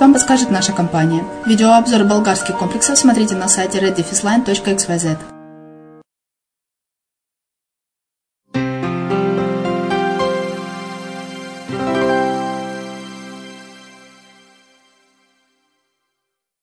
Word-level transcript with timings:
вам 0.00 0.14
подскажет 0.14 0.50
наша 0.50 0.72
компания. 0.72 1.22
Видеообзор 1.44 2.04
болгарских 2.04 2.56
комплексов 2.56 2.96
смотрите 2.96 3.34
на 3.34 3.46
сайте 3.46 3.78
reddefisline.xyz. 3.78 5.18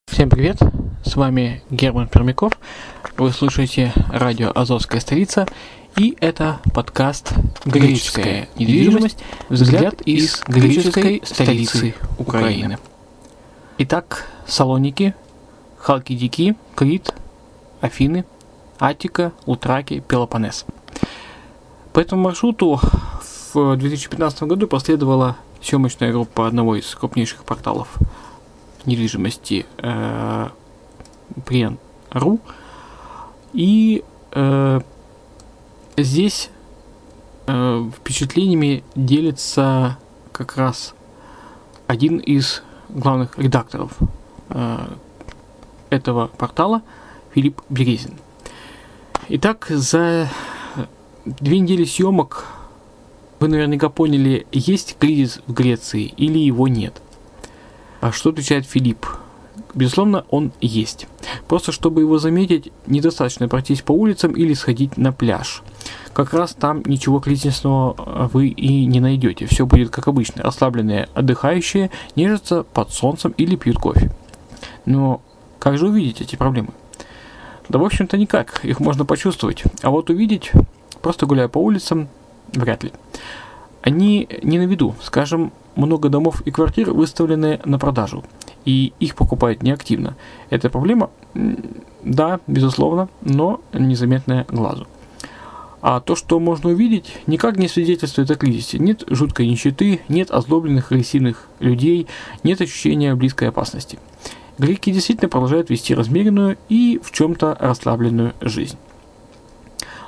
Всем 0.08 0.30
привет, 0.32 0.58
с 1.06 1.16
вами 1.16 1.62
Герман 1.70 2.08
Пермяков, 2.08 2.54
вы 3.18 3.32
слушаете 3.32 3.94
радио 4.10 4.52
«Азовская 4.56 5.00
столица» 5.00 5.46
И 5.96 6.18
это 6.20 6.60
подкаст 6.74 7.34
«Греческая 7.66 8.50
недвижимость. 8.58 9.20
Взгляд 9.50 10.02
из 10.02 10.42
греческой 10.48 11.22
столицы 11.24 11.94
Украины». 12.18 12.80
Итак, 13.86 14.30
Салоники, 14.48 15.14
Халкидики, 15.78 16.56
Крит, 16.74 17.14
Афины, 17.82 18.24
Аттика, 18.80 19.34
Утраки, 19.46 20.00
Пелопонес. 20.00 20.66
По 21.92 22.00
этому 22.00 22.22
маршруту 22.22 22.80
в 23.54 23.76
2015 23.76 24.44
году 24.44 24.68
последовала 24.68 25.36
съемочная 25.62 26.14
группа 26.14 26.48
одного 26.48 26.78
из 26.78 26.96
крупнейших 26.96 27.44
порталов 27.44 27.98
недвижимости 28.86 29.66
э, 29.80 30.48
Приен.ру. 31.46 32.40
И 33.52 34.06
э, 34.32 34.80
здесь 35.98 36.50
э, 37.48 37.90
впечатлениями 37.98 38.86
делится 38.96 39.98
как 40.32 40.56
раз 40.56 40.96
один 41.88 42.20
из 42.20 42.64
главных 42.94 43.38
редакторов 43.38 43.92
э, 44.50 44.88
этого 45.90 46.28
портала 46.28 46.82
Филипп 47.34 47.62
Березин. 47.70 48.14
Итак, 49.30 49.68
за 49.70 50.30
две 51.26 51.60
недели 51.60 51.86
съемок 51.86 52.46
вы 53.40 53.48
наверняка 53.48 53.90
поняли, 53.90 54.48
есть 54.52 54.98
кризис 55.00 55.42
в 55.48 55.54
Греции 55.54 56.14
или 56.18 56.40
его 56.40 56.68
нет. 56.68 57.02
А 58.02 58.12
что 58.12 58.30
отвечает 58.30 58.66
Филипп? 58.66 59.06
Безусловно, 59.74 60.26
он 60.30 60.52
есть. 60.62 61.08
Просто 61.48 61.72
чтобы 61.72 62.02
его 62.02 62.20
заметить, 62.20 62.72
недостаточно 62.86 63.48
пройтись 63.48 63.82
по 63.82 63.92
улицам 63.92 64.34
или 64.34 64.54
сходить 64.54 64.98
на 64.98 65.12
пляж. 65.12 65.64
Как 66.14 66.34
раз 66.34 66.54
там 66.54 66.84
ничего 66.86 67.20
кризисного 67.20 68.30
вы 68.32 68.48
и 68.48 68.86
не 68.86 69.00
найдете. 69.00 69.46
Все 69.48 69.66
будет 69.66 69.90
как 69.90 70.08
обычно. 70.08 70.44
Расслабленные 70.44 71.10
отдыхающие 71.14 71.90
нежатся 72.16 72.64
под 72.64 72.92
солнцем 72.92 73.34
или 73.38 73.56
пьют 73.56 73.78
кофе. 73.78 74.12
Но 74.86 75.22
как 75.60 75.78
же 75.78 75.88
увидеть 75.88 76.22
эти 76.22 76.36
проблемы? 76.36 76.70
Да, 77.70 77.80
в 77.80 77.84
общем-то, 77.84 78.18
никак. 78.18 78.64
Их 78.64 78.80
можно 78.80 79.06
почувствовать. 79.06 79.64
А 79.82 79.90
вот 79.90 80.10
увидеть, 80.10 80.52
просто 81.02 81.26
гуляя 81.26 81.48
по 81.48 81.58
улицам, 81.58 82.10
вряд 82.54 82.84
ли. 82.84 82.92
Они 83.82 84.28
не 84.44 84.60
на 84.60 84.64
виду. 84.64 84.96
Скажем, 85.02 85.52
много 85.76 86.10
домов 86.10 86.42
и 86.42 86.52
квартир 86.52 86.92
выставлены 86.92 87.60
на 87.66 87.80
продажу, 87.80 88.24
и 88.66 88.94
их 89.00 89.16
покупают 89.16 89.64
неактивно. 89.64 90.16
Это 90.50 90.70
проблема? 90.70 91.10
Да, 92.04 92.40
безусловно, 92.48 93.10
но 93.22 93.62
незаметная 93.74 94.46
глазу. 94.50 94.88
А 95.84 96.00
то, 96.00 96.16
что 96.16 96.40
можно 96.40 96.70
увидеть, 96.70 97.18
никак 97.28 97.58
не 97.58 97.68
свидетельствует 97.68 98.32
о 98.32 98.36
кризисе. 98.36 98.80
Нет 98.80 99.04
жуткой 99.08 99.48
нищеты, 99.48 100.00
нет 100.08 100.32
озлобленных 100.32 100.94
агрессивных 100.94 101.50
людей, 101.60 102.08
нет 102.42 102.62
ощущения 102.62 103.14
близкой 103.16 103.50
опасности. 103.50 104.00
Греки 104.58 104.94
действительно 104.94 105.28
продолжают 105.28 105.70
вести 105.70 105.94
размеренную 105.94 106.58
и 106.70 107.02
в 107.04 107.12
чем-то 107.12 107.58
расслабленную 107.60 108.34
жизнь. 108.40 108.78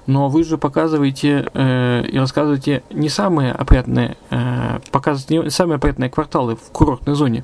Но 0.08 0.30
вы 0.30 0.46
же 0.46 0.58
показываете 0.58 1.50
э, 1.54 2.06
и 2.08 2.18
рассказываете 2.18 2.82
не 2.90 3.10
самые 3.10 3.52
опрятные, 3.52 4.16
э, 4.30 4.80
показываете 4.92 5.44
не 5.44 5.50
самые 5.50 5.76
опрятные 5.76 6.10
кварталы 6.10 6.56
в 6.56 6.72
курортной 6.72 7.16
зоне. 7.16 7.44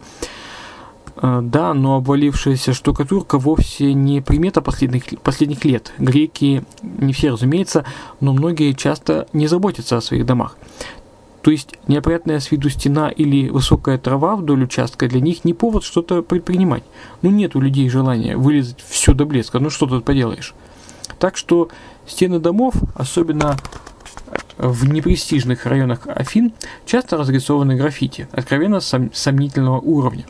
Да, 1.21 1.73
но 1.73 1.97
обвалившаяся 1.97 2.73
штукатурка 2.73 3.37
вовсе 3.37 3.93
не 3.93 4.21
примета 4.21 4.61
последних, 4.61 5.19
последних 5.21 5.63
лет. 5.65 5.93
Греки, 5.99 6.63
не 6.81 7.13
все, 7.13 7.31
разумеется, 7.31 7.85
но 8.19 8.33
многие 8.33 8.73
часто 8.73 9.27
не 9.31 9.47
заботятся 9.47 9.97
о 9.97 10.01
своих 10.01 10.25
домах. 10.25 10.57
То 11.41 11.51
есть 11.51 11.75
неопрятная 11.87 12.39
с 12.39 12.51
виду 12.51 12.69
стена 12.69 13.09
или 13.09 13.49
высокая 13.49 13.97
трава 13.97 14.35
вдоль 14.35 14.63
участка 14.63 15.07
для 15.07 15.19
них 15.19 15.43
не 15.43 15.53
повод 15.53 15.83
что-то 15.83 16.21
предпринимать. 16.21 16.83
Ну 17.21 17.31
нет 17.31 17.55
у 17.55 17.61
людей 17.61 17.89
желания 17.89 18.37
вылезать 18.37 18.83
все 18.87 19.13
до 19.13 19.25
блеска, 19.25 19.59
ну 19.59 19.69
что 19.69 19.87
тут 19.87 20.05
поделаешь. 20.05 20.53
Так 21.19 21.37
что 21.37 21.69
стены 22.07 22.39
домов, 22.39 22.75
особенно 22.95 23.57
в 24.57 24.87
непрестижных 24.87 25.65
районах 25.65 26.01
Афин, 26.05 26.53
часто 26.85 27.17
разрисованы 27.17 27.75
граффити, 27.75 28.27
откровенно 28.31 28.77
сом- 28.77 29.11
сомнительного 29.13 29.79
уровня. 29.79 30.25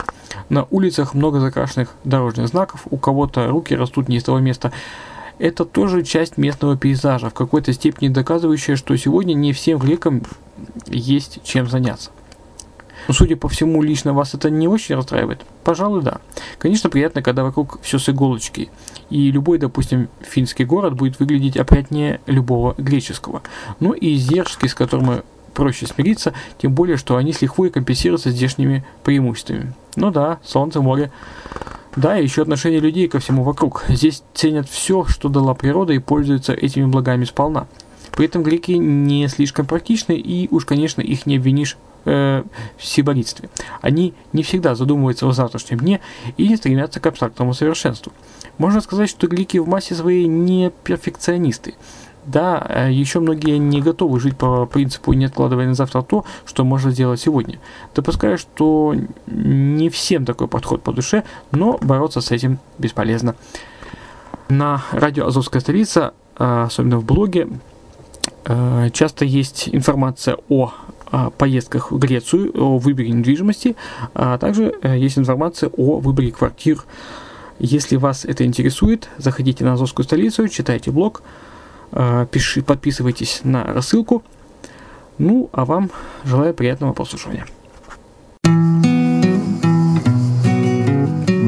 На 0.50 0.66
улицах 0.70 1.14
много 1.14 1.40
закрашенных 1.40 1.90
дорожных 2.04 2.48
знаков, 2.48 2.82
у 2.90 2.98
кого-то 2.98 3.48
руки 3.48 3.76
растут 3.76 4.08
не 4.08 4.18
из 4.18 4.24
того 4.24 4.40
места. 4.40 4.72
Это 5.38 5.66
тоже 5.66 6.04
часть 6.04 6.38
местного 6.38 6.78
пейзажа, 6.78 7.30
в 7.30 7.34
какой-то 7.34 7.74
степени 7.74 8.10
доказывающая, 8.10 8.76
что 8.76 8.96
сегодня 8.96 9.34
не 9.34 9.54
всем 9.54 9.80
грекам 9.80 10.24
есть 10.88 11.40
чем 11.44 11.68
заняться. 11.68 12.12
Но, 13.12 13.14
судя 13.14 13.36
по 13.36 13.50
всему, 13.50 13.84
лично 13.84 14.14
вас 14.14 14.36
это 14.36 14.50
не 14.50 14.70
очень 14.70 14.96
расстраивает? 14.96 15.42
Пожалуй, 15.66 16.02
да. 16.02 16.22
Конечно, 16.58 16.90
приятно, 16.90 17.22
когда 17.22 17.44
вокруг 17.44 17.82
все 17.82 18.00
с 18.00 18.08
иголочки. 18.08 18.70
И 19.10 19.30
любой, 19.32 19.58
допустим, 19.58 20.08
финский 20.22 20.64
город 20.64 20.94
будет 20.94 21.20
выглядеть 21.20 21.58
опрятнее 21.58 22.22
любого 22.26 22.74
греческого. 22.78 23.42
Ну 23.82 23.92
и 23.92 24.16
издержки, 24.16 24.66
с 24.66 24.74
которыми 24.74 25.24
проще 25.54 25.88
смириться, 25.88 26.34
тем 26.58 26.74
более, 26.74 26.96
что 26.96 27.18
они 27.18 27.34
с 27.34 27.42
лихвой 27.42 27.70
компенсируются 27.70 28.32
здешними 28.32 28.86
преимуществами. 29.04 29.74
Ну 29.98 30.10
да, 30.10 30.40
солнце, 30.46 30.80
море. 30.80 31.12
Да, 31.98 32.18
и 32.18 32.24
еще 32.24 32.44
отношение 32.44 32.80
людей 32.80 33.10
ко 33.10 33.20
всему 33.20 33.44
вокруг. 33.44 33.84
Здесь 33.90 34.24
ценят 34.34 34.70
все, 34.70 35.04
что 35.04 35.28
дала 35.28 35.54
природа 35.54 35.92
и 35.92 36.00
пользуются 36.00 36.54
этими 36.54 36.86
благами 36.86 37.26
сполна. 37.26 37.68
При 38.14 38.28
этом 38.28 38.42
греки 38.42 38.72
не 38.72 39.28
слишком 39.28 39.66
практичны, 39.66 40.14
и 40.14 40.48
уж, 40.50 40.64
конечно, 40.64 41.02
их 41.02 41.26
не 41.26 41.36
обвинишь 41.36 41.76
э. 42.06 42.44
Они 43.82 44.14
не 44.34 44.44
всегда 44.44 44.76
задумываются 44.76 45.28
о 45.28 45.32
завтрашнем 45.32 45.80
дне 45.80 46.02
и 46.38 46.48
не 46.48 46.56
стремятся 46.56 47.00
к 47.00 47.06
абстрактному 47.06 47.54
совершенству. 47.54 48.12
Можно 48.58 48.82
сказать, 48.82 49.10
что 49.10 49.28
греки 49.28 49.58
в 49.58 49.68
массе 49.68 49.96
своей 49.96 50.28
не 50.28 50.72
перфекционисты. 50.84 51.76
Да, 52.26 52.64
э, 52.70 52.92
еще 52.92 53.20
многие 53.20 53.58
не 53.58 53.82
готовы 53.82 54.20
жить 54.20 54.38
по 54.38 54.68
принципу 54.68 55.14
не 55.14 55.26
откладывая 55.26 55.68
на 55.68 55.74
завтра 55.74 56.04
то, 56.04 56.24
что 56.46 56.64
можно 56.64 56.92
сделать 56.92 57.20
сегодня. 57.20 57.60
Допускаю, 57.96 58.38
что 58.38 58.96
не 59.26 59.90
всем 59.90 60.26
такой 60.26 60.48
подход 60.48 60.84
по 60.84 60.94
душе, 60.94 61.24
но 61.52 61.80
бороться 61.82 62.22
с 62.22 62.30
этим 62.32 62.60
бесполезно. 62.78 63.36
На 64.50 64.84
радио 64.92 65.28
«Азовская 65.28 65.62
столица», 65.62 66.14
э, 66.38 66.64
особенно 66.64 66.98
в 67.00 67.06
блоге, 67.06 67.48
э, 68.46 68.90
часто 68.94 69.26
есть 69.26 69.70
информация 69.72 70.38
о 70.50 70.74
поездках 71.38 71.92
в 71.92 71.98
Грецию, 71.98 72.52
о 72.56 72.78
выборе 72.78 73.10
недвижимости, 73.10 73.76
а 74.14 74.38
также 74.38 74.74
есть 74.84 75.18
информация 75.18 75.70
о 75.70 76.00
выборе 76.00 76.32
квартир. 76.32 76.84
Если 77.60 77.96
вас 77.96 78.26
это 78.26 78.44
интересует, 78.46 79.10
заходите 79.18 79.64
на 79.64 79.74
Азовскую 79.74 80.04
столицу, 80.04 80.48
читайте 80.48 80.92
блог, 80.92 81.22
пиши, 82.32 82.62
подписывайтесь 82.62 83.42
на 83.44 83.64
рассылку. 83.64 84.24
Ну, 85.18 85.50
а 85.52 85.66
вам 85.66 85.92
желаю 86.24 86.54
приятного 86.54 86.94
прослушивания. 86.94 87.46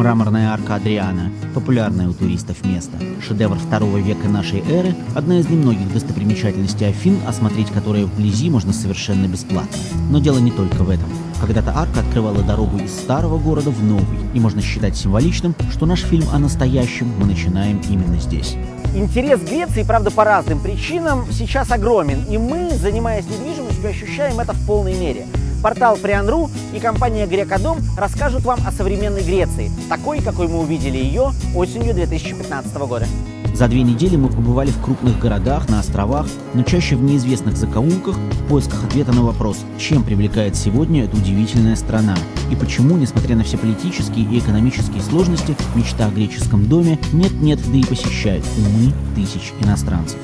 Мраморная 0.04 0.52
арка 0.52 0.76
Адриана– 0.76 1.32
популярное 1.56 2.10
у 2.10 2.14
туристов 2.14 2.66
место. 2.66 2.98
Шедевр 3.26 3.58
второго 3.58 4.00
века 4.00 4.28
нашей 4.28 4.60
эры– 4.70 4.94
одна 5.16 5.40
из 5.40 5.48
немногих 5.48 5.94
достопримечательностей 5.94 6.90
Афин, 6.90 7.20
осмотреть 7.26 7.72
которые 7.72 8.04
вблизи 8.04 8.50
можно 8.50 8.74
совершенно 8.74 9.28
бесплатно. 9.28 9.78
Но 10.10 10.20
дело 10.20 10.40
не 10.40 10.52
только 10.52 10.84
в 10.84 10.90
этом. 10.90 11.08
Когда-то 11.40 11.72
арка 11.74 12.02
открывала 12.02 12.44
дорогу 12.44 12.80
из 12.80 12.92
старого 12.92 13.40
города 13.40 13.70
в 13.70 13.82
новый, 13.82 14.20
и 14.34 14.42
можно 14.42 14.62
считать 14.62 14.98
символичным, 14.98 15.56
что 15.72 15.86
наш 15.86 16.02
фильм 16.02 16.26
о 16.34 16.38
настоящем 16.38 17.08
мы 17.18 17.26
начинаем 17.26 17.80
именно 17.90 18.20
здесь. 18.20 18.58
Интерес 18.94 19.40
Греции, 19.40 19.84
правда, 19.84 20.12
по 20.12 20.26
разным 20.26 20.60
причинам 20.60 21.28
сейчас 21.32 21.72
огромен, 21.72 22.26
и 22.30 22.38
мы, 22.38 22.72
занимаясь 22.72 23.26
недвижимостью, 23.26 23.90
ощущаем 23.90 24.42
это 24.42 24.52
в 24.52 24.68
полной 24.68 25.00
мере. 25.00 25.28
Портал 25.64 25.96
Приан.ру 25.96 26.52
и 26.74 26.80
компания 26.80 27.26
Грекодом 27.26 27.78
расскажут 27.98 28.44
вам 28.44 28.60
о 28.68 28.72
современной 28.74 29.24
Греции, 29.24 29.72
такой, 29.88 30.20
какой 30.20 30.50
мы 30.50 30.60
увидели 30.60 30.98
ее 30.98 31.32
осенью 31.56 31.94
2015 31.94 32.76
года. 32.80 33.06
За 33.54 33.70
две 33.70 33.82
недели 33.84 34.18
мы 34.18 34.28
побывали 34.28 34.72
в 34.72 34.82
крупных 34.82 35.20
городах, 35.20 35.70
на 35.70 35.80
островах, 35.80 36.28
но 36.54 36.64
чаще 36.64 36.98
в 36.98 37.04
неизвестных 37.04 37.56
закоулках 37.56 38.18
в 38.18 38.48
поисках 38.50 38.84
ответа 38.84 39.14
на 39.14 39.24
вопрос, 39.24 39.60
чем 39.80 40.04
привлекает 40.04 40.58
сегодня 40.58 41.06
эта 41.06 41.16
удивительная 41.16 41.78
страна 41.78 42.18
и 42.52 42.58
почему, 42.58 42.98
несмотря 42.98 43.38
на 43.38 43.44
все 43.44 43.58
политические 43.58 44.26
и 44.26 44.40
экономические 44.40 45.02
сложности, 45.02 45.56
мечта 45.76 46.08
о 46.08 46.12
греческом 46.12 46.68
доме 46.68 47.00
нет-нет, 47.14 47.60
да 47.72 47.78
и 47.78 47.86
посещает 47.86 48.44
умы 48.58 48.92
тысяч 49.16 49.54
иностранцев. 49.62 50.20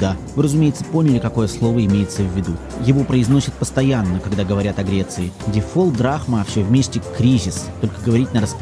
Никуда. 0.00 0.16
Вы, 0.34 0.42
разумеется, 0.42 0.84
поняли, 0.84 1.18
какое 1.18 1.46
слово 1.46 1.84
имеется 1.84 2.22
в 2.22 2.36
виду. 2.36 2.52
Его 2.84 3.04
произносят 3.04 3.54
постоянно, 3.54 4.20
когда 4.20 4.44
говорят 4.44 4.78
о 4.78 4.82
Греции. 4.82 5.32
Дефолт, 5.48 5.94
драхма, 5.96 6.40
а 6.40 6.44
все 6.44 6.62
вместе 6.62 7.00
кризис. 7.16 7.66
Только 7.80 8.00
говорить 8.04 8.32
надо 8.32 8.46
с. 8.46 8.56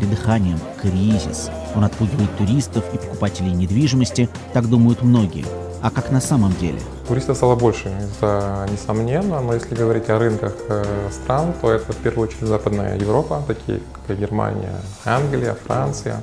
Кризис. 0.80 1.50
Он 1.74 1.84
отпугивает 1.84 2.36
туристов 2.36 2.84
и 2.92 2.98
покупателей 2.98 3.52
недвижимости, 3.52 4.28
так 4.52 4.68
думают 4.68 5.02
многие. 5.02 5.44
А 5.80 5.90
как 5.90 6.10
на 6.10 6.20
самом 6.20 6.52
деле? 6.56 6.78
Туристов 7.06 7.36
стало 7.36 7.54
больше, 7.54 7.88
это 7.88 8.66
несомненно, 8.70 9.40
но 9.40 9.54
если 9.54 9.76
говорить 9.76 10.08
о 10.10 10.18
рынках 10.18 10.54
э, 10.68 10.84
стран, 11.10 11.54
то 11.60 11.70
это 11.70 11.92
в 11.92 11.96
первую 11.96 12.28
очередь 12.28 12.48
Западная 12.48 12.98
Европа, 12.98 13.42
такие 13.46 13.80
как 14.06 14.18
Германия, 14.18 14.74
Англия, 15.04 15.54
Франция. 15.66 16.20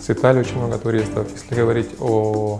С 0.00 0.10
Италии 0.10 0.40
очень 0.40 0.56
много 0.56 0.78
туристов. 0.78 1.28
Если 1.32 1.54
говорить 1.54 1.90
о 2.00 2.58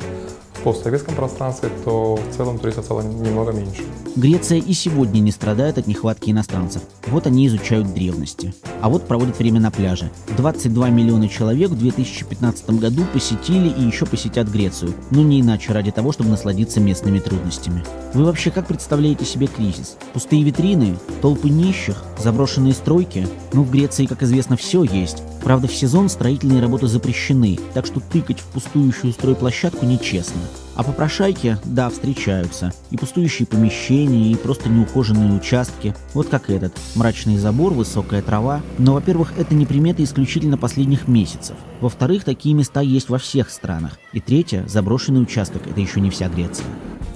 постсоветском 0.63 1.15
пространстве, 1.15 1.71
то 1.85 2.17
в 2.17 2.37
целом 2.37 2.59
туристов 2.59 2.85
стало 2.85 3.03
немного 3.03 3.53
меньше. 3.53 3.83
Греция 4.17 4.59
и 4.59 4.73
сегодня 4.73 5.21
не 5.21 5.31
страдает 5.31 5.79
от 5.79 5.87
нехватки 5.87 6.31
иностранцев. 6.31 6.83
Вот 7.07 7.27
они 7.27 7.47
изучают 7.47 7.95
древности. 7.95 8.55
А 8.81 8.89
вот 8.89 9.07
проводят 9.07 9.39
время 9.39 9.61
на 9.61 9.71
пляже. 9.71 10.11
22 10.37 10.91
миллиона 10.91 11.29
человек 11.29 11.71
в 11.71 11.79
2015 11.79 12.71
году 12.71 13.05
посетили 13.13 13.69
и 13.69 13.83
еще 13.83 14.07
посетят 14.07 14.49
Грецию. 14.49 14.95
Но 15.11 15.23
не 15.23 15.41
иначе 15.41 15.73
ради 15.73 15.93
того, 15.93 16.13
чтобы 16.13 16.31
насладиться 16.31 16.81
местными 16.81 17.21
трудностями. 17.21 17.85
Вы 18.15 18.25
вообще 18.25 18.51
как 18.51 18.67
представляете 18.67 19.25
себе 19.25 19.47
кризис? 19.47 19.97
Пустые 20.13 20.43
витрины? 20.43 20.97
Толпы 21.23 21.49
нищих? 21.49 22.05
Заброшенные 22.19 22.73
стройки? 22.73 23.29
Ну, 23.53 23.63
в 23.63 23.71
Греции, 23.71 24.07
как 24.07 24.23
известно, 24.23 24.57
все 24.57 24.83
есть. 24.83 25.23
Правда, 25.43 25.69
в 25.69 25.75
сезон 25.75 26.09
строительные 26.09 26.61
работы 26.61 26.87
запрещены, 26.87 27.59
так 27.75 27.87
что 27.87 28.01
тыкать 28.01 28.41
в 28.41 28.47
пустующую 28.47 29.13
стройплощадку 29.13 29.87
нечестно. 29.87 30.41
А 30.81 30.83
попрошайки, 30.83 31.59
да, 31.67 31.91
встречаются. 31.91 32.73
И 32.91 32.97
пустующие 32.97 33.47
помещения, 33.47 34.33
и 34.33 34.35
просто 34.35 34.71
неухоженные 34.71 35.31
участки. 35.31 35.95
Вот 36.15 36.29
как 36.29 36.49
этот. 36.49 36.73
Мрачный 36.95 37.37
забор, 37.37 37.75
высокая 37.75 38.23
трава. 38.23 38.63
Но, 38.79 38.95
во-первых, 38.95 39.35
это 39.37 39.55
не 39.55 39.67
приметы 39.67 40.05
исключительно 40.05 40.57
последних 40.57 41.07
месяцев. 41.07 41.55
Во-вторых, 41.83 42.25
такие 42.25 42.55
места 42.55 42.81
есть 42.81 43.11
во 43.11 43.19
всех 43.19 43.51
странах. 43.51 43.99
И 44.15 44.21
третье, 44.21 44.65
заброшенный 44.69 45.21
участок– 45.21 45.67
это 45.67 45.79
еще 45.79 46.01
не 46.01 46.09
вся 46.09 46.31
Греция. 46.31 46.65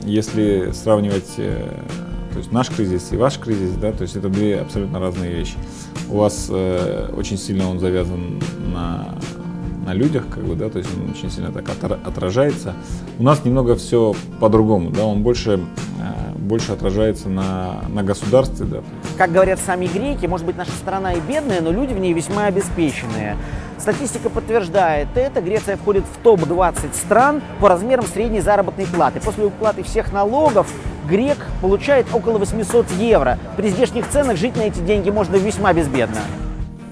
Если 0.02 0.70
сравнивать 0.74 1.32
э, 1.38 1.66
то 2.32 2.38
есть 2.40 2.52
наш 2.52 2.68
кризис 2.68 3.12
и 3.12 3.16
ваш 3.16 3.38
кризис, 3.38 3.76
да, 3.76 3.92
то 3.92 4.02
есть 4.02 4.14
это 4.14 4.28
две 4.28 4.60
абсолютно 4.60 5.00
разные 5.00 5.32
вещи. 5.32 5.54
У 6.10 6.18
вас 6.18 6.48
э, 6.50 7.14
очень 7.16 7.38
сильно 7.38 7.70
он 7.70 7.80
завязан 7.80 8.42
на 8.74 9.18
на 9.84 9.92
людях, 9.92 10.24
как 10.30 10.44
бы, 10.44 10.54
да, 10.54 10.68
то 10.68 10.78
есть 10.78 10.90
он 10.96 11.10
очень 11.10 11.30
сильно 11.30 11.52
так 11.52 11.64
отражается. 12.04 12.74
У 13.18 13.22
нас 13.22 13.44
немного 13.44 13.76
все 13.76 14.14
по-другому, 14.40 14.90
да, 14.90 15.04
он 15.04 15.22
больше, 15.22 15.60
э, 16.00 16.38
больше 16.38 16.72
отражается 16.72 17.28
на, 17.28 17.82
на 17.88 18.02
государстве, 18.02 18.66
да. 18.66 18.78
Как 19.18 19.32
говорят 19.32 19.60
сами 19.60 19.86
греки, 19.86 20.26
может 20.26 20.46
быть, 20.46 20.56
наша 20.56 20.72
страна 20.72 21.12
и 21.12 21.20
бедная, 21.20 21.60
но 21.60 21.70
люди 21.70 21.92
в 21.92 21.98
ней 21.98 22.12
весьма 22.12 22.46
обеспеченные. 22.46 23.36
Статистика 23.78 24.30
подтверждает 24.30 25.08
это. 25.14 25.40
Греция 25.40 25.76
входит 25.76 26.04
в 26.04 26.22
топ-20 26.22 26.94
стран 26.94 27.42
по 27.60 27.68
размерам 27.68 28.06
средней 28.06 28.40
заработной 28.40 28.86
платы. 28.86 29.20
После 29.20 29.44
уплаты 29.44 29.82
всех 29.82 30.12
налогов 30.12 30.72
грек 31.08 31.38
получает 31.60 32.06
около 32.12 32.38
800 32.38 32.90
евро. 32.92 33.38
При 33.56 33.68
здешних 33.68 34.08
ценах 34.08 34.36
жить 34.36 34.56
на 34.56 34.62
эти 34.62 34.78
деньги 34.78 35.10
можно 35.10 35.36
весьма 35.36 35.72
безбедно. 35.72 36.20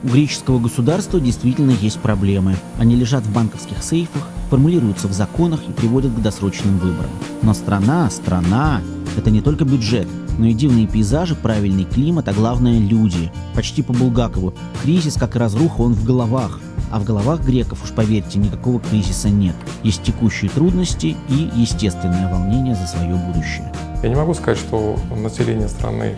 У 0.04 0.09
греческого 0.09 0.59
государства 0.59 1.21
действительно 1.21 1.71
есть 1.71 2.00
проблемы. 2.00 2.56
Они 2.78 2.97
лежат 2.97 3.23
в 3.23 3.32
банковских 3.32 3.85
сейфах, 3.85 4.26
формулируются 4.50 5.06
в 5.06 5.12
законах 5.12 5.61
и 5.68 5.73
приводят 5.73 6.12
к 6.12 6.21
досрочным 6.21 6.76
выборам. 6.78 7.11
Но 7.42 7.54
страна, 7.54 8.11
страна– 8.11 8.80
это 9.16 9.30
не 9.30 9.40
только 9.40 9.64
бюджет, 9.64 10.09
но 10.38 10.47
и 10.47 10.54
дивные 10.54 10.88
пейзажи, 10.88 11.37
правильный 11.37 11.85
климат, 11.85 12.26
а 12.26 12.32
главное– 12.32 12.78
люди. 12.80 13.30
Почти 13.54 13.82
по 13.82 13.92
Булгакову. 13.92 14.54
Кризис, 14.82 15.14
как 15.14 15.37
и 15.37 15.38
разруха, 15.38 15.82
он 15.82 15.94
в 15.94 16.04
головах. 16.04 16.59
А 16.90 16.99
в 16.99 17.04
головах 17.04 17.40
греков, 17.40 17.85
уж 17.85 17.90
поверьте, 17.90 18.38
никакого 18.38 18.80
кризиса 18.80 19.30
нет. 19.30 19.54
Есть 19.85 20.02
текущие 20.02 20.50
трудности 20.50 21.16
и 21.28 21.50
естественное 21.54 22.30
волнение 22.30 22.75
за 22.75 22.87
свое 22.87 23.14
будущее. 23.14 23.73
Я 24.02 24.09
не 24.09 24.16
могу 24.16 24.35
сказать, 24.35 24.59
что 24.59 24.99
население 25.16 25.68
страны 25.68 26.16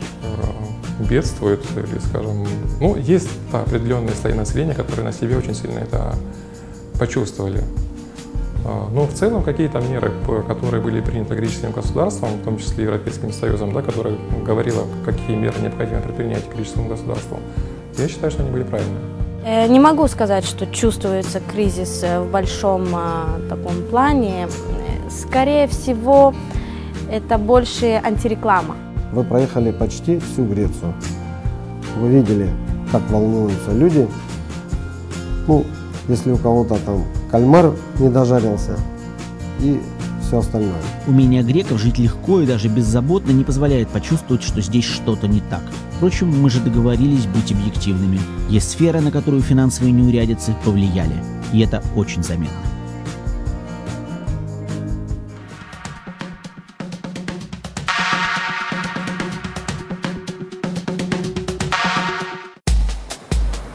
бедствует, 0.99 1.61
или, 1.77 1.99
скажем, 1.99 2.47
ну, 2.81 2.97
есть 2.97 3.29
да, 3.53 3.63
определенные 3.63 4.15
слои 4.15 4.33
населения, 4.35 4.75
которые 4.75 5.05
на 5.05 5.13
себе 5.13 5.37
очень 5.37 5.55
сильно 5.55 5.81
это 5.81 6.15
почувствовали. 6.99 7.63
А, 8.65 8.89
но 8.91 9.07
в 9.07 9.13
целом 9.13 9.43
какие-то 9.43 9.81
меры, 9.81 10.13
которые 10.47 10.83
были 10.83 11.01
приняты 11.01 11.35
греческим 11.35 11.73
государством, 11.73 12.31
в 12.41 12.45
том 12.45 12.59
числе 12.59 12.85
Европейским 12.85 13.33
Союзом, 13.33 13.73
да, 13.73 13.83
которое 13.83 14.17
говорило, 14.45 14.85
какие 15.05 15.37
меры 15.37 15.61
необходимо 15.61 16.01
предпринять 16.01 16.49
греческому 16.55 16.89
государству, 16.89 17.39
я 17.99 18.09
считаю, 18.09 18.31
что 18.31 18.43
они 18.43 18.51
были 18.51 18.65
правильными. 18.65 19.01
Э, 19.45 19.67
не 19.67 19.79
могу 19.79 20.09
сказать, 20.09 20.45
что 20.45 20.67
чувствуется 20.67 21.41
кризис 21.41 22.03
э, 22.03 22.21
в 22.21 22.31
большом 22.31 22.89
а, 22.95 23.39
таком 23.49 23.83
плане. 23.91 24.49
Скорее 25.11 25.67
всего, 25.67 26.35
это 27.11 27.37
больше 27.37 28.01
антиреклама. 28.03 28.75
Вы 29.15 29.23
проехали 29.23 29.71
почти 29.71 30.19
всю 30.19 30.45
Грецию. 30.45 30.93
Вы 32.01 32.09
видели, 32.09 32.51
как 32.91 33.09
волнуются 33.11 33.73
люди. 33.73 34.09
Ну, 35.47 35.65
если 36.09 36.33
у 36.33 36.37
кого-то 36.37 36.75
там 36.85 37.05
кальмар 37.31 37.75
не 38.01 38.09
дожарился 38.09 38.77
и 39.61 39.81
все 40.21 40.39
остальное. 40.39 40.83
Умение 41.07 41.45
греков 41.45 41.79
жить 41.81 41.99
легко 41.99 42.41
и 42.41 42.47
даже 42.47 42.67
беззаботно 42.69 43.31
не 43.31 43.45
позволяет 43.45 43.89
почувствовать, 43.89 44.43
что 44.43 44.61
здесь 44.61 44.85
что-то 44.85 45.29
не 45.29 45.41
так. 45.43 45.63
Впрочем, 45.97 46.29
мы 46.43 46.51
же 46.51 46.59
договорились 46.59 47.27
быть 47.27 47.53
объективными. 47.53 48.19
Есть 48.49 48.73
сфера, 48.73 49.01
на 49.01 49.13
которую 49.13 49.43
финансовые 49.43 49.93
неурядицы 49.93 50.57
повлияли. 50.65 51.15
И 51.53 51.61
это 51.61 51.85
очень 51.95 52.25
заметно. 52.25 52.74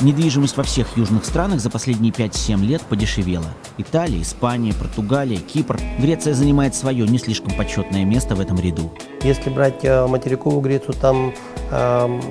Недвижимость 0.10 0.58
во 0.58 0.64
всех 0.64 0.98
южных 0.98 1.24
странах 1.24 1.60
за 1.60 1.70
последние 1.70 2.12
5-7 2.12 2.66
лет 2.66 2.82
подешевела. 2.82 3.46
Италия, 3.78 4.24
Испания, 4.24 4.74
Португалия, 4.74 5.38
Кипр. 5.38 5.80
Греция 6.00 6.34
занимает 6.34 6.74
свое 6.74 7.08
не 7.08 7.20
слишком 7.20 7.56
почетное 7.56 8.06
место 8.06 8.34
в 8.34 8.40
этом 8.40 8.60
ряду. 8.60 8.92
Если 9.22 9.52
брать 9.52 9.86
э, 9.86 10.08
материковую 10.08 10.62
Грецию, 10.62 10.96
там 10.96 11.32
э, 11.70 12.22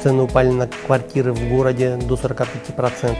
цены 0.00 0.22
упали 0.22 0.50
на 0.50 0.68
квартиры 0.68 1.32
в 1.32 1.48
городе 1.48 1.96
до 1.96 2.14
45%. 2.14 3.16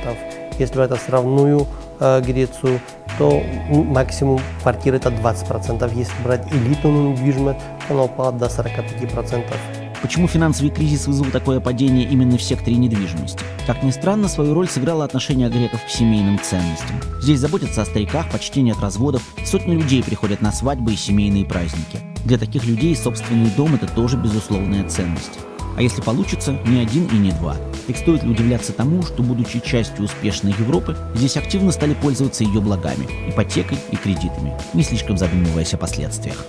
Если 0.61 0.75
брать 0.77 0.93
сравную 1.03 1.67
э, 1.99 2.23
Грецию, 2.25 2.79
то 3.19 3.43
максимум 3.73 4.41
квартиры 4.63 4.99
это 4.99 5.09
20%. 5.09 5.99
Если 5.99 6.23
брать 6.23 6.47
элитную 6.53 7.11
недвижимость, 7.11 7.59
она 7.89 8.05
упала 8.05 8.31
до 8.31 8.47
45%. 8.47 9.80
Почему 10.03 10.27
финансовый 10.27 10.71
кризис 10.71 11.07
вызвал 11.07 11.31
такое 11.31 11.61
падение 11.61 12.09
именно 12.09 12.39
в 12.39 12.43
секторе 12.43 12.77
недвижимости? 12.77 13.45
Как 13.67 13.83
ни 13.83 13.91
странно, 13.91 14.29
свою 14.29 14.55
роль 14.55 14.67
сыграло 14.67 15.05
отношение 15.05 15.51
греков 15.51 15.85
к 15.85 15.91
семейным 15.91 16.39
ценностям. 16.41 16.97
Здесь 17.21 17.39
заботятся 17.39 17.83
о 17.83 17.85
стариках, 17.85 18.31
почти 18.31 18.63
нет 18.63 18.79
разводов, 18.81 19.23
сотни 19.45 19.75
людей 19.75 20.03
приходят 20.03 20.41
на 20.41 20.53
свадьбы 20.53 20.95
и 20.95 20.97
семейные 20.97 21.45
праздники. 21.45 22.01
Для 22.25 22.39
таких 22.39 22.65
людей 22.65 22.97
собственный 22.97 23.51
дом– 23.51 23.75
это 23.77 23.87
тоже 23.87 24.17
безусловная 24.17 24.89
ценность. 24.89 25.39
А 25.77 25.83
если 25.83 26.01
получится, 26.01 26.59
не 26.67 26.81
один 26.81 27.07
и 27.07 27.17
не 27.17 27.31
два. 27.33 27.57
Так 27.87 27.97
стоит 27.97 28.23
ли 28.23 28.31
удивляться 28.31 28.73
тому, 28.73 29.03
что, 29.03 29.23
будучи 29.23 29.61
частью 29.61 30.05
успешной 30.05 30.55
Европы, 30.59 30.97
здесь 31.15 31.37
активно 31.37 31.73
стали 31.73 31.93
пользоваться 31.95 32.43
ее 32.43 32.61
благами– 32.61 33.07
ипотекой 33.29 33.79
и 33.91 33.97
кредитами, 33.97 34.55
не 34.73 34.83
слишком 34.83 35.19
задумываясь 35.19 35.75
о 35.75 35.79
последствиях. 35.79 36.47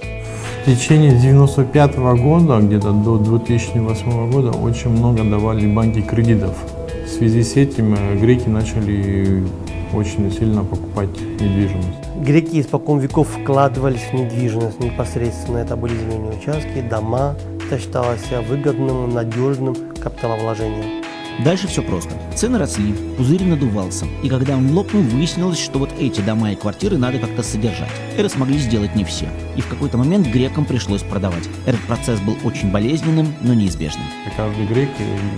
В 0.62 0.66
течение 0.66 1.18
95 1.18 1.98
года, 2.22 2.60
где-то 2.60 2.92
до 2.92 3.18
2008 3.18 4.32
года, 4.32 4.52
очень 4.52 4.92
много 4.92 5.24
давали 5.24 5.66
банки 5.66 6.02
кредитов. 6.02 6.56
В 7.04 7.10
связи 7.10 7.42
с 7.42 7.56
этим 7.56 7.96
э, 7.96 8.16
греки 8.16 8.48
начали 8.48 9.44
очень 9.92 10.32
сильно 10.32 10.64
покупать 10.64 11.10
недвижимость. 11.40 11.88
Греки 12.18 12.62
испокон 12.62 13.00
веков 13.00 13.30
вкладывались 13.30 14.02
в 14.12 14.14
недвижимость 14.14 14.80
непосредственно. 14.80 15.58
Это 15.58 15.76
были 15.76 15.98
земельные 15.98 16.38
участки, 16.38 16.82
дома. 16.88 17.36
Это 17.66 17.80
считалось 17.80 18.22
выгодным, 18.48 19.10
надежным 19.10 19.76
капиталовложением. 20.00 21.04
Дальше 21.40 21.68
все 21.68 21.82
просто. 21.82 22.12
Цены 22.36 22.60
росли, 22.60 22.94
пузырь 23.18 23.44
надувался, 23.44 24.06
и 24.22 24.30
когда 24.30 24.58
он 24.58 24.72
лопнул, 24.72 25.02
выяснилось, 25.02 25.60
что 25.60 25.80
вот 25.80 25.90
эти 25.98 26.22
дома 26.22 26.52
и 26.52 26.56
квартиры 26.56 26.98
надо 26.98 27.18
как-то 27.20 27.42
содержать. 27.42 27.90
Это 28.16 28.30
смогли 28.30 28.60
сделать 28.60 28.96
не 28.96 29.04
все. 29.04 29.28
И 29.56 29.62
в 29.62 29.68
какой-то 29.68 29.98
момент 29.98 30.28
грекам 30.28 30.66
пришлось 30.66 31.02
продавать. 31.02 31.50
Этот 31.66 31.82
процесс 31.82 32.20
был 32.20 32.36
очень 32.44 32.72
болезненным, 32.72 33.34
но 33.42 33.54
неизбежным. 33.54 34.06
Каждый 34.38 34.68
грек 34.68 34.90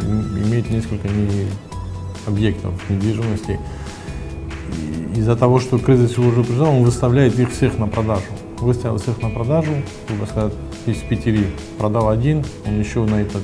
имеет 0.01 0.69
несколько 0.69 1.07
объектов 2.27 2.73
недвижимости. 2.89 3.59
Из-за 5.15 5.35
того, 5.35 5.59
что 5.59 5.77
кризис 5.77 6.17
его 6.17 6.29
уже 6.29 6.43
пришел, 6.43 6.67
он 6.67 6.83
выставляет 6.83 7.39
их 7.39 7.51
всех 7.51 7.77
на 7.77 7.88
продажу. 7.88 8.25
выставил 8.59 8.95
их 8.95 9.21
на 9.21 9.29
продажу, 9.29 9.71
грубо 10.07 10.25
сказать, 10.25 10.53
из 10.85 10.97
пяти 10.97 11.45
продал 11.77 12.09
один, 12.09 12.43
он 12.65 12.79
еще 12.79 13.05
на 13.05 13.21
этот 13.21 13.43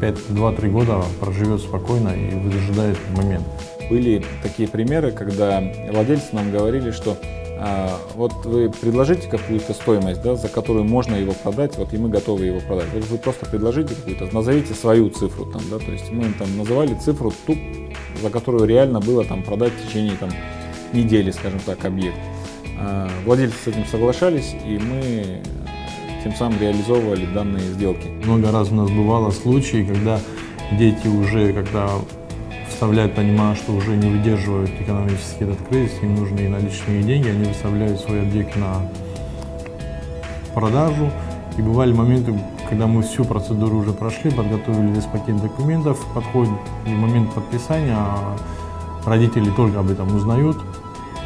2-3 0.00 0.70
года 0.70 1.02
проживет 1.20 1.60
спокойно 1.60 2.08
и 2.08 2.34
выжидает 2.34 2.98
момент. 3.16 3.44
Были 3.90 4.24
такие 4.42 4.68
примеры, 4.68 5.12
когда 5.12 5.62
владельцы 5.90 6.28
нам 6.32 6.50
говорили, 6.50 6.90
что 6.90 7.16
а, 7.56 7.98
вот 8.14 8.32
вы 8.44 8.70
предложите 8.70 9.28
какую-то 9.28 9.72
стоимость, 9.74 10.22
да, 10.22 10.36
за 10.36 10.48
которую 10.48 10.84
можно 10.84 11.14
его 11.14 11.32
продать, 11.32 11.76
вот 11.76 11.92
и 11.94 11.98
мы 11.98 12.08
готовы 12.08 12.46
его 12.46 12.60
продать. 12.60 12.88
Вы 12.92 13.18
просто 13.18 13.46
предложите 13.46 13.94
какую-то, 13.94 14.28
назовите 14.34 14.74
свою 14.74 15.10
цифру 15.10 15.46
там, 15.46 15.62
да, 15.70 15.78
то 15.78 15.90
есть 15.90 16.10
мы 16.10 16.24
там 16.38 16.56
называли 16.56 16.94
цифру 16.94 17.32
ту, 17.46 17.56
за 18.22 18.30
которую 18.30 18.66
реально 18.66 19.00
было 19.00 19.24
там 19.24 19.42
продать 19.42 19.72
в 19.72 19.88
течение 19.88 20.16
там 20.16 20.30
недели, 20.92 21.30
скажем 21.30 21.60
так, 21.64 21.84
объект. 21.84 22.18
А, 22.78 23.08
владельцы 23.24 23.56
с 23.64 23.66
этим 23.68 23.86
соглашались, 23.86 24.54
и 24.66 24.78
мы 24.78 25.42
тем 26.24 26.34
самым 26.34 26.58
реализовывали 26.58 27.26
данные 27.26 27.60
сделки. 27.60 28.08
Много 28.24 28.50
раз 28.50 28.72
у 28.72 28.74
нас 28.74 28.90
бывало 28.90 29.30
случаи, 29.30 29.84
когда 29.84 30.18
дети 30.72 31.06
уже, 31.06 31.52
когда 31.52 31.90
вставляют, 32.68 33.14
понимая, 33.14 33.54
что 33.54 33.72
уже 33.72 33.94
не 33.94 34.08
выдерживают 34.08 34.70
экономический 34.80 35.44
этот 35.44 35.58
кризис, 35.68 35.92
им 36.02 36.16
нужны 36.16 36.40
и 36.40 36.48
наличные 36.48 37.02
деньги, 37.02 37.28
они 37.28 37.44
выставляют 37.44 38.00
свой 38.00 38.22
объект 38.22 38.56
на 38.56 38.90
продажу. 40.54 41.10
И 41.58 41.62
бывали 41.62 41.92
моменты, 41.92 42.34
когда 42.68 42.86
мы 42.86 43.02
всю 43.02 43.24
процедуру 43.24 43.76
уже 43.76 43.92
прошли, 43.92 44.30
подготовили 44.30 44.92
весь 44.92 45.04
пакет 45.04 45.40
документов, 45.40 46.04
подходит 46.14 46.50
момент 46.86 47.32
подписания, 47.32 47.96
а 47.96 48.36
родители 49.06 49.50
только 49.50 49.80
об 49.80 49.90
этом 49.90 50.16
узнают, 50.16 50.56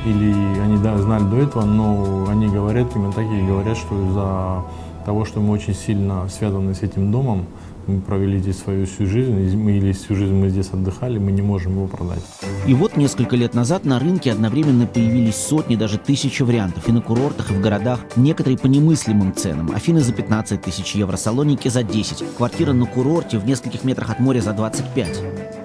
или 0.05 0.33
они 0.61 0.77
да, 0.83 0.99
знали 0.99 1.25
до 1.25 1.37
этого, 1.37 1.65
но 1.65 2.27
они 2.29 2.49
говорят, 2.49 2.95
именно 2.95 3.13
так 3.13 3.25
и 3.25 3.47
говорят, 3.47 3.79
что 3.79 3.95
из-за 4.05 4.65
того, 5.09 5.25
что 5.25 5.41
мы 5.41 5.55
очень 5.55 5.75
сильно 5.75 6.29
связаны 6.29 6.75
с 6.75 6.83
этим 6.83 7.11
домом, 7.11 7.47
мы 7.87 8.03
провели 8.03 8.39
здесь 8.41 8.59
свою 8.59 8.85
всю 8.85 9.07
жизнь, 9.07 9.57
мы, 9.57 9.73
или 9.73 9.93
всю 9.93 10.15
жизнь 10.15 10.35
мы 10.35 10.51
здесь 10.51 10.69
отдыхали, 10.71 11.17
мы 11.17 11.33
не 11.33 11.41
можем 11.41 11.73
его 11.73 11.87
продать. 11.87 12.23
И 12.67 12.75
вот 12.75 12.99
несколько 12.99 13.35
лет 13.35 13.55
назад 13.55 13.87
на 13.87 13.99
рынке 13.99 14.31
одновременно 14.31 14.87
появились 14.87 15.37
сотни, 15.37 15.77
даже 15.77 15.97
тысячи 15.97 16.43
вариантов. 16.43 16.87
И 16.91 16.93
на 16.93 17.01
курортах, 17.01 17.51
и 17.51 17.55
в 17.55 17.61
городах. 17.63 18.01
Некоторые 18.17 18.59
по 18.59 18.67
немыслимым 18.67 19.35
ценам. 19.35 19.71
Афины 19.75 20.01
за 20.01 20.13
15 20.13 20.61
тысяч 20.61 20.95
евро, 20.95 21.17
Салоники 21.17 21.69
за 21.69 21.83
10. 21.83 22.37
Квартира 22.37 22.75
на 22.75 22.85
курорте 22.85 23.39
в 23.39 23.47
нескольких 23.47 23.85
метрах 23.85 24.11
от 24.11 24.21
моря 24.21 24.43
за 24.43 24.53
25. 24.53 25.58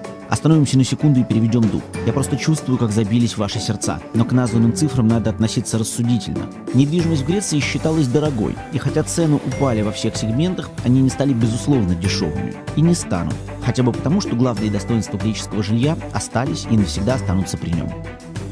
Остановимся 0.44 0.76
на 0.76 0.84
секунду 0.84 1.20
и 1.20 1.24
переведем 1.24 1.62
дух. 1.62 1.80
Я 2.04 2.12
просто 2.12 2.36
чувствую, 2.36 2.76
как 2.76 2.90
забились 2.90 3.38
ваши 3.38 3.58
сердца. 3.58 3.98
Но 4.12 4.26
к 4.26 4.32
названным 4.32 4.74
цифрам 4.74 5.08
надо 5.08 5.30
относиться 5.30 5.78
рассудительно. 5.78 6.50
Недвижимость 6.74 7.22
в 7.22 7.26
Греции 7.26 7.60
считалась 7.60 8.08
дорогой. 8.08 8.54
И 8.74 8.76
хотя 8.76 9.02
цены 9.04 9.36
упали 9.36 9.80
во 9.80 9.90
всех 9.90 10.16
сегментах, 10.16 10.68
они 10.84 11.00
не 11.00 11.08
стали 11.08 11.32
безусловно 11.32 11.94
дешевыми. 11.94 12.54
И 12.76 12.82
не 12.82 12.94
станут. 12.94 13.32
Хотя 13.64 13.82
бы 13.82 13.92
потому, 13.92 14.20
что 14.20 14.36
главные 14.36 14.70
достоинства 14.70 15.16
греческого 15.16 15.62
жилья 15.62 15.96
остались 16.12 16.66
и 16.70 16.76
навсегда 16.76 17.14
останутся 17.14 17.56
при 17.56 17.70
нем. 17.70 17.90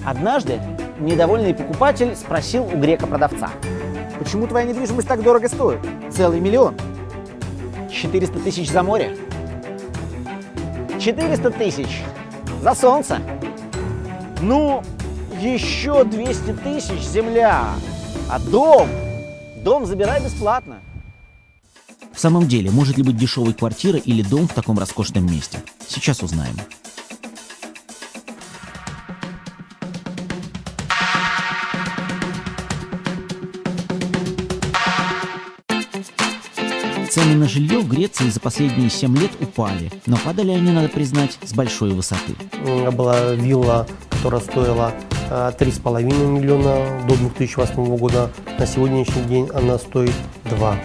Однажды 0.02 0.62
недовольный 0.98 1.52
покупатель 1.52 2.16
спросил 2.16 2.64
у 2.72 2.78
грека-продавца, 2.78 3.50
«Почему 4.18 4.46
твоя 4.46 4.64
недвижимость 4.64 5.08
так 5.08 5.22
дорого 5.22 5.46
стоит? 5.46 5.80
Целый 6.10 6.40
миллион. 6.40 6.74
400 7.92 8.38
тысяч 8.38 8.70
за 8.70 8.82
море?» 8.82 9.14
400 11.02 11.50
тысяч 11.50 12.02
за 12.62 12.74
солнце. 12.74 13.20
Ну, 14.40 14.84
еще 15.40 16.04
200 16.04 16.52
тысяч 16.62 17.00
земля. 17.00 17.70
А 18.30 18.38
дом? 18.38 18.88
Дом 19.64 19.84
забирай 19.84 20.22
бесплатно. 20.22 20.78
В 22.12 22.20
самом 22.20 22.46
деле, 22.46 22.70
может 22.70 22.98
ли 22.98 23.02
быть 23.02 23.16
дешевой 23.16 23.52
квартира 23.52 23.98
или 23.98 24.22
дом 24.22 24.46
в 24.46 24.52
таком 24.52 24.78
роскошном 24.78 25.26
месте? 25.26 25.58
Сейчас 25.88 26.22
узнаем. 26.22 26.54
Цены 37.12 37.34
на 37.34 37.46
жилье 37.46 37.80
в 37.80 37.88
Греции 37.88 38.30
за 38.30 38.40
последние 38.40 38.88
7 38.88 39.14
лет 39.18 39.32
упали, 39.38 39.92
но 40.06 40.16
падали 40.16 40.52
они, 40.52 40.70
надо 40.70 40.88
признать, 40.88 41.38
с 41.44 41.52
большой 41.52 41.90
высоты. 41.90 42.34
Была 42.90 43.32
вилла, 43.34 43.86
которая 44.08 44.40
стоила 44.40 44.94
3,5 45.28 46.00
э, 46.00 46.26
миллиона 46.26 47.06
до 47.06 47.14
2008 47.14 47.96
года. 47.98 48.30
На 48.58 48.66
сегодняшний 48.66 49.24
день 49.24 49.50
она 49.52 49.76
стоит 49.76 50.14
2 50.44 50.78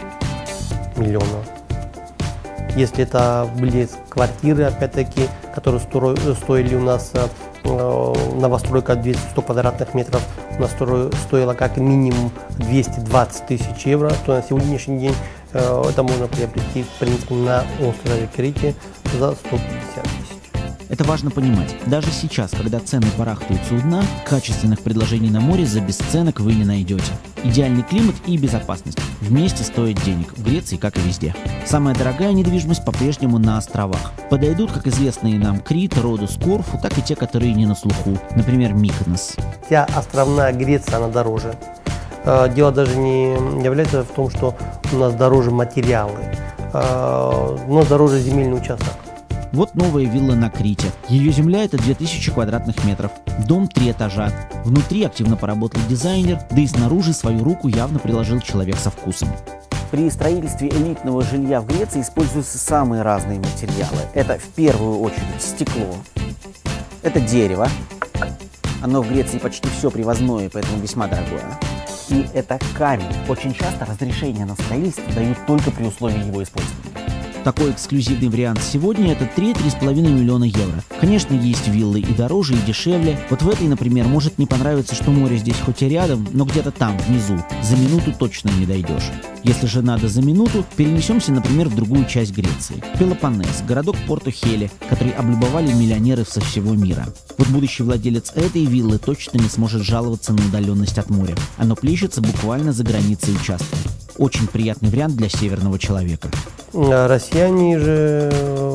миллиона. 0.98 1.46
Если 2.76 3.04
это 3.04 3.50
были 3.58 3.88
квартиры, 4.10 4.64
опять-таки, 4.64 5.30
которые 5.56 5.80
стоили 5.80 6.76
у 6.76 6.82
нас 6.82 7.14
э, 7.14 8.14
новостройка 8.36 8.98
200 8.98 9.42
квадратных 9.46 9.94
метров, 9.94 10.22
у 10.58 10.62
нас 10.62 10.72
стоила 10.72 11.54
как 11.54 11.78
минимум 11.78 12.32
220 12.58 13.46
тысяч 13.48 13.86
евро, 13.86 14.12
то 14.26 14.36
на 14.36 14.44
сегодняшний 14.44 15.00
день 15.00 15.14
Э, 15.14 15.37
это 15.54 16.04
можно 16.04 16.28
приобрести, 16.28 16.84
в 16.84 17.00
принципе, 17.00 17.36
на 17.36 17.64
острове 17.82 18.30
Крите 18.36 18.76
за 19.18 19.34
150 19.34 20.04
тысяч. 20.04 20.38
Это 20.90 21.04
важно 21.04 21.30
понимать. 21.30 21.76
Даже 21.86 22.12
сейчас, 22.12 22.52
когда 22.52 22.80
цены 22.80 23.08
барахтаются 23.18 23.76
у 23.76 23.82
дна, 23.82 24.04
качественных 24.26 24.80
предложений 24.80 25.32
на 25.32 25.42
море 25.42 25.66
за 25.66 25.82
бесценок 25.82 26.40
вы 26.40 26.54
не 26.54 26.64
найдете. 26.64 27.12
Идеальный 27.44 27.84
климат 27.84 28.16
и 28.26 28.38
безопасность. 28.38 28.98
Вместе 29.20 29.64
стоят 29.64 30.02
денег. 30.04 30.32
В 30.38 30.44
Греции, 30.44 30.78
как 30.78 30.98
и 30.98 31.02
везде. 31.02 31.36
Самая 31.66 31.94
дорогая 31.94 32.32
недвижимость 32.32 32.86
по-прежнему 32.86 33.38
на 33.38 33.58
островах. 33.58 34.14
Подойдут, 34.30 34.72
как 34.72 34.88
известные 34.88 35.38
нам 35.38 35.60
Крит, 35.60 35.98
Родос, 35.98 36.38
Корфу, 36.42 36.80
так 36.82 36.98
и 36.98 37.02
те, 37.02 37.16
которые 37.16 37.54
не 37.54 37.66
на 37.66 37.76
слуху. 37.76 38.18
Например, 38.36 38.74
Миконос. 38.74 39.36
Вся 39.66 39.86
островная 39.94 40.54
Греция, 40.54 40.98
она 40.98 41.10
дороже. 41.10 41.54
А, 42.30 42.50
дело 42.50 42.74
даже 42.74 42.98
не 42.98 43.32
является 43.64 44.04
в 44.04 44.08
том, 44.08 44.30
что 44.30 44.54
у 44.92 44.98
нас 44.98 45.14
дороже 45.14 45.50
материалы, 45.50 46.20
а, 46.74 47.56
у 47.66 47.74
нас 47.74 47.88
дороже 47.88 48.20
земельный 48.20 48.58
участок. 48.58 48.94
Вот 49.54 49.76
новая 49.76 50.04
вилла 50.04 50.36
на 50.36 50.50
Крите. 50.50 50.92
Ее 51.08 51.32
земля 51.32 51.64
это 51.64 51.78
2000 51.78 52.32
квадратных 52.32 52.84
метров. 52.84 53.12
Дом 53.48 53.70
три 53.70 53.92
этажа. 53.92 54.30
Внутри 54.66 55.06
активно 55.06 55.38
поработал 55.38 55.80
дизайнер, 55.88 56.42
да 56.52 56.60
и 56.60 56.68
снаружи 56.68 57.14
свою 57.14 57.46
руку 57.46 57.70
явно 57.70 57.98
приложил 57.98 58.42
человек 58.42 58.76
со 58.76 58.90
вкусом. 58.90 59.30
При 59.90 60.10
строительстве 60.10 60.68
элитного 60.68 61.22
жилья 61.22 61.62
в 61.62 61.66
Греции 61.66 62.02
используются 62.02 62.58
самые 62.58 63.04
разные 63.04 63.40
материалы. 63.40 64.02
Это 64.14 64.38
в 64.38 64.48
первую 64.50 65.00
очередь 65.00 65.24
стекло, 65.40 65.96
это 67.04 67.22
дерево. 67.22 67.70
Оно 68.84 69.02
в 69.02 69.08
Греции 69.08 69.38
почти 69.38 69.70
все 69.70 69.90
привозное, 69.90 70.50
поэтому 70.52 70.82
весьма 70.82 71.08
дорогое 71.08 71.58
и 72.10 72.28
это 72.34 72.60
камень. 72.78 73.06
Очень 73.28 73.54
часто 73.54 73.86
разрешение 73.86 74.46
на 74.46 74.56
строительство 74.56 75.12
дают 75.14 75.38
только 75.46 75.72
при 75.72 75.86
условии 75.86 76.26
его 76.26 76.42
использования. 76.44 77.17
Такой 77.48 77.72
эксклюзивный 77.72 78.28
вариант 78.28 78.60
сегодня 78.62 79.14
это 79.14 79.24
3-3,5 79.24 79.94
миллиона 80.02 80.44
евро. 80.44 80.84
Конечно, 81.00 81.34
есть 81.34 81.70
виллы 81.70 82.02
и 82.02 82.14
дороже, 82.14 82.56
и 82.56 82.68
дешевле. 82.68 83.18
Вот 83.30 83.42
в 83.42 83.50
этой, 83.50 83.70
например, 83.70 84.06
может 84.06 84.38
не 84.38 84.46
понравиться, 84.46 84.96
что 84.96 85.12
море 85.12 85.38
здесь 85.38 85.56
хоть 85.66 85.82
и 85.82 85.88
рядом, 85.88 86.28
но 86.34 86.44
где-то 86.44 86.72
там, 86.72 86.98
внизу. 86.98 87.42
За 87.64 87.78
минуту 87.78 88.12
точно 88.12 88.50
не 88.50 88.66
дойдешь. 88.66 89.14
Если 89.44 89.66
же 89.66 89.82
надо 89.82 90.10
за 90.10 90.22
минуту, 90.22 90.66
перенесемся, 90.76 91.32
например, 91.32 91.70
в 91.70 91.76
другую 91.78 92.06
часть 92.06 92.34
Греции. 92.34 92.84
Пелопоннес, 93.00 93.64
городок 93.66 93.96
Порту-Хеле, 94.10 94.70
который 94.90 95.14
облюбовали 95.14 95.72
миллионеры 95.72 96.26
со 96.26 96.42
всего 96.42 96.74
мира. 96.74 97.08
Вот 97.38 97.48
будущий 97.48 97.84
владелец 97.84 98.34
этой 98.36 98.66
виллы 98.66 98.98
точно 98.98 99.38
не 99.38 99.48
сможет 99.48 99.84
жаловаться 99.84 100.34
на 100.34 100.46
удаленность 100.46 100.98
от 100.98 101.10
моря. 101.10 101.36
Оно 101.56 101.78
плещется 101.78 102.20
буквально 102.20 102.74
за 102.74 102.84
границей 102.84 103.34
участка. 103.34 103.78
Очень 104.18 104.48
приятный 104.48 104.90
вариант 104.90 105.16
для 105.16 105.30
северного 105.30 105.78
человека. 105.78 106.30
Россияне 106.74 107.80
же, 107.80 108.30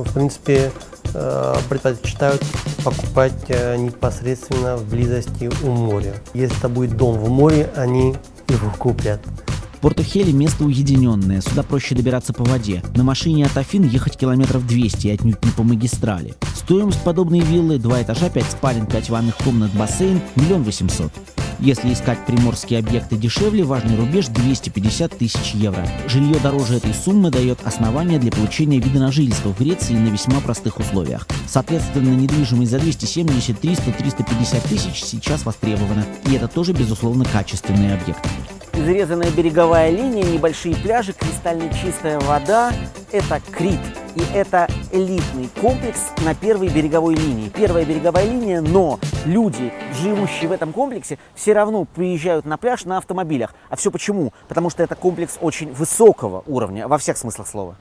в 0.07 0.13
принципе, 0.15 0.73
э, 1.15 1.55
предпочитают 1.69 2.43
покупать 2.85 3.35
э, 3.49 3.77
непосредственно 3.77 4.77
в 4.77 4.89
близости 4.89 5.51
у 5.63 5.71
моря. 5.71 6.15
Если 6.35 6.57
это 6.59 6.69
будет 6.69 6.97
дом 6.97 7.19
в 7.19 7.29
море, 7.29 7.71
они 7.77 8.15
его 8.49 8.73
купят. 8.79 9.21
Портухели 9.81 10.31
место 10.31 10.65
уединенное, 10.65 11.41
сюда 11.41 11.65
проще 11.65 11.97
добираться 11.97 12.33
по 12.33 12.45
воде. 12.45 12.85
На 12.95 13.03
машине 13.03 13.47
от 13.47 13.57
Афин 13.57 13.83
ехать 13.83 14.17
километров 14.17 14.65
200 14.65 15.07
и 15.09 15.11
отнюдь 15.11 15.45
не 15.45 15.51
по 15.51 15.65
магистрали. 15.65 16.35
Стоимость 16.55 17.03
подобной 17.03 17.41
виллы– 17.41 17.79
два 17.81 18.01
этажа, 18.01 18.31
5 18.31 18.45
спален, 18.45 18.87
5 18.87 19.11
ванных 19.11 19.37
комнат, 19.39 19.73
бассейн– 19.73 20.21
миллион 20.37 20.63
восемьсот. 20.63 21.11
Если 21.65 21.93
искать 21.93 22.27
приморские 22.27 22.81
объекты 22.81 23.15
дешевле, 23.15 23.63
важный 23.63 23.95
рубеж 23.95 24.27
250 24.27 25.17
тысяч 25.17 25.55
евро. 25.55 25.87
Жилье 26.09 26.35
дороже 26.41 26.79
этой 26.79 26.93
суммы 26.93 27.31
дает 27.31 27.65
основание 27.65 28.19
для 28.19 28.33
получения 28.33 28.81
вида 28.81 28.99
на 28.99 29.13
жительство 29.13 29.51
в 29.51 29.59
Греции 29.61 29.95
на 29.95 30.09
весьма 30.09 30.41
простых 30.41 30.81
условиях. 30.81 31.25
Соответственно, 31.47 32.17
недвижимость 32.17 32.73
за 32.73 32.81
270, 32.81 33.61
300, 33.61 33.93
350 33.93 34.63
тысяч 34.65 35.05
сейчас 35.05 35.47
востребована. 35.47 36.05
И 36.29 36.35
это 36.35 36.49
тоже, 36.49 36.73
безусловно, 36.73 37.25
качественный 37.25 37.95
объект. 37.95 38.29
Изрезанная 38.83 39.31
береговая 39.31 39.91
линия, 39.91 40.25
небольшие 40.25 40.75
пляжи, 40.75 41.13
кристально 41.13 41.73
чистая 41.73 42.19
вода. 42.21 42.73
Это 43.13 43.41
Крит. 43.53 43.79
И 44.17 44.23
это 44.35 44.69
элитный 44.91 45.49
комплекс 45.61 46.11
на 46.25 46.35
первой 46.35 46.69
береговой 46.69 47.15
линии. 47.15 47.49
Первая 47.49 47.85
береговая 47.85 48.25
линия, 48.25 48.61
но 48.61 48.99
люди, 49.25 49.73
живущие 50.03 50.49
в 50.49 50.53
этом 50.53 50.73
комплексе, 50.73 51.19
все 51.35 51.53
равно 51.53 51.85
приезжают 51.85 52.45
на 52.45 52.57
пляж 52.59 52.85
на 52.85 52.99
автомобилях. 52.99 53.55
А 53.71 53.77
все 53.77 53.91
почему? 53.91 54.33
Потому 54.49 54.69
что 54.69 54.83
это 54.83 54.97
комплекс 54.97 55.39
очень 55.41 55.73
высокого 55.73 56.43
уровня, 56.47 56.89
во 56.89 56.99
всех 56.99 57.17
смыслах 57.17 57.47
слова. 57.47 57.77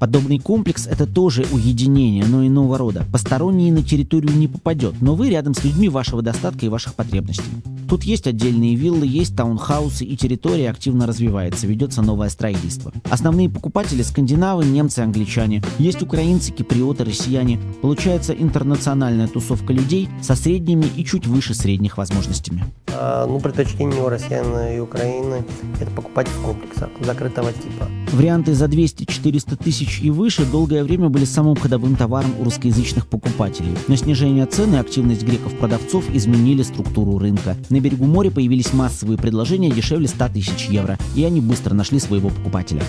Подобный 0.00 0.38
комплекс– 0.38 0.86
это 0.90 1.06
тоже 1.06 1.44
уединение, 1.52 2.24
но 2.24 2.46
иного 2.46 2.78
рода. 2.78 3.04
Посторонний 3.12 3.70
на 3.70 3.82
территорию 3.82 4.34
не 4.34 4.48
попадет, 4.48 4.94
но 5.02 5.14
вы 5.14 5.28
рядом 5.28 5.52
с 5.52 5.62
людьми 5.62 5.90
вашего 5.90 6.22
достатка 6.22 6.64
и 6.64 6.70
ваших 6.70 6.94
потребностей. 6.94 7.44
Тут 7.86 8.04
есть 8.04 8.26
отдельные 8.26 8.76
виллы, 8.76 9.06
есть 9.06 9.36
таунхаусы, 9.36 10.06
и 10.06 10.16
территория 10.16 10.70
активно 10.70 11.06
развивается, 11.06 11.66
ведется 11.66 12.00
новое 12.00 12.30
строительство. 12.30 12.92
Основные 13.10 13.50
покупатели– 13.50 14.00
скандинавы, 14.04 14.64
немцы, 14.64 15.00
англичане. 15.00 15.62
Есть 15.78 16.00
украинцы, 16.00 16.50
киприоты, 16.50 17.04
россияне. 17.04 17.60
Получается 17.82 18.32
интернациональная 18.32 19.28
тусовка 19.28 19.74
людей 19.74 20.08
со 20.22 20.34
средними 20.34 20.86
и 20.96 21.04
чуть 21.04 21.26
выше 21.26 21.52
средних 21.52 21.98
возможностями. 21.98 22.64
А, 22.88 23.26
ну, 23.26 23.38
предпочтение 23.38 24.02
у 24.02 24.08
россиян 24.08 24.46
и 24.74 24.78
Украины– 24.78 25.44
это 25.80 25.90
покупать 25.90 26.28
в 26.28 26.42
комплексах 26.42 26.88
закрытого 27.00 27.52
типа. 27.52 27.86
Варианты 28.12 28.54
за 28.54 28.64
200-400 28.64 29.62
тысяч 29.62 29.89
и 30.00 30.10
выше 30.10 30.44
долгое 30.44 30.84
время 30.84 31.08
были 31.08 31.24
самым 31.24 31.56
ходовым 31.56 31.96
товаром 31.96 32.32
у 32.38 32.44
русскоязычных 32.44 33.06
покупателей. 33.06 33.74
Но 33.88 33.96
снижение 33.96 34.46
цены 34.46 34.76
и 34.76 34.78
активность 34.78 35.24
греков-продавцов 35.24 36.04
изменили 36.14 36.62
структуру 36.62 37.18
рынка. 37.18 37.56
На 37.68 37.80
берегу 37.80 38.06
моря 38.06 38.30
появились 38.30 38.72
массовые 38.72 39.18
предложения 39.18 39.70
дешевле 39.70 40.06
100 40.06 40.28
тысяч 40.28 40.66
евро, 40.68 40.98
и 41.16 41.24
они 41.24 41.40
быстро 41.40 41.74
нашли 41.74 41.98
своего 41.98 42.28
покупателя. 42.28 42.82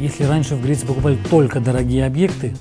Если 0.00 0.24
раньше 0.24 0.54
в 0.54 0.62
Греции 0.62 0.86
покупали 0.86 1.18
только 1.30 1.60
дорогие 1.60 2.06
объекты, 2.06 2.54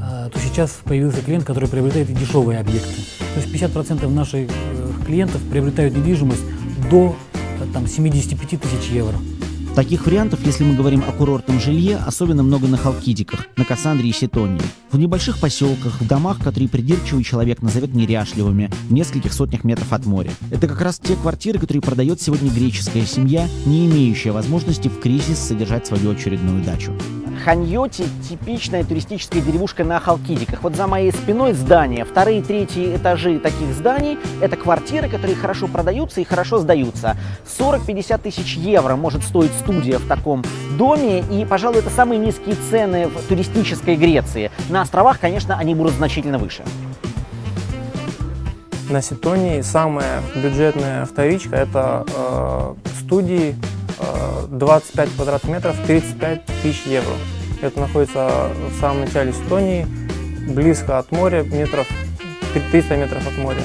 а, 0.00 0.28
то 0.28 0.38
сейчас 0.38 0.80
появился 0.84 1.22
клиент, 1.22 1.44
который 1.44 1.68
приобретает 1.68 2.10
и 2.10 2.14
дешевые 2.14 2.58
объекты. 2.58 2.94
То 3.34 3.40
есть 3.40 3.54
50% 3.54 4.08
наших 4.08 4.50
э, 4.50 4.90
клиентов 5.06 5.40
приобретают 5.50 5.96
недвижимость 5.96 6.42
до 6.90 7.16
э, 7.34 7.64
там, 7.72 7.86
75 7.86 8.60
тысяч 8.60 8.90
евро. 8.90 9.16
Таких 9.74 10.04
вариантов, 10.04 10.40
если 10.44 10.64
мы 10.64 10.74
говорим 10.74 11.02
о 11.08 11.12
курортном 11.12 11.58
жилье, 11.58 11.96
особенно 12.06 12.42
много 12.42 12.68
на 12.68 12.76
Халкидиках, 12.76 13.46
на 13.56 13.64
Кассандре 13.64 14.10
и 14.10 14.12
Сетонии. 14.12 14.60
В 14.90 14.98
небольших 14.98 15.40
поселках, 15.40 15.98
в 15.98 16.06
домах, 16.06 16.40
которые 16.40 16.68
придирчивый 16.68 17.24
человек 17.24 17.62
назовет 17.62 17.94
неряшливыми, 17.94 18.70
в 18.88 18.92
нескольких 18.92 19.32
сотнях 19.32 19.64
метров 19.64 19.90
от 19.94 20.04
моря. 20.04 20.30
Это 20.50 20.68
как 20.68 20.82
раз 20.82 20.98
те 20.98 21.16
квартиры, 21.16 21.58
которые 21.58 21.80
продает 21.80 22.20
сегодня 22.20 22.50
греческая 22.50 23.06
семья, 23.06 23.48
не 23.64 23.86
имеющая 23.86 24.32
возможности 24.32 24.88
в 24.88 25.00
кризис 25.00 25.38
содержать 25.38 25.86
свою 25.86 26.10
очередную 26.10 26.62
дачу. 26.62 26.92
Ханьоти– 27.44 28.04
типичная 28.28 28.84
туристическая 28.84 29.42
деревушка 29.42 29.82
на 29.84 29.98
Халкидиках. 29.98 30.62
Вот 30.62 30.76
за 30.76 30.86
моей 30.86 31.10
спиной 31.10 31.54
здание. 31.54 32.04
Вторые 32.04 32.38
и 32.38 32.42
третьи 32.42 32.96
этажи 32.96 33.40
таких 33.40 33.72
зданий– 33.74 34.18
это 34.40 34.56
квартиры, 34.56 35.08
которые 35.08 35.34
хорошо 35.34 35.66
продаются 35.66 36.20
и 36.20 36.24
хорошо 36.24 36.58
сдаются. 36.58 37.16
40-50 37.58 38.20
тысяч 38.22 38.56
евро 38.56 38.94
может 38.94 39.24
стоить 39.24 39.50
студия 39.62 39.98
в 39.98 40.06
таком 40.06 40.44
доме. 40.76 41.20
И, 41.30 41.44
пожалуй, 41.44 41.78
это 41.78 41.90
самые 41.90 42.18
низкие 42.18 42.56
цены 42.70 43.08
в 43.08 43.28
туристической 43.28 43.96
Греции. 43.96 44.50
На 44.68 44.82
островах, 44.82 45.20
конечно, 45.20 45.56
они 45.56 45.74
будут 45.74 45.94
значительно 45.94 46.38
выше. 46.38 46.62
На 48.90 49.00
Ситонии 49.00 49.62
самая 49.62 50.20
бюджетная 50.34 51.06
вторичка– 51.06 51.56
это 51.56 52.04
э, 52.14 52.74
студии 53.00 53.56
25 54.48 55.08
э, 55.08 55.12
квадратных 55.16 55.50
метров, 55.50 55.76
35 55.86 56.44
тысяч 56.62 56.82
евро. 56.86 57.14
Это 57.62 57.80
находится 57.80 58.50
в 58.70 58.80
самом 58.80 59.02
начале 59.02 59.30
Эстонии, 59.30 59.86
близко 60.48 60.98
от 60.98 61.10
моря, 61.12 61.42
метров 61.42 61.86
300 62.70 62.96
метров 62.96 63.26
от 63.26 63.38
моря. 63.38 63.62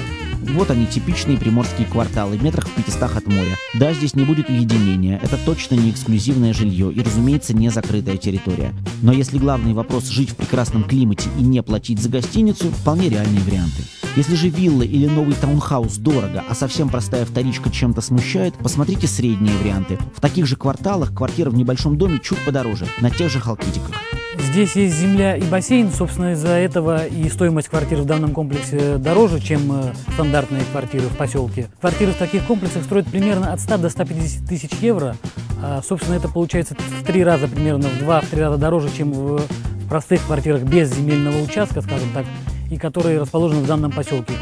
Вот 0.53 0.71
они, 0.71 0.85
типичные 0.85 1.37
приморские 1.37 1.87
кварталы, 1.87 2.37
метрах 2.37 2.67
в 2.67 2.71
500 2.71 3.03
от 3.03 3.27
моря. 3.27 3.55
Да, 3.73 3.93
здесь 3.93 4.15
не 4.15 4.23
будет 4.23 4.49
уединения, 4.49 5.19
это 5.21 5.37
точно 5.37 5.75
не 5.75 5.91
эксклюзивное 5.91 6.53
жилье 6.53 6.91
и, 6.91 7.01
разумеется, 7.01 7.53
не 7.53 7.69
закрытая 7.69 8.17
территория. 8.17 8.73
Но 9.01 9.11
если 9.11 9.37
главный 9.37 9.73
вопрос 9.73 10.07
жить 10.07 10.31
в 10.31 10.35
прекрасном 10.35 10.83
климате 10.83 11.29
и 11.37 11.43
не 11.43 11.61
платить 11.61 12.01
за 12.01 12.09
гостиницу, 12.09 12.69
вполне 12.69 13.09
реальные 13.09 13.41
варианты. 13.41 13.83
Если 14.15 14.33
же 14.33 14.49
вилла 14.49 14.81
или 14.81 15.05
новый 15.05 15.35
таунхаус 15.35 15.97
дорого, 15.97 16.43
а 16.49 16.55
совсем 16.55 16.89
простая 16.89 17.23
вторичка 17.23 17.69
чем-то 17.69 18.01
смущает, 18.01 18.55
посмотрите 18.55 19.05
средние 19.05 19.55
варианты. 19.57 19.99
В 20.15 20.21
таких 20.21 20.47
же 20.47 20.55
кварталах 20.55 21.13
квартира 21.13 21.51
в 21.51 21.55
небольшом 21.55 21.97
доме 21.97 22.19
чуть 22.23 22.39
подороже, 22.39 22.87
на 22.99 23.11
тех 23.11 23.29
же 23.29 23.39
халкидиках. 23.39 24.16
Здесь 24.47 24.77
есть 24.77 24.95
земля 24.95 25.35
и 25.35 25.43
бассейн, 25.43 25.91
собственно, 25.91 26.31
из-за 26.31 26.51
этого 26.53 27.05
и 27.05 27.27
стоимость 27.27 27.67
квартир 27.67 27.99
в 27.99 28.05
данном 28.05 28.31
комплексе 28.31 28.97
дороже, 28.97 29.41
чем 29.41 29.59
э, 29.71 29.93
стандартные 30.13 30.63
квартиры 30.71 31.03
в 31.07 31.17
поселке. 31.17 31.67
Квартиры 31.81 32.13
в 32.13 32.15
таких 32.15 32.45
комплексах 32.45 32.83
строят 32.83 33.07
примерно 33.07 33.51
от 33.51 33.59
100 33.59 33.77
до 33.77 33.89
150 33.89 34.47
тысяч 34.47 34.71
евро. 34.79 35.17
А, 35.61 35.81
собственно, 35.85 36.15
это 36.15 36.29
получается 36.29 36.75
в 36.75 37.03
три 37.05 37.25
раза 37.25 37.49
примерно, 37.49 37.89
в 37.89 37.99
два-три 37.99 38.41
раза 38.41 38.57
дороже, 38.57 38.89
чем 38.95 39.11
в 39.11 39.41
простых 39.89 40.25
квартирах 40.25 40.63
без 40.63 40.95
земельного 40.95 41.39
участка, 41.43 41.81
скажем 41.81 42.09
так, 42.13 42.25
и 42.71 42.77
которые 42.77 43.19
расположены 43.19 43.61
в 43.61 43.67
данном 43.67 43.91
поселке. 43.91 44.33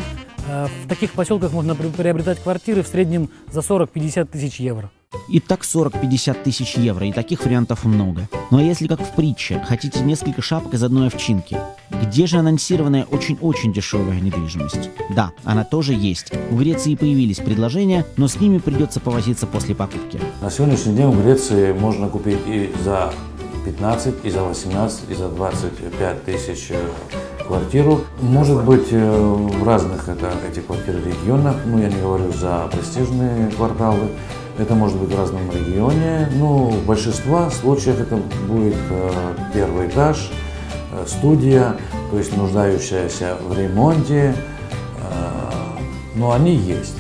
А, 0.47 0.67
в 0.83 0.87
таких 0.87 1.13
поселках 1.13 1.51
можно 1.51 1.73
приобретать 1.75 2.39
квартиры 2.39 2.83
в 2.83 2.87
среднем 2.87 3.29
за 3.51 3.61
40-50 3.61 4.25
тысяч 4.25 4.59
евро. 4.59 4.91
И 5.28 5.39
так 5.39 5.62
40-50 5.62 6.43
тысяч 6.43 6.75
евро, 6.75 7.08
и 7.08 7.12
таких 7.12 7.45
вариантов 7.45 7.86
много. 7.86 8.30
Ну 8.51 8.58
а 8.58 8.62
если 8.62 8.88
как 8.88 9.01
в 9.01 9.12
притче, 9.15 9.63
хотите 9.67 10.01
несколько 10.01 10.41
шапок 10.41 10.73
из 10.73 10.84
одной 10.84 11.08
овчинки, 11.08 11.58
где 11.89 12.28
же 12.28 12.38
анонсированная 12.38 13.06
очень-очень 13.06 13.73
дешевая 13.73 14.19
недвижимость? 14.19 14.89
Да, 15.15 15.32
она 15.43 15.63
тоже 15.63 15.93
есть. 15.93 16.32
В 16.49 16.58
Греции 16.58 16.95
появились 16.95 17.38
предложения, 17.38 18.06
но 18.17 18.28
с 18.28 18.39
ними 18.39 18.60
придется 18.60 18.99
повозиться 18.99 19.47
после 19.47 19.75
покупки. 19.75 20.19
На 20.41 20.49
сегодняшний 20.49 20.95
день 20.95 21.10
в 21.10 21.23
Греции 21.23 21.73
можно 21.73 22.08
купить 22.08 22.39
и 22.45 22.71
за 22.84 23.13
15, 23.65 24.15
и 24.23 24.30
за 24.30 24.43
18, 24.43 25.10
и 25.10 25.15
за 25.15 25.30
25 25.30 26.23
тысяч 26.23 26.67
э, 26.69 26.88
квартиру. 27.45 28.01
Может 28.21 28.63
быть, 28.63 28.88
э, 28.91 29.12
в 29.12 29.63
разных 29.63 30.08
это, 30.08 30.32
эти 30.49 30.60
квартиры 30.60 31.01
регионах, 31.01 31.56
ну 31.65 31.80
я 31.80 31.89
не 31.89 31.99
говорю 31.99 32.32
за 32.32 32.69
престижные 32.71 33.49
кварталы, 33.51 34.10
это 34.57 34.75
может 34.75 34.97
быть 34.97 35.09
в 35.09 35.17
разном 35.17 35.49
регионе, 35.51 36.29
но 36.33 36.69
в 36.69 36.85
большинстве 36.85 37.49
случаев 37.51 37.99
это 37.99 38.17
будет 38.47 38.75
э, 38.89 39.35
первый 39.53 39.87
этаж, 39.87 40.31
э, 40.91 41.05
студия, 41.07 41.75
то 42.11 42.17
есть 42.17 42.35
нуждающаяся 42.35 43.37
в 43.41 43.57
ремонте, 43.57 44.33
э, 44.33 45.05
но 46.15 46.31
они 46.31 46.55
есть. 46.55 46.95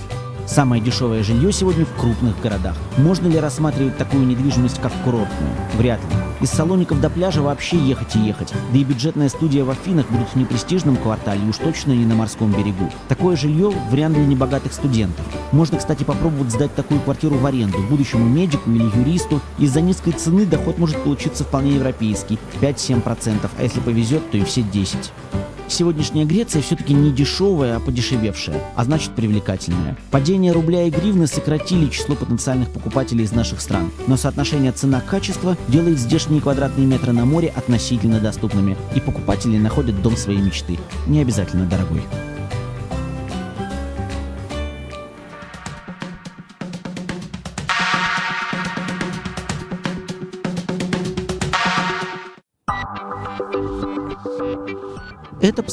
Самое 0.47 0.81
дешевое 0.81 1.23
жилье 1.23 1.51
сегодня 1.51 1.85
в 1.85 1.93
крупных 1.99 2.39
городах. 2.39 2.75
Можно 2.97 3.27
ли 3.27 3.39
рассматривать 3.39 3.97
такую 3.97 4.27
недвижимость 4.27 4.79
как 4.79 4.91
курортную? 5.03 5.51
Вряд 5.73 5.99
ли. 5.99 6.17
Из 6.41 6.49
Салоников 6.49 7.01
до 7.01 7.09
пляжа 7.09 7.41
вообще 7.41 7.77
ехать 7.77 8.15
и 8.15 8.19
ехать. 8.19 8.53
Да 8.71 8.77
и 8.77 8.83
бюджетная 8.83 9.29
студия 9.29 9.63
в 9.63 9.71
Афинах 9.71 10.07
будет 10.09 10.27
в 10.29 10.35
непрестижном 10.35 10.97
квартале 10.97 11.41
уж 11.49 11.57
точно 11.57 11.93
не 11.93 12.05
на 12.05 12.13
морском 12.13 12.51
берегу. 12.51 12.91
Такое 13.07 13.35
жилье– 13.35 13.73
вариант 13.89 14.15
для 14.15 14.25
небогатых 14.25 14.73
студентов. 14.73 15.25
Можно, 15.51 15.79
кстати, 15.79 16.03
попробовать 16.03 16.51
сдать 16.51 16.75
такую 16.75 16.99
квартиру 17.01 17.35
в 17.37 17.45
аренду 17.45 17.79
будущему 17.89 18.25
медику 18.25 18.69
или 18.69 18.83
юристу. 18.99 19.41
Из-за 19.57 19.81
низкой 19.81 20.11
цены 20.11 20.45
доход 20.45 20.77
может 20.77 21.01
получиться 21.01 21.43
вполне 21.43 21.75
европейский– 21.75 22.37
5-7%, 22.61 23.49
а 23.57 23.63
если 23.63 23.79
повезет, 23.79 24.29
то 24.29 24.37
и 24.37 24.43
все 24.43 24.61
10%. 24.61 25.09
Сегодняшняя 25.67 26.25
Греция 26.25 26.61
все-таки 26.61 26.93
не 26.93 27.11
дешевая, 27.11 27.77
а 27.77 27.79
подешевевшая, 27.79 28.61
а 28.75 28.83
значит 28.83 29.15
привлекательная. 29.15 29.97
Падение 30.11 30.51
рубля 30.51 30.83
и 30.83 30.91
гривны 30.91 31.27
сократили 31.27 31.89
число 31.89 32.15
потенциальных 32.15 32.69
покупателей 32.69 33.23
из 33.23 33.31
наших 33.31 33.61
стран, 33.61 33.91
но 34.07 34.15
соотношение 34.15 34.71
цена-качество 34.71 35.57
делает 35.67 35.99
здешние 35.99 36.41
квадратные 36.41 36.85
метры 36.85 37.13
на 37.13 37.25
море 37.25 37.51
относительно 37.55 38.19
доступными, 38.19 38.77
и 38.95 38.99
покупатели 38.99 39.57
находят 39.57 40.01
дом 40.01 40.15
своей 40.15 40.39
мечты, 40.39 40.77
не 41.07 41.21
обязательно 41.21 41.65
дорогой. 41.65 42.03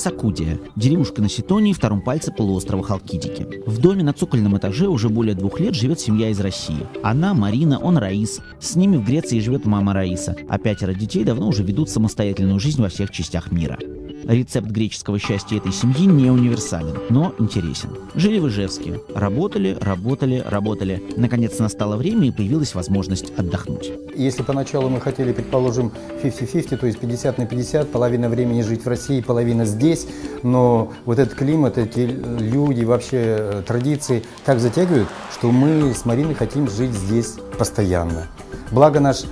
Это 0.02 0.10
Псакудия, 0.10 0.58
деревушка 0.74 1.22
на 1.22 1.28
Ситонии, 1.28 1.72
втором 1.72 2.00
пальце 2.00 2.32
полуострова 2.32 2.82
Халкидики. 2.82 3.62
В 3.66 3.78
доме 3.78 4.02
на 4.02 4.12
цокольном 4.12 4.58
этаже 4.58 4.88
уже 4.88 5.08
более 5.08 5.36
двух 5.36 5.60
лет 5.60 5.76
живет 5.76 6.00
семья 6.00 6.30
из 6.30 6.40
России. 6.40 6.88
Она, 7.04 7.34
Марина, 7.34 7.78
он 7.78 7.98
Раис. 7.98 8.40
С 8.58 8.74
ними 8.74 8.96
в 8.96 9.04
Греции 9.04 9.38
живет 9.38 9.64
мама 9.64 9.92
Раиса, 9.92 10.34
а 10.48 10.58
пятеро 10.58 10.92
детей 10.92 11.22
давно 11.22 11.46
уже 11.46 11.62
ведут 11.62 11.88
самостоятельную 11.88 12.58
жизнь 12.58 12.82
во 12.82 12.88
всех 12.88 13.12
частях 13.12 13.52
мира. 13.52 13.78
Рецепт 14.24 14.68
греческого 14.68 15.18
счастья 15.18 15.56
этой 15.56 15.72
семьи 15.72 16.06
не 16.06 16.30
универсален, 16.30 16.98
но 17.08 17.34
интересен. 17.38 17.90
Жили 18.14 18.38
в 18.38 18.48
Ижевске. 18.48 19.00
Работали, 19.14 19.76
работали, 19.80 20.42
работали. 20.46 21.02
Наконец 21.16 21.58
настало 21.58 21.96
время 21.96 22.28
и 22.28 22.30
появилась 22.30 22.74
возможность 22.74 23.32
отдохнуть. 23.36 23.92
Если 24.14 24.42
поначалу 24.42 24.88
мы 24.88 25.00
хотели, 25.00 25.32
предположим, 25.32 25.92
50-50, 26.22 26.76
то 26.76 26.86
есть 26.86 26.98
50 26.98 27.38
на 27.38 27.46
50, 27.46 27.90
половина 27.90 28.28
времени 28.28 28.62
жить 28.62 28.84
в 28.84 28.88
России, 28.88 29.20
половина 29.20 29.64
здесь, 29.64 30.06
но 30.42 30.92
вот 31.04 31.18
этот 31.18 31.34
климат, 31.34 31.78
эти 31.78 32.00
люди, 32.00 32.84
вообще 32.84 33.18
э, 33.22 33.62
традиции 33.66 34.22
так 34.44 34.60
затягивают, 34.60 35.08
что 35.32 35.50
мы 35.50 35.94
с 35.94 36.04
Мариной 36.04 36.34
хотим 36.34 36.68
жить 36.68 36.92
здесь 36.92 37.36
постоянно. 37.58 38.28
Благо 38.70 39.00
наш 39.00 39.24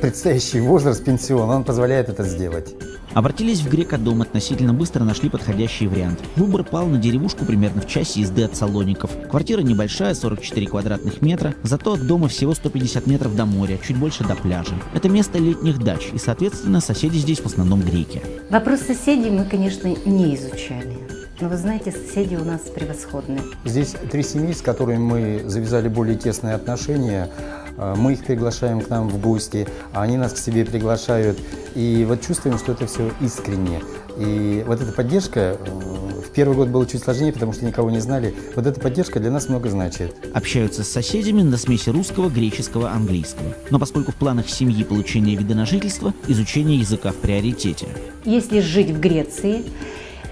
предстоящий 0.00 0.60
возраст 0.60 1.04
пенсион, 1.04 1.50
он 1.50 1.64
позволяет 1.64 2.08
это 2.08 2.24
сделать. 2.24 2.74
Обратились 3.16 3.60
в 3.60 3.70
Грекодом, 3.70 4.20
относительно 4.20 4.74
быстро 4.74 5.02
нашли 5.02 5.30
подходящий 5.30 5.86
вариант. 5.86 6.20
Выбор 6.36 6.64
пал 6.64 6.86
на 6.86 6.98
деревушку 6.98 7.46
примерно 7.46 7.80
в 7.80 7.88
часе 7.88 8.20
езды 8.20 8.42
от 8.42 8.54
Салоников. 8.54 9.10
Квартира 9.30 9.62
небольшая, 9.62 10.12
44 10.12 10.66
квадратных 10.66 11.22
метра, 11.22 11.54
зато 11.62 11.94
от 11.94 12.06
дома 12.06 12.28
всего 12.28 12.52
150 12.52 13.06
метров 13.06 13.34
до 13.34 13.46
моря, 13.46 13.78
чуть 13.78 13.96
больше 13.96 14.22
до 14.22 14.34
пляжа. 14.34 14.74
Это 14.92 15.08
место 15.08 15.38
летних 15.38 15.82
дач, 15.82 16.10
и, 16.12 16.18
соответственно, 16.18 16.82
соседи 16.82 17.16
здесь 17.16 17.40
в 17.40 17.46
основном 17.46 17.80
греки. 17.80 18.20
Вопрос 18.50 18.80
соседей 18.80 19.30
мы, 19.30 19.46
конечно, 19.46 19.88
не 20.04 20.34
изучали. 20.34 20.98
Но 21.40 21.48
вы 21.48 21.56
знаете, 21.56 21.92
соседи 21.92 22.34
у 22.34 22.44
нас 22.44 22.60
превосходные. 22.74 23.40
Здесь 23.64 23.94
три 24.10 24.22
семьи, 24.24 24.52
с 24.52 24.60
которыми 24.60 24.98
мы 24.98 25.42
завязали 25.46 25.88
более 25.88 26.18
тесные 26.18 26.54
отношения. 26.54 27.30
А, 27.76 27.94
мы 27.94 28.14
их 28.14 28.24
приглашаем 28.24 28.80
к 28.80 28.88
нам 28.88 29.08
в 29.08 29.20
гости, 29.20 29.66
а 29.92 30.02
они 30.02 30.16
нас 30.16 30.32
к 30.32 30.38
себе 30.38 30.64
приглашают. 30.64 31.38
И 31.74 32.04
вот 32.08 32.22
чувствуем, 32.22 32.58
что 32.58 32.72
это 32.72 32.86
все 32.86 33.10
искренне. 33.20 33.82
И 34.18 34.64
вот 34.66 34.80
эта 34.80 34.92
поддержка, 34.92 35.58
э, 35.58 36.20
в 36.26 36.30
первый 36.30 36.56
год 36.56 36.68
было 36.68 36.86
чуть 36.86 37.02
сложнее, 37.02 37.32
потому 37.32 37.52
что 37.52 37.66
никого 37.66 37.90
не 37.90 38.00
знали. 38.00 38.34
Вот 38.54 38.66
эта 38.66 38.80
поддержка 38.80 39.20
для 39.20 39.30
нас 39.30 39.48
много 39.48 39.68
значит. 39.68 40.16
Общаются 40.32 40.84
с 40.84 40.88
соседями 40.88 41.42
на 41.42 41.58
смеси 41.58 41.90
русского, 41.90 42.30
греческого, 42.30 42.90
английского. 42.90 43.54
Но 43.70 43.78
поскольку 43.78 44.12
в 44.12 44.16
планах 44.16 44.48
семьи 44.48 44.84
получение 44.84 45.36
вида 45.36 45.54
на 45.54 45.66
жительство, 45.66 46.14
изучение 46.28 46.78
языка 46.78 47.12
в 47.12 47.16
приоритете. 47.16 47.88
Если 48.24 48.60
жить 48.60 48.90
в 48.90 48.98
Греции, 48.98 49.64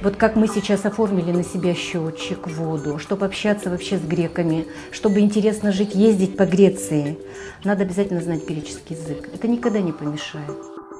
вот 0.04 0.16
как 0.16 0.36
мы 0.36 0.48
сейчас 0.48 0.84
оформили 0.84 1.32
на 1.32 1.42
себя 1.42 1.74
счетчик, 1.74 2.46
воду, 2.46 2.98
чтобы 2.98 3.24
общаться 3.24 3.70
вообще 3.70 3.98
с 3.98 4.02
греками, 4.02 4.66
чтобы 4.92 5.20
интересно 5.20 5.72
жить, 5.72 5.94
ездить 5.94 6.36
по 6.36 6.44
Греции, 6.44 7.18
надо 7.64 7.84
обязательно 7.84 8.20
знать 8.20 8.46
греческий 8.46 8.94
язык. 8.94 9.30
Это 9.32 9.48
никогда 9.48 9.80
не 9.80 9.92
помешает. 9.92 10.50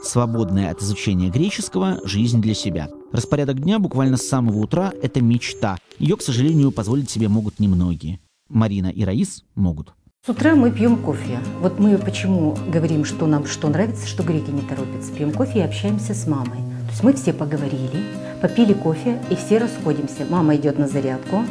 Свободная 0.03 0.71
от 0.71 0.81
изучения 0.81 1.29
греческого– 1.29 2.01
жизнь 2.05 2.40
для 2.40 2.55
себя. 2.55 2.88
Распорядок 3.12 3.61
дня 3.61 3.79
буквально 3.79 4.17
с 4.17 4.27
самого 4.27 4.59
утра– 4.59 4.90
это 5.03 5.21
мечта. 5.23 5.77
Ее, 5.99 6.17
к 6.17 6.23
сожалению, 6.23 6.73
позволить 6.73 7.11
себе 7.11 7.29
могут 7.29 7.61
немногие. 7.61 8.21
Марина 8.49 8.87
и 8.87 9.05
Раис 9.05 9.45
могут. 9.55 9.93
С 10.25 10.31
утра 10.31 10.55
мы 10.55 10.71
пьем 10.71 10.97
кофе. 10.97 11.40
Вот 11.61 11.79
мы 11.79 11.99
почему 11.99 12.57
говорим, 12.69 13.05
что 13.05 13.27
нам 13.27 13.47
что 13.47 13.69
нравится, 13.69 14.07
что 14.07 14.23
греки 14.23 14.51
не 14.51 14.62
торопятся. 14.62 15.12
Пьем 15.12 15.33
кофе 15.33 15.59
и 15.59 15.62
общаемся 15.62 16.14
с 16.14 16.27
мамой. 16.27 16.74
Мы 17.03 17.13
все 17.13 17.33
поговорили, 17.33 18.05
попили 18.41 18.73
кофе 18.73 19.19
и 19.31 19.37
все 19.37 19.59
расходимся. 19.59 20.25
Мама 20.29 20.57
идет 20.57 20.79
на 20.79 20.89
зарядку, 20.89 21.45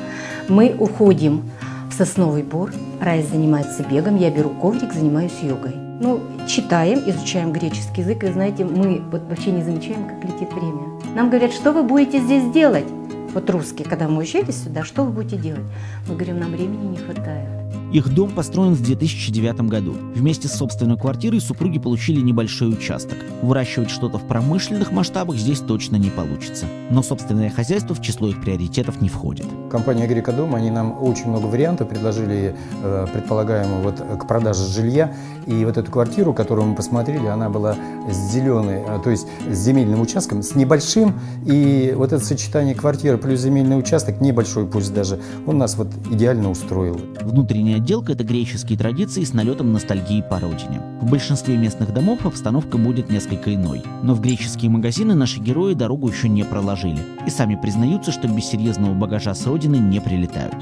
мы 0.49 0.75
уходим 0.77 1.43
в 1.89 1.93
сосновый 1.93 2.43
бор, 2.43 2.71
Райс 2.99 3.27
занимается 3.27 3.83
бегом, 3.83 4.17
я 4.17 4.31
беру 4.31 4.49
коврик, 4.49 4.93
занимаюсь 4.93 5.39
йогой. 5.41 5.75
Ну, 5.75 6.21
читаем, 6.47 6.99
изучаем 7.05 7.51
греческий 7.51 8.01
язык, 8.01 8.23
и 8.23 8.31
знаете, 8.31 8.65
мы 8.65 9.01
вот 9.11 9.21
вообще 9.29 9.51
не 9.51 9.63
замечаем, 9.63 10.05
как 10.05 10.23
летит 10.23 10.51
время. 10.51 10.99
Нам 11.15 11.29
говорят, 11.29 11.53
что 11.53 11.71
вы 11.71 11.83
будете 11.83 12.19
здесь 12.19 12.51
делать? 12.51 12.87
Вот 13.33 13.49
русские, 13.49 13.87
когда 13.87 14.07
мы 14.07 14.19
уезжали 14.19 14.51
сюда, 14.51 14.83
что 14.83 15.03
вы 15.03 15.11
будете 15.11 15.37
делать? 15.37 15.65
Мы 16.07 16.15
говорим, 16.15 16.39
нам 16.39 16.51
времени 16.51 16.87
не 16.87 16.97
хватает. 16.97 17.62
Их 17.93 18.11
дом 18.11 18.31
построен 18.31 18.73
в 18.73 18.81
2009 18.81 19.69
году. 19.69 19.93
Вместе 20.15 20.47
с 20.47 20.53
собственной 20.53 20.97
квартирой 20.97 21.39
супруги 21.39 21.77
получили 21.77 22.21
небольшой 22.21 22.69
участок. 22.69 23.19
Выращивать 23.43 23.91
что-то 23.91 24.17
в 24.17 24.27
промышленных 24.27 24.91
масштабах 24.91 25.35
здесь 25.35 25.59
точно 25.59 25.97
не 25.97 26.09
получится. 26.09 26.65
Но 26.89 27.03
собственное 27.03 27.51
хозяйство 27.51 27.93
в 27.93 28.01
число 28.01 28.29
их 28.29 28.41
приоритетов 28.41 28.99
не 28.99 29.09
входит. 29.09 29.45
Компания 29.69 30.07
Грекодом, 30.07 30.55
они 30.55 30.71
нам 30.71 31.03
очень 31.03 31.27
много 31.27 31.45
вариантов 31.45 31.87
предложили, 31.87 32.55
э, 32.81 33.07
предполагаемо, 33.13 33.81
вот 33.81 34.01
к 34.19 34.27
продаже 34.27 34.65
жилья. 34.65 35.13
И 35.45 35.63
вот 35.63 35.77
эту 35.77 35.91
квартиру, 35.91 36.33
которую 36.33 36.69
мы 36.69 36.75
посмотрели, 36.75 37.27
она 37.27 37.51
была 37.51 37.75
с 38.09 38.31
зеленой, 38.31 38.81
э, 38.87 38.99
то 39.03 39.11
есть 39.11 39.27
с 39.47 39.55
земельным 39.55 40.01
участком, 40.01 40.41
с 40.41 40.55
небольшим. 40.55 41.13
И 41.45 41.93
вот 41.95 42.11
это 42.11 42.25
сочетание 42.25 42.73
квартиры 42.73 43.19
плюс 43.19 43.41
земельный 43.41 43.77
участок, 43.77 44.19
небольшой 44.19 44.65
пусть 44.65 44.95
даже, 44.95 45.19
он 45.45 45.59
нас 45.59 45.75
вот 45.75 45.89
идеально 46.09 46.49
устроил. 46.49 46.99
Внутренняя 47.21 47.82
отделка– 47.83 48.11
это 48.13 48.23
греческие 48.23 48.77
традиции 48.77 49.25
с 49.25 49.33
налетом 49.33 49.73
ностальгии 49.73 50.21
по 50.21 50.39
родине. 50.39 50.81
В 51.01 51.11
большинстве 51.11 51.57
местных 51.57 51.93
домов 51.93 52.25
обстановка 52.25 52.77
будет 52.77 53.09
несколько 53.09 53.53
иной. 53.53 53.83
Но 54.01 54.13
в 54.13 54.21
греческие 54.21 54.71
магазины 54.71 55.15
наши 55.15 55.41
герои 55.41 55.73
дорогу 55.73 56.07
еще 56.07 56.29
не 56.29 56.45
проложили. 56.45 56.99
И 57.27 57.29
сами 57.29 57.55
признаются, 57.55 58.13
что 58.13 58.29
без 58.29 58.45
серьезного 58.45 58.93
багажа 58.93 59.33
с 59.33 59.45
родины 59.45 59.75
не 59.75 59.99
прилетают. 59.99 60.55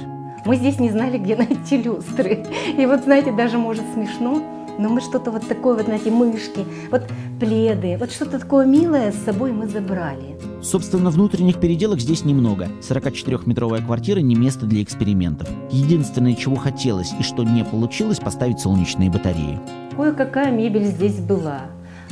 Мы 0.45 0.55
здесь 0.55 0.79
не 0.79 0.89
знали, 0.89 1.19
где 1.19 1.35
найти 1.35 1.77
люстры. 1.77 2.43
И 2.75 2.85
вот, 2.87 3.03
знаете, 3.03 3.31
даже 3.31 3.59
может 3.59 3.83
смешно, 3.93 4.41
но 4.81 4.89
мы 4.89 4.99
что-то 4.99 5.31
вот 5.31 5.47
такое, 5.47 5.75
вот, 5.75 5.85
знаете, 5.85 6.09
мышки, 6.09 6.65
вот 6.89 7.03
пледы, 7.39 7.97
вот 7.99 8.11
что-то 8.11 8.39
такое 8.39 8.65
милое 8.65 9.11
с 9.11 9.23
собой 9.23 9.51
мы 9.51 9.67
забрали. 9.67 10.39
Собственно, 10.63 11.11
внутренних 11.11 11.59
переделок 11.59 11.99
здесь 11.99 12.25
немного. 12.25 12.67
44-метровая 12.81 13.85
квартира 13.85 14.19
не 14.19 14.35
место 14.35 14.65
для 14.65 14.81
экспериментов. 14.81 15.47
Единственное, 15.69 16.33
чего 16.33 16.55
хотелось 16.55 17.13
и 17.19 17.23
что 17.23 17.43
не 17.43 17.63
получилось, 17.63 18.19
поставить 18.19 18.59
солнечные 18.59 19.11
батареи. 19.11 19.59
Кое-какая 19.95 20.51
мебель 20.51 20.85
здесь 20.85 21.19
была. 21.19 21.61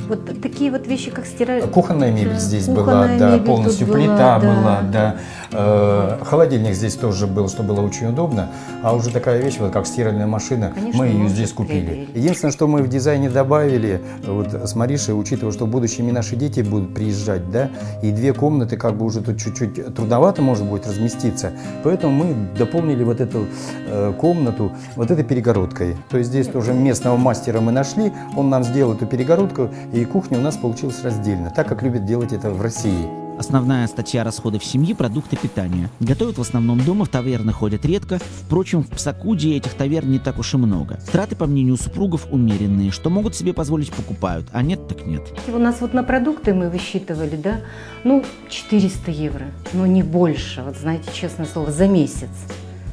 Вот 0.08 0.42
такие 0.42 0.72
вот 0.72 0.88
вещи, 0.88 1.12
как 1.12 1.26
стирать. 1.26 1.70
Кухонная 1.72 2.12
мебель 2.12 2.34
да. 2.34 2.40
здесь 2.40 2.66
Кухонная 2.66 3.18
была, 3.18 3.38
да, 3.38 3.38
полностью 3.40 3.88
плита 3.88 4.40
была, 4.40 4.54
была, 4.54 4.82
да. 4.92 5.16
Э, 5.52 6.18
холодильник 6.24 6.74
здесь 6.76 6.96
тоже 6.96 7.28
был, 7.28 7.50
что 7.50 7.64
было 7.64 7.82
очень 7.82 8.08
удобно. 8.08 8.50
А 8.84 8.94
уже 8.94 9.10
такая 9.10 9.42
вещь, 9.42 9.58
вот 9.60 9.72
как 9.72 9.88
стиральная 9.88 10.28
машина, 10.28 10.72
Конечно, 10.74 11.00
мы 11.00 11.08
ее 11.08 11.28
здесь 11.28 11.52
купили. 11.52 12.10
Единственное, 12.14 12.52
что 12.52 12.68
мы 12.68 12.82
в 12.84 12.88
дизайне 12.88 13.30
добавили, 13.30 14.02
вот 14.26 14.54
с 14.54 14.76
Маришей, 14.76 15.20
учитывая, 15.20 15.52
что 15.52 15.66
в 15.66 15.70
будущем 15.70 16.08
и 16.10 16.12
наши 16.12 16.36
дети 16.36 16.62
будут 16.62 16.94
приезжать, 16.94 17.50
да, 17.52 17.70
и 18.02 18.12
две 18.12 18.34
комнаты, 18.34 18.78
как 18.78 18.96
бы 18.96 19.06
уже 19.06 19.22
тут 19.22 19.40
чуть-чуть 19.40 19.96
трудновато 19.96 20.42
может 20.42 20.66
быть 20.66 20.86
разместиться, 20.86 21.52
поэтому 21.84 22.26
мы 22.26 22.36
дополнили 22.58 23.04
вот 23.04 23.20
эту 23.22 23.46
э, 23.88 24.14
комнату 24.20 24.72
вот 24.96 25.12
этой 25.12 25.24
перегородкой. 25.24 25.96
То 26.10 26.18
есть 26.18 26.30
здесь 26.30 26.48
тоже 26.48 26.74
местного 26.74 27.18
мастера 27.18 27.60
мы 27.60 27.72
нашли, 27.72 28.12
он 28.36 28.50
нам 28.50 28.64
сделал 28.64 28.94
эту 28.94 29.06
перегородку, 29.06 29.70
и 29.94 30.06
кухня 30.06 30.40
у 30.40 30.42
нас 30.42 30.58
получилась 30.58 31.04
раздельно, 31.04 31.52
так 31.56 31.68
как 31.68 31.84
любят 31.84 32.06
делать 32.06 32.34
это 32.34 32.52
в 32.52 32.62
России. 32.62 33.08
Основная 33.40 33.88
статья 33.88 34.26
расходов 34.26 34.66
семьи– 34.66 34.94
продукты 34.96 35.38
питания. 35.38 35.90
Готовят 36.02 36.38
в 36.38 36.42
основном 36.42 36.84
дома, 36.84 37.06
в 37.06 37.08
таверны 37.08 37.54
ходят 37.54 37.86
редко. 37.86 38.20
Впрочем, 38.46 38.84
в 38.84 38.90
Псакуде 38.90 39.56
этих 39.56 39.76
таверн 39.76 40.12
не 40.12 40.20
так 40.20 40.40
уж 40.40 40.54
и 40.56 40.58
много. 40.58 41.00
Траты, 41.10 41.38
по 41.38 41.46
мнению 41.46 41.78
супругов, 41.78 42.28
умеренные. 42.32 42.92
Что 42.92 43.10
могут 43.10 43.36
себе 43.36 43.54
позволить, 43.54 43.94
покупают, 43.94 44.48
а 44.52 44.62
нет, 44.62 44.86
так 44.90 45.06
нет. 45.06 45.22
У 45.48 45.58
нас 45.58 45.80
вот 45.80 45.94
на 45.94 46.04
продукты 46.04 46.54
мы 46.54 46.70
высчитывали, 46.70 47.38
да, 47.38 47.62
ну, 48.04 48.26
400 48.50 49.10
евро, 49.10 49.46
но 49.72 49.86
не 49.86 50.04
больше, 50.04 50.62
вот 50.62 50.76
знаете, 50.76 51.10
честное 51.14 51.46
слово, 51.46 51.72
за 51.72 51.88
месяц. 51.88 52.28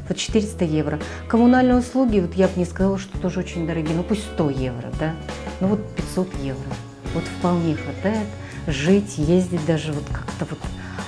Вот 0.08 0.16
400 0.16 0.64
евро. 0.64 1.00
Коммунальные 1.26 1.78
услуги, 1.78 2.20
вот 2.20 2.34
я 2.34 2.46
бы 2.46 2.52
не 2.54 2.66
сказала, 2.66 2.98
что 2.98 3.18
тоже 3.18 3.40
очень 3.40 3.66
дорогие, 3.66 3.96
ну 3.96 4.04
пусть 4.04 4.22
100 4.34 4.50
евро, 4.50 4.92
да, 5.00 5.16
ну 5.60 5.66
вот 5.66 5.80
500 5.96 6.28
евро. 6.44 6.72
Вот 7.16 7.24
вполне 7.38 7.74
хватает 7.76 8.26
жить, 8.66 9.16
ездить 9.16 9.64
даже 9.64 9.90
вот 9.90 10.04
как-то 10.12 10.44
вот. 10.50 10.58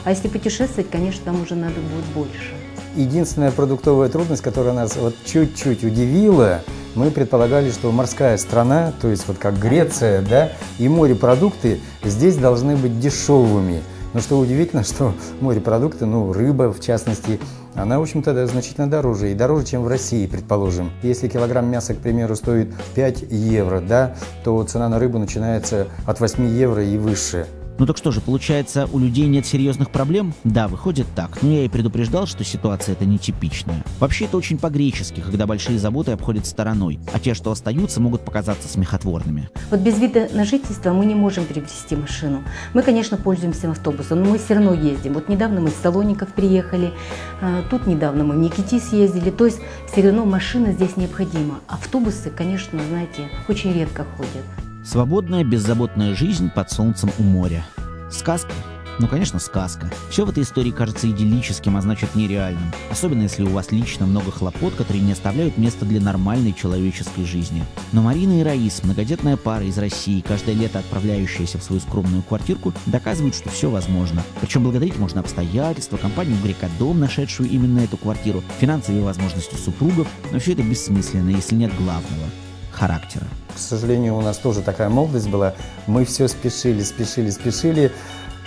А 0.05 0.11
если 0.11 0.29
путешествовать, 0.29 0.89
конечно, 0.89 1.21
там 1.27 1.43
уже 1.43 1.55
надо 1.55 1.75
будет 1.75 2.07
больше. 2.15 2.55
Единственная 2.97 3.51
продуктовая 3.51 4.09
трудность, 4.09 4.41
которая 4.41 4.73
нас 4.73 4.97
вот 4.97 5.15
чуть-чуть 5.27 5.85
удивила, 5.85 6.63
мы 6.95 7.11
предполагали, 7.11 7.71
что 7.71 7.93
морская 7.93 8.39
страна, 8.39 8.95
то 9.03 9.09
есть 9.09 9.29
вот 9.29 9.37
как 9.37 9.59
Греция, 9.59 10.23
да, 10.23 10.53
и 10.79 10.89
морепродукты 10.89 11.79
здесь 12.03 12.39
должны 12.39 12.75
быть 12.75 12.99
дешевыми. 12.99 13.83
Но 14.15 14.21
что 14.21 14.39
удивительно, 14.39 14.85
что 14.85 15.13
морепродукты, 15.43 16.07
ну, 16.07 16.33
рыба 16.33 16.73
в 16.73 16.81
частности, 16.81 17.39
она, 17.79 17.99
в 17.99 18.03
общем-то, 18.03 18.47
значительно 18.47 18.91
дороже. 18.91 19.31
И 19.31 19.35
дороже, 19.35 19.67
чем 19.67 19.83
в 19.85 19.89
России, 19.89 20.27
предположим. 20.27 20.91
Если 21.03 21.29
килограмм 21.29 21.71
мяса, 21.71 21.95
к 21.95 21.99
примеру, 21.99 22.35
стоит 22.35 22.75
5 22.95 23.23
евро, 23.31 23.81
да, 23.81 24.17
то 24.45 24.63
цена 24.65 24.89
на 24.89 24.99
рыбу 24.99 25.19
начинается 25.19 25.87
от 26.05 26.21
8 26.21 26.47
евро 26.47 26.85
и 26.85 26.99
выше. 26.99 27.47
Ну 27.79 27.87
так 27.87 27.97
что 27.97 28.11
же, 28.11 28.21
получается, 28.21 28.89
у 28.93 28.99
людей 28.99 29.29
нет 29.29 29.47
серьезных 29.47 29.91
проблем? 29.91 30.35
Да, 30.43 30.67
выходит 30.67 31.07
так. 31.15 31.41
Но 31.43 31.53
я 31.53 31.65
и 31.65 31.69
предупреждал, 31.69 32.27
что 32.27 32.43
ситуация 32.43 32.95
эта 32.95 33.05
нетипичная. 33.05 33.85
Вообще 34.01 34.25
это 34.25 34.37
очень 34.37 34.59
по-гречески, 34.59 35.21
когда 35.21 35.47
большие 35.47 35.79
заботы 35.79 36.11
обходят 36.11 36.45
стороной, 36.45 36.99
а 37.13 37.21
те, 37.21 37.35
что 37.35 37.53
остаются, 37.53 38.01
могут 38.01 38.23
показаться 38.23 38.69
смехотворными. 38.69 39.49
Вот 39.71 39.79
без 39.79 39.97
вида 39.99 40.29
на 40.33 40.45
жительство 40.45 40.93
мы 40.93 41.07
не 41.07 41.15
можем 41.15 41.45
приобрести 41.45 41.95
машину. 41.95 42.43
Мы, 42.75 42.83
конечно, 42.83 43.17
пользуемся 43.17 43.71
автобусом, 43.71 44.25
но 44.25 44.31
мы 44.31 44.39
все 44.39 44.55
равно 44.55 44.75
ездим. 44.75 45.13
Вот 45.13 45.29
недавно 45.29 45.61
мы 45.61 45.69
из 45.69 45.77
Салоников 45.77 46.33
приехали, 46.33 46.93
а, 47.41 47.63
тут 47.71 47.87
недавно 47.87 48.25
мы 48.25 48.35
в 48.35 48.39
Никити 48.39 48.81
съездили. 48.81 49.31
То 49.31 49.47
есть 49.47 49.61
все 49.93 50.03
равно 50.03 50.25
машина 50.25 50.73
здесь 50.73 50.97
необходима. 50.97 51.61
Автобусы, 51.69 52.31
конечно, 52.31 52.81
знаете, 52.89 53.29
очень 53.49 53.73
редко 53.73 54.05
ходят. 54.17 54.68
Свободная, 54.91 55.45
беззаботная 55.45 56.15
жизнь 56.15 56.49
под 56.49 56.71
солнцем 56.71 57.11
у 57.19 57.23
моря. 57.23 57.63
Сказка? 58.11 58.55
Ну, 58.99 59.07
конечно, 59.07 59.39
сказка. 59.39 59.91
Все 60.09 60.25
в 60.25 60.31
этой 60.31 60.45
истории 60.45 60.71
кажется 60.71 61.11
идиллическим, 61.11 61.77
а 61.77 61.83
значит 61.83 62.15
нереальным. 62.15 62.73
Особенно 62.91 63.25
если 63.25 63.43
у 63.43 63.51
вас 63.51 63.71
лично 63.71 64.07
много 64.07 64.31
хлопот, 64.31 64.73
которые 64.77 65.03
не 65.03 65.13
оставляют 65.13 65.59
места 65.59 65.85
для 65.85 66.01
нормальной 66.01 66.55
человеческой 66.55 67.27
жизни. 67.27 67.63
Но 67.93 68.01
Марина 68.01 68.41
и 68.41 68.43
Раис, 68.43 68.83
многодетная 68.83 69.37
пара 69.37 69.67
из 69.67 69.77
России, 69.77 70.25
каждое 70.27 70.55
лето 70.55 70.79
отправляющаяся 70.79 71.59
в 71.59 71.63
свою 71.63 71.83
скромную 71.83 72.23
квартирку, 72.23 72.73
доказывают, 72.87 73.35
что 73.35 73.51
все 73.51 73.69
возможно. 73.69 74.23
Причем 74.41 74.63
благодарить 74.63 74.99
можно 74.99 75.21
обстоятельства, 75.21 75.99
компанию 75.99 76.39
Грекодом, 76.43 76.99
нашедшую 76.99 77.51
именно 77.51 77.81
эту 77.81 77.99
квартиру, 77.99 78.43
финансовые 78.59 79.05
возможности 79.05 79.55
супругов, 79.55 80.09
но 80.33 80.39
все 80.39 80.55
это 80.55 80.63
бессмысленно, 80.63 81.29
если 81.29 81.57
нет 81.57 81.77
главного– 81.77 82.25
характера 82.79 83.27
к 83.59 83.61
сожалению, 83.61 84.17
у 84.17 84.21
нас 84.21 84.39
тоже 84.39 84.63
такая 84.63 84.89
молодость 84.89 85.29
была. 85.29 85.55
Мы 85.89 86.05
все 86.05 86.29
спешили, 86.29 86.83
спешили, 86.83 87.29
спешили. 87.31 87.91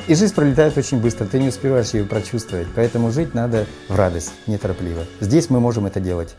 И 0.08 0.16
жизнь 0.16 0.34
пролетает 0.34 0.78
очень 0.78 1.00
быстро, 1.00 1.26
ты 1.26 1.38
не 1.38 1.50
успеваешь 1.50 1.94
ее 1.94 2.06
прочувствовать. 2.06 2.68
Поэтому 2.74 3.12
жить 3.12 3.36
надо 3.36 3.68
в 3.90 3.96
радость, 3.96 4.32
неторопливо. 4.48 5.06
Здесь 5.20 5.50
мы 5.50 5.60
можем 5.60 5.86
это 5.86 6.00
делать. 6.00 6.36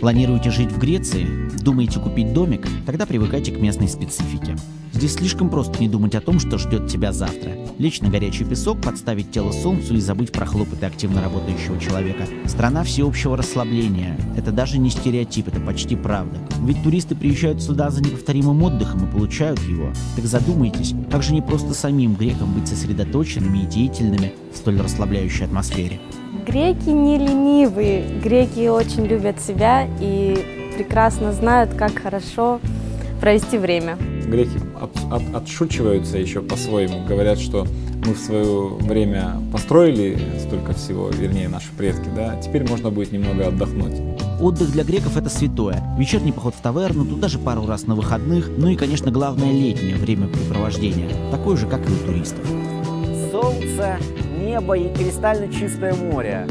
Планируете 0.00 0.50
жить 0.50 0.70
в 0.72 0.78
Греции? 0.78 1.26
Думаете 1.58 2.00
купить 2.00 2.32
домик? 2.32 2.66
Тогда 2.86 3.04
привыкайте 3.04 3.52
к 3.52 3.58
местной 3.58 3.88
специфике. 3.88 4.56
Здесь 5.00 5.14
слишком 5.14 5.48
просто 5.48 5.80
не 5.80 5.88
думать 5.88 6.14
о 6.14 6.20
том, 6.20 6.38
что 6.38 6.58
ждет 6.58 6.86
тебя 6.86 7.10
завтра. 7.14 7.52
Лечь 7.78 8.02
на 8.02 8.10
горячий 8.10 8.44
песок, 8.44 8.82
подставить 8.82 9.30
тело 9.30 9.50
солнцу 9.50 9.94
и 9.94 9.98
забыть 9.98 10.30
про 10.30 10.44
хлопоты 10.44 10.84
активно 10.84 11.22
работающего 11.22 11.80
человека. 11.80 12.24
Страна 12.44 12.84
всеобщего 12.84 13.34
расслабления. 13.34 14.18
Это 14.36 14.52
даже 14.52 14.76
не 14.76 14.90
стереотип, 14.90 15.48
это 15.48 15.58
почти 15.58 15.96
правда. 15.96 16.38
Ведь 16.66 16.82
туристы 16.82 17.14
приезжают 17.14 17.62
сюда 17.62 17.88
за 17.88 18.02
неповторимым 18.02 18.62
отдыхом 18.62 19.06
и 19.06 19.10
получают 19.10 19.58
его. 19.60 19.90
Так 20.16 20.26
задумайтесь, 20.26 20.92
как 21.10 21.22
же 21.22 21.32
не 21.32 21.40
просто 21.40 21.72
самим 21.72 22.14
грекам 22.14 22.52
быть 22.52 22.68
сосредоточенными 22.68 23.60
и 23.60 23.66
деятельными 23.66 24.34
в 24.52 24.58
столь 24.58 24.82
расслабляющей 24.82 25.46
атмосфере. 25.46 25.98
Греки 26.46 26.90
не 26.90 27.16
ленивые, 27.16 28.20
греки 28.22 28.68
очень 28.68 29.06
любят 29.06 29.40
себя 29.40 29.88
и 29.98 30.74
прекрасно 30.76 31.32
знают, 31.32 31.72
как 31.72 31.98
хорошо 31.98 32.60
провести 33.22 33.56
время. 33.56 33.96
Греки 34.30 34.60
от, 34.80 34.90
от, 35.12 35.34
отшучиваются 35.34 36.16
еще 36.16 36.40
по-своему, 36.40 37.04
говорят, 37.04 37.40
что 37.40 37.66
мы 38.06 38.14
в 38.14 38.18
свое 38.18 38.68
время 38.68 39.32
построили 39.52 40.16
столько 40.38 40.72
всего, 40.72 41.10
вернее, 41.10 41.48
наши 41.48 41.72
предки, 41.76 42.08
да, 42.14 42.36
теперь 42.40 42.68
можно 42.68 42.90
будет 42.90 43.10
немного 43.10 43.48
отдохнуть. 43.48 44.00
Отдых 44.40 44.70
для 44.70 44.84
греков 44.84 45.16
это 45.16 45.28
святое. 45.28 45.82
Вечерний 45.98 46.30
поход 46.30 46.54
в 46.54 46.60
таверну, 46.60 47.04
туда 47.04 47.26
же 47.26 47.40
пару 47.40 47.66
раз 47.66 47.88
на 47.88 47.96
выходных, 47.96 48.48
ну 48.56 48.68
и, 48.68 48.76
конечно, 48.76 49.10
главное 49.10 49.50
летнее 49.52 49.96
времяпрепровождение, 49.96 51.08
такое 51.32 51.56
же, 51.56 51.66
как 51.66 51.80
и 51.88 51.92
у 51.92 52.06
туристов. 52.06 52.46
Солнце, 53.32 53.98
небо 54.38 54.78
и 54.78 54.94
кристально 54.94 55.52
чистое 55.52 55.92
море. 55.94 56.46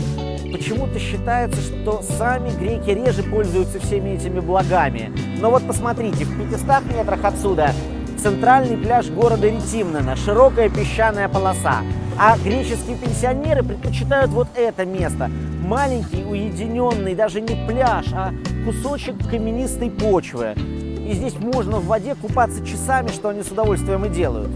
Почему-то 0.52 1.00
считается, 1.00 1.62
что 1.62 2.02
сами 2.02 2.50
греки 2.50 2.90
реже 2.90 3.24
пользуются 3.24 3.80
всеми 3.80 4.12
этими 4.12 4.40
благами. 4.40 5.12
Но 5.40 5.52
вот 5.52 5.66
посмотрите, 5.66 6.26
в 6.26 6.50
500 6.52 6.96
метрах 6.96 7.24
отсюда 7.24 7.72
центральный 8.18 8.78
пляж 8.78 9.08
города 9.10 9.48
Ретимнена, 9.48 10.16
широкая 10.16 10.70
песчаная 10.70 11.30
полоса. 11.30 11.82
А 12.18 12.38
греческие 12.38 12.98
пенсионеры 12.98 13.64
предпочитают 13.64 14.32
вот 14.32 14.48
это 14.56 14.86
место. 14.86 15.32
Маленький, 15.62 16.26
уединенный, 16.26 17.16
даже 17.16 17.42
не 17.42 17.66
пляж, 17.68 18.08
а 18.12 18.34
кусочек 18.66 19.16
каменистой 19.30 19.90
почвы. 19.90 20.54
И 20.56 21.14
здесь 21.14 21.36
можно 21.40 21.78
в 21.78 21.86
воде 21.86 22.16
купаться 22.16 22.66
часами, 22.66 23.08
что 23.08 23.30
они 23.30 23.44
с 23.44 23.52
удовольствием 23.52 24.04
и 24.06 24.10
делают. 24.10 24.50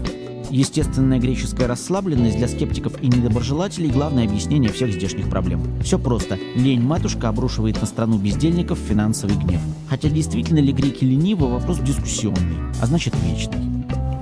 Естественная 0.54 1.18
греческая 1.18 1.66
расслабленность 1.66 2.36
для 2.36 2.46
скептиков 2.46 3.02
и 3.02 3.08
недоброжелателей– 3.08 3.90
главное 3.90 4.24
объяснение 4.24 4.70
всех 4.70 4.92
здешних 4.92 5.28
проблем. 5.28 5.60
Все 5.82 5.98
просто. 5.98 6.38
Лень-матушка 6.54 7.28
обрушивает 7.28 7.80
на 7.80 7.88
страну 7.88 8.18
бездельников 8.18 8.78
финансовый 8.78 9.34
гнев. 9.34 9.60
Хотя 9.88 10.08
действительно 10.08 10.60
ли 10.60 10.72
греки 10.72 11.04
ленивы– 11.04 11.48
вопрос 11.50 11.80
дискуссионный, 11.80 12.54
а 12.80 12.86
значит 12.86 13.16
вечный. 13.24 13.58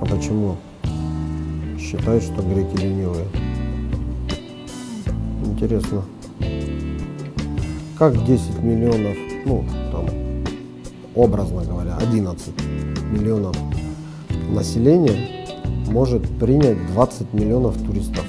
А 0.01 0.05
почему 0.09 0.57
считают, 1.79 2.23
что 2.23 2.41
греки 2.41 2.81
ленивые? 2.81 3.27
Интересно. 5.45 6.01
Как 7.95 8.25
10 8.25 8.57
миллионов, 8.63 9.15
ну, 9.45 9.63
там, 9.91 10.05
образно 11.13 11.63
говоря, 11.63 11.95
11 11.97 12.53
миллионов 13.11 13.55
населения 14.49 15.42
может 15.87 16.27
принять 16.39 16.77
20 16.93 17.33
миллионов 17.33 17.77
туристов. 17.81 18.25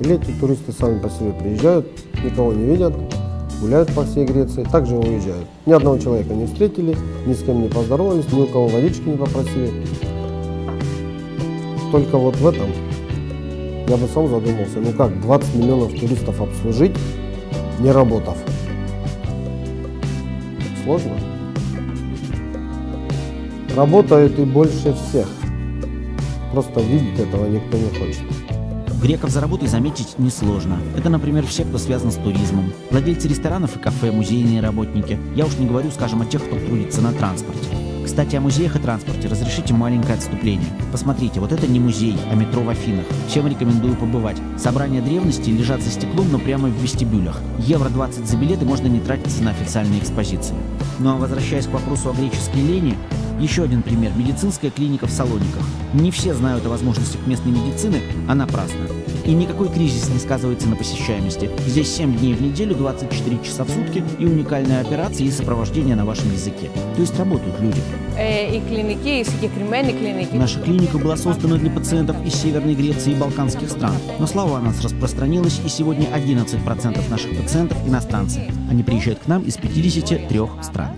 Или 0.00 0.14
эти 0.14 0.30
туристы 0.38 0.72
сами 0.72 0.98
по 1.00 1.10
себе 1.10 1.32
приезжают, 1.32 1.86
никого 2.24 2.52
не 2.52 2.64
видят, 2.64 2.94
гуляют 3.60 3.92
по 3.94 4.04
всей 4.04 4.24
Греции, 4.24 4.64
также 4.64 4.96
уезжают. 4.96 5.46
Ни 5.66 5.72
одного 5.72 5.98
человека 5.98 6.34
не 6.34 6.46
встретили, 6.46 6.96
ни 7.26 7.32
с 7.32 7.42
кем 7.42 7.62
не 7.62 7.68
поздоровались, 7.68 8.30
ни 8.32 8.42
у 8.42 8.46
кого 8.46 8.68
водички 8.68 9.08
не 9.08 9.16
попросили. 9.16 9.72
Только 11.90 12.16
вот 12.18 12.36
в 12.36 12.46
этом 12.46 12.68
я 13.88 13.96
бы 13.96 14.06
сам 14.12 14.28
задумался, 14.28 14.78
ну 14.80 14.92
как 14.92 15.20
20 15.22 15.54
миллионов 15.54 15.92
туристов 15.98 16.40
обслужить, 16.40 16.94
не 17.80 17.90
работав? 17.90 18.36
Сложно. 20.84 21.12
Работают 23.74 24.38
и 24.38 24.44
больше 24.44 24.94
всех. 24.94 25.28
Просто 26.52 26.80
видеть 26.80 27.18
этого 27.18 27.46
никто 27.46 27.76
не 27.76 27.90
хочет. 27.90 28.22
Греков 29.00 29.30
за 29.30 29.40
работой 29.40 29.68
заметить 29.68 30.18
несложно. 30.18 30.78
Это, 30.96 31.08
например, 31.08 31.46
все, 31.46 31.64
кто 31.64 31.78
связан 31.78 32.10
с 32.10 32.16
туризмом. 32.16 32.72
Владельцы 32.90 33.28
ресторанов 33.28 33.76
и 33.76 33.78
кафе, 33.78 34.10
музейные 34.10 34.60
работники. 34.60 35.18
Я 35.36 35.46
уж 35.46 35.56
не 35.56 35.66
говорю, 35.66 35.90
скажем, 35.92 36.20
о 36.22 36.26
тех, 36.26 36.44
кто 36.44 36.58
трудится 36.58 37.00
на 37.00 37.12
транспорте. 37.12 37.68
Кстати, 38.04 38.34
о 38.36 38.40
музеях 38.40 38.74
и 38.74 38.78
транспорте 38.80 39.28
разрешите 39.28 39.74
маленькое 39.74 40.14
отступление. 40.14 40.66
Посмотрите, 40.90 41.38
вот 41.38 41.52
это 41.52 41.66
не 41.68 41.78
музей, 41.78 42.16
а 42.32 42.34
метро 42.34 42.62
в 42.62 42.68
Афинах. 42.68 43.04
Всем 43.28 43.46
рекомендую 43.46 43.94
побывать. 43.94 44.38
Собрания 44.56 45.02
древности 45.02 45.50
лежат 45.50 45.82
за 45.82 45.90
стеклом, 45.90 46.32
но 46.32 46.38
прямо 46.38 46.68
в 46.68 46.82
вестибюлях. 46.82 47.38
Евро 47.58 47.90
20 47.90 48.26
за 48.26 48.36
билеты 48.36 48.64
можно 48.64 48.88
не 48.88 48.98
тратиться 48.98 49.42
на 49.44 49.50
официальные 49.50 50.00
экспозиции. 50.00 50.56
Ну 50.98 51.10
а 51.10 51.16
возвращаясь 51.16 51.66
к 51.66 51.72
вопросу 51.72 52.10
о 52.10 52.14
греческой 52.14 52.62
лени, 52.62 52.96
еще 53.40 53.62
один 53.62 53.82
пример– 53.82 54.12
медицинская 54.16 54.70
клиника 54.70 55.06
в 55.06 55.10
Салониках. 55.10 55.62
Не 55.94 56.10
все 56.10 56.34
знают 56.34 56.66
о 56.66 56.70
возможностях 56.70 57.24
местной 57.26 57.52
медицины, 57.52 58.02
а 58.28 58.34
напрасно. 58.34 58.86
И 59.24 59.32
никакой 59.32 59.68
кризис 59.68 60.08
не 60.08 60.18
сказывается 60.18 60.68
на 60.68 60.74
посещаемости. 60.74 61.48
Здесь 61.66 61.94
7 61.94 62.18
дней 62.18 62.34
в 62.34 62.42
неделю, 62.42 62.74
24 62.74 63.38
часа 63.44 63.62
в 63.62 63.70
сутки 63.70 64.02
и 64.18 64.24
уникальные 64.24 64.80
операции 64.80 65.24
и 65.24 65.30
сопровождение 65.30 65.94
на 65.94 66.04
вашем 66.04 66.32
языке. 66.32 66.68
То 66.96 67.00
есть 67.00 67.16
работают 67.16 67.60
люди. 67.60 67.80
Э, 68.16 68.56
и 68.56 68.60
клиники, 68.60 69.20
и 69.20 69.24
секретарные 69.24 69.92
клиники. 69.92 70.34
Наша 70.34 70.60
клиника 70.60 70.98
была 70.98 71.16
создана 71.16 71.56
для 71.56 71.70
пациентов 71.70 72.16
из 72.26 72.34
Северной 72.34 72.74
Греции 72.74 73.12
и 73.12 73.16
Балканских 73.16 73.70
стран. 73.70 73.94
Но 74.18 74.26
слава 74.26 74.58
о 74.58 74.60
нас 74.60 74.80
распространилась, 74.82 75.60
и 75.64 75.68
сегодня 75.68 76.06
11% 76.06 77.10
наших 77.10 77.40
пациентов– 77.40 77.78
иностранцы. 77.86 78.50
Они 78.68 78.82
приезжают 78.82 79.20
к 79.20 79.28
нам 79.28 79.42
из 79.42 79.56
53 79.56 80.40
стран. 80.62 80.90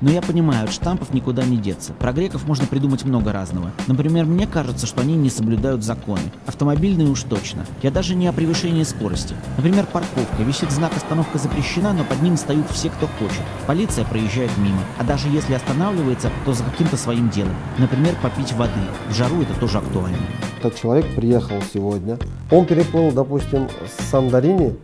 Но 0.00 0.10
я 0.10 0.20
понимаю, 0.20 0.64
от 0.64 0.72
штампов 0.72 1.14
никуда 1.14 1.44
не 1.44 1.56
деться. 1.56 1.94
Про 1.94 2.12
греков 2.12 2.46
можно 2.46 2.66
придумать 2.66 3.04
много 3.04 3.32
разного. 3.32 3.70
Например, 3.86 4.26
мне 4.26 4.46
кажется, 4.46 4.86
что 4.86 5.00
они 5.00 5.16
не 5.16 5.30
соблюдают 5.30 5.82
законы. 5.82 6.20
Автомобильные 6.46 7.08
уж 7.08 7.22
точно. 7.22 7.64
Я 7.82 7.90
даже 7.90 8.14
не 8.14 8.26
о 8.26 8.32
превышении 8.32 8.82
скорости. 8.82 9.34
Например, 9.56 9.86
парковка. 9.86 10.42
Висит 10.42 10.70
знак 10.70 10.94
«Остановка 10.96 11.38
запрещена», 11.38 11.94
но 11.94 12.04
под 12.04 12.20
ним 12.22 12.36
стоят 12.36 12.70
все, 12.70 12.90
кто 12.90 13.06
хочет. 13.18 13.40
Полиция 13.66 14.04
проезжает 14.04 14.50
мимо. 14.58 14.80
А 14.98 15.04
даже 15.04 15.28
если 15.28 15.54
останавливается, 15.54 16.30
то 16.44 16.52
за 16.52 16.64
каким-то 16.64 16.96
своим 16.96 17.30
делом. 17.30 17.54
Например, 17.78 18.14
попить 18.22 18.52
воды. 18.52 18.72
В 19.08 19.14
жару 19.14 19.40
это 19.40 19.58
тоже 19.58 19.78
актуально. 19.78 20.18
Этот 20.58 20.78
человек 20.78 21.14
приехал 21.14 21.56
сегодня. 21.72 22.18
Он 22.50 22.66
переплыл, 22.66 23.12
допустим, 23.12 23.68
с 23.86 24.10
Сандарини 24.10 24.76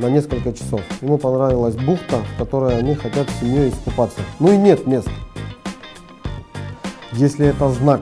на 0.00 0.06
несколько 0.06 0.52
часов. 0.52 0.80
Ему 1.02 1.18
понравилась 1.18 1.76
бухта, 1.76 2.16
в 2.16 2.38
которой 2.38 2.78
они 2.78 2.94
хотят 2.94 3.28
с 3.28 3.40
семьей 3.40 3.70
искупаться. 3.70 4.20
Ну 4.38 4.52
и 4.52 4.56
нет 4.56 4.86
мест. 4.86 5.08
Если 7.12 7.46
это 7.46 7.68
знак 7.70 8.00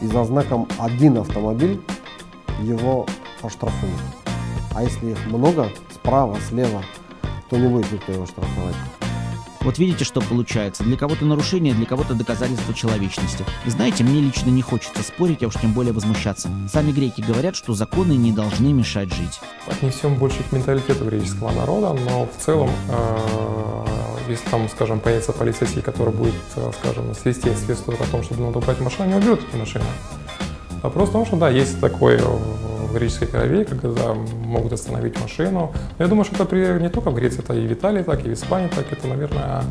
и 0.00 0.06
за 0.06 0.24
знаком 0.24 0.68
один 0.78 1.18
автомобиль, 1.18 1.80
его 2.62 3.06
оштрафуют. 3.42 3.94
А 4.74 4.82
если 4.82 5.12
их 5.12 5.26
много, 5.26 5.68
справа, 5.94 6.36
слева, 6.48 6.82
то 7.48 7.56
не 7.56 7.68
будет 7.68 7.90
никто 7.90 8.12
его 8.12 8.26
штрафовать. 8.26 8.76
Вот 9.60 9.78
видите, 9.78 10.04
что 10.04 10.20
получается. 10.20 10.84
Для 10.84 10.96
кого-то 10.96 11.24
нарушение, 11.24 11.74
для 11.74 11.86
кого-то 11.86 12.14
доказательство 12.14 12.72
человечности. 12.74 13.44
И 13.66 13.70
знаете, 13.70 14.04
мне 14.04 14.20
лично 14.20 14.50
не 14.50 14.62
хочется 14.62 15.02
спорить, 15.02 15.42
а 15.42 15.48
уж 15.48 15.54
тем 15.54 15.72
более 15.72 15.92
возмущаться. 15.92 16.48
Сами 16.72 16.92
греки 16.92 17.20
говорят, 17.20 17.56
что 17.56 17.74
законы 17.74 18.12
не 18.12 18.32
должны 18.32 18.72
мешать 18.72 19.12
жить. 19.12 19.40
Отнесем 19.66 20.14
больше 20.14 20.42
к 20.44 20.52
менталитету 20.52 21.04
греческого 21.04 21.50
народа, 21.50 21.92
но 21.92 22.26
в 22.26 22.44
целом, 22.44 22.70
э, 22.88 23.84
если 24.28 24.48
там, 24.48 24.68
скажем, 24.68 25.00
появится 25.00 25.32
полицейский, 25.32 25.82
который 25.82 26.14
будет, 26.14 26.34
э, 26.56 26.70
скажем, 26.80 27.14
свистеть, 27.14 27.58
свистует 27.58 28.00
о 28.00 28.06
том, 28.06 28.22
что 28.22 28.40
надо 28.40 28.58
убрать 28.58 28.80
машину, 28.80 29.08
не 29.08 29.14
уберут 29.16 29.40
эти 29.48 29.56
машины. 29.56 29.84
Вопрос 30.82 31.08
в 31.08 31.12
том, 31.12 31.26
что 31.26 31.36
да, 31.36 31.50
есть 31.50 31.80
такое 31.80 32.22
в 32.88 32.94
греческой 32.94 33.28
крови, 33.28 33.64
когда 33.64 34.14
могут 34.14 34.72
остановить 34.72 35.20
машину. 35.20 35.72
Я 35.98 36.06
думаю, 36.06 36.24
что 36.24 36.34
это 36.34 36.44
при, 36.44 36.80
не 36.80 36.88
только 36.88 37.10
в 37.10 37.14
Греции, 37.14 37.40
это 37.40 37.54
и 37.54 37.66
в 37.66 37.72
Италии, 37.72 38.02
так 38.02 38.24
и 38.24 38.30
в 38.30 38.32
Испании, 38.32 38.68
так 38.68 38.90
это, 38.90 39.06
наверное, 39.06 39.64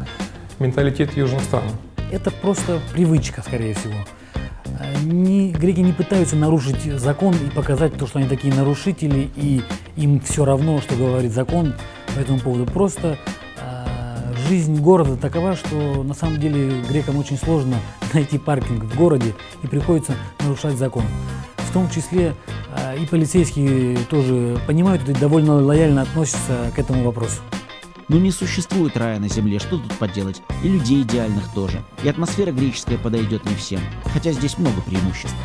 менталитет 0.60 1.16
южных 1.18 1.42
стран. 1.44 1.64
Это 2.12 2.32
просто 2.32 2.80
привычка, 2.94 3.42
скорее 3.42 3.74
всего. 3.74 3.96
Не, 5.04 5.52
греки 5.52 5.80
не 5.80 5.94
пытаются 5.94 6.36
нарушить 6.36 6.84
закон 7.00 7.34
и 7.34 7.50
показать 7.50 7.98
то, 7.98 8.06
что 8.06 8.20
они 8.20 8.28
такие 8.28 8.54
нарушители, 8.54 9.30
и 9.36 9.62
им 9.96 10.20
все 10.20 10.46
равно, 10.46 10.80
что 10.82 10.96
говорит 10.96 11.32
закон 11.32 11.74
по 12.16 12.20
этому 12.20 12.40
поводу. 12.40 12.66
Просто 12.66 13.18
жизнь 14.48 14.80
города 14.82 15.18
такова, 15.18 15.56
что 15.56 16.04
на 16.04 16.14
самом 16.14 16.40
деле 16.40 16.82
грекам 16.90 17.18
очень 17.18 17.38
сложно 17.38 17.78
найти 18.14 18.38
паркинг 18.38 18.84
в 18.84 18.98
городе 18.98 19.36
и 19.64 19.68
приходится 19.68 20.14
нарушать 20.40 20.78
закон. 20.78 21.04
В 21.58 21.74
том 21.74 21.90
числе 21.90 22.34
а, 22.48 22.57
и 23.00 23.06
полицейские 23.06 23.98
тоже 24.10 24.60
понимают 24.68 25.08
и 25.08 25.14
довольно 25.14 25.62
лояльно 25.62 26.02
относятся 26.02 26.72
к 26.76 26.80
этому 26.80 27.04
вопросу. 27.04 27.42
Ну 28.10 28.18
не 28.20 28.32
существует 28.32 28.96
рая 28.96 29.20
на 29.20 29.28
земле, 29.28 29.60
что 29.60 29.78
тут 29.78 29.94
поделать? 29.98 30.42
И 30.64 30.70
людей 30.70 31.02
идеальных 31.02 31.52
тоже. 31.54 31.84
И 32.04 32.08
атмосфера 32.10 32.52
греческая 32.52 32.98
подойдет 32.98 33.44
не 33.46 33.56
всем. 33.56 33.82
Хотя 34.14 34.32
здесь 34.32 34.58
много 34.58 34.82
преимуществ. 34.82 35.36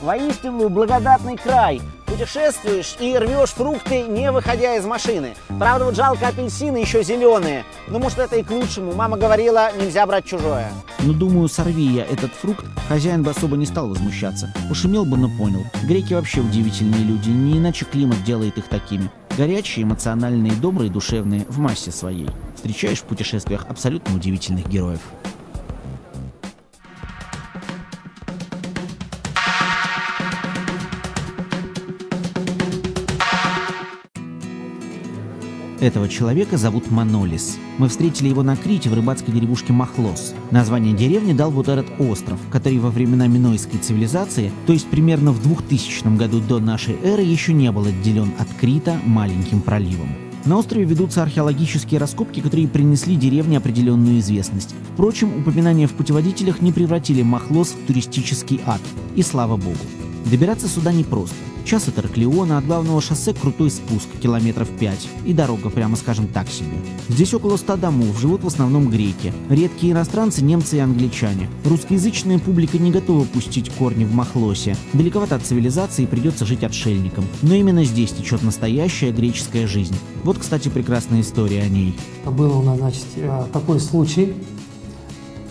Воистину 0.00 0.68
благодатный 0.70 1.36
край, 1.36 1.82
путешествуешь 2.06 2.96
и 3.00 3.16
рвешь 3.18 3.50
фрукты, 3.50 4.02
не 4.02 4.30
выходя 4.30 4.76
из 4.76 4.84
машины. 4.84 5.34
Правда, 5.58 5.84
вот 5.84 5.96
жалко 5.96 6.28
апельсины 6.28 6.78
еще 6.78 7.02
зеленые. 7.02 7.64
Ну, 7.88 7.98
может, 7.98 8.18
это 8.18 8.36
и 8.36 8.42
к 8.42 8.50
лучшему. 8.50 8.94
Мама 8.94 9.16
говорила, 9.16 9.70
нельзя 9.78 10.06
брать 10.06 10.24
чужое. 10.24 10.72
Ну, 11.00 11.12
думаю, 11.12 11.48
сорви 11.48 11.84
я 11.84 12.04
этот 12.04 12.32
фрукт, 12.32 12.64
хозяин 12.88 13.22
бы 13.22 13.30
особо 13.30 13.56
не 13.56 13.66
стал 13.66 13.88
возмущаться. 13.88 14.52
Пошумел 14.68 15.04
бы, 15.04 15.16
но 15.16 15.28
понял. 15.28 15.64
Греки 15.84 16.14
вообще 16.14 16.40
удивительные 16.40 17.04
люди, 17.04 17.28
не 17.28 17.58
иначе 17.58 17.84
климат 17.84 18.22
делает 18.24 18.56
их 18.58 18.68
такими. 18.68 19.10
Горячие, 19.36 19.84
эмоциональные, 19.84 20.52
добрые, 20.52 20.90
душевные, 20.90 21.44
в 21.48 21.58
массе 21.58 21.90
своей. 21.90 22.28
Встречаешь 22.54 23.00
в 23.00 23.04
путешествиях 23.04 23.66
абсолютно 23.68 24.14
удивительных 24.14 24.66
героев. 24.68 25.00
Этого 35.86 36.08
человека 36.08 36.56
зовут 36.56 36.90
Манолис. 36.90 37.58
Мы 37.78 37.88
встретили 37.88 38.28
его 38.28 38.42
на 38.42 38.56
Крите 38.56 38.90
в 38.90 38.94
рыбацкой 38.94 39.32
деревушке 39.32 39.72
Махлос. 39.72 40.34
Название 40.50 40.96
деревни 40.96 41.32
дал 41.32 41.52
вот 41.52 41.68
этот 41.68 41.86
остров, 42.00 42.40
который 42.50 42.78
во 42.78 42.90
времена 42.90 43.28
Минойской 43.28 43.78
цивилизации, 43.78 44.50
то 44.66 44.72
есть 44.72 44.88
примерно 44.88 45.30
в 45.30 45.40
2000 45.40 46.16
году 46.16 46.40
до 46.40 46.58
нашей 46.58 46.96
эры, 47.04 47.22
еще 47.22 47.52
не 47.52 47.70
был 47.70 47.86
отделен 47.86 48.32
от 48.36 48.48
Крита 48.60 48.98
маленьким 49.04 49.60
проливом. 49.60 50.08
На 50.44 50.58
острове 50.58 50.84
ведутся 50.84 51.22
археологические 51.22 52.00
раскопки, 52.00 52.40
которые 52.40 52.66
принесли 52.66 53.14
деревне 53.14 53.56
определенную 53.56 54.18
известность. 54.18 54.74
Впрочем, 54.92 55.38
упоминания 55.38 55.86
в 55.86 55.92
путеводителях 55.92 56.62
не 56.62 56.72
превратили 56.72 57.22
Махлос 57.22 57.68
в 57.68 57.86
туристический 57.86 58.60
ад. 58.66 58.80
И 59.14 59.22
слава 59.22 59.56
богу. 59.56 59.78
Добираться 60.24 60.66
сюда 60.66 60.92
непросто. 60.92 61.36
Час 61.66 61.88
от 61.88 61.98
Ираклиона, 61.98 62.58
от 62.58 62.66
главного 62.66 63.00
шоссе 63.00 63.34
крутой 63.34 63.70
спуск, 63.70 64.06
километров 64.22 64.68
5, 64.68 65.08
и 65.24 65.32
дорога, 65.32 65.68
прямо 65.68 65.96
скажем 65.96 66.28
так 66.28 66.48
себе. 66.48 66.76
Здесь 67.08 67.34
около 67.34 67.56
100 67.56 67.76
домов, 67.78 68.20
живут 68.20 68.44
в 68.44 68.46
основном 68.46 68.88
греки. 68.88 69.32
Редкие 69.50 69.92
иностранцы, 69.92 70.44
немцы 70.44 70.76
и 70.76 70.78
англичане. 70.78 71.50
Русскоязычная 71.64 72.38
публика 72.38 72.78
не 72.78 72.92
готова 72.92 73.24
пустить 73.24 73.72
корни 73.72 74.04
в 74.04 74.14
Махлосе. 74.14 74.76
Далековато 74.92 75.34
от 75.34 75.42
цивилизации 75.42 76.06
придется 76.06 76.46
жить 76.46 76.62
отшельником. 76.62 77.24
Но 77.42 77.54
именно 77.54 77.82
здесь 77.82 78.12
течет 78.12 78.44
настоящая 78.44 79.10
греческая 79.10 79.66
жизнь. 79.66 79.96
Вот, 80.22 80.38
кстати, 80.38 80.68
прекрасная 80.68 81.22
история 81.22 81.62
о 81.62 81.68
ней. 81.68 81.98
Был 82.24 82.60
у 82.60 82.62
нас, 82.62 82.78
значит, 82.78 83.06
э, 83.16 83.44
такой 83.52 83.80
случай 83.80 84.34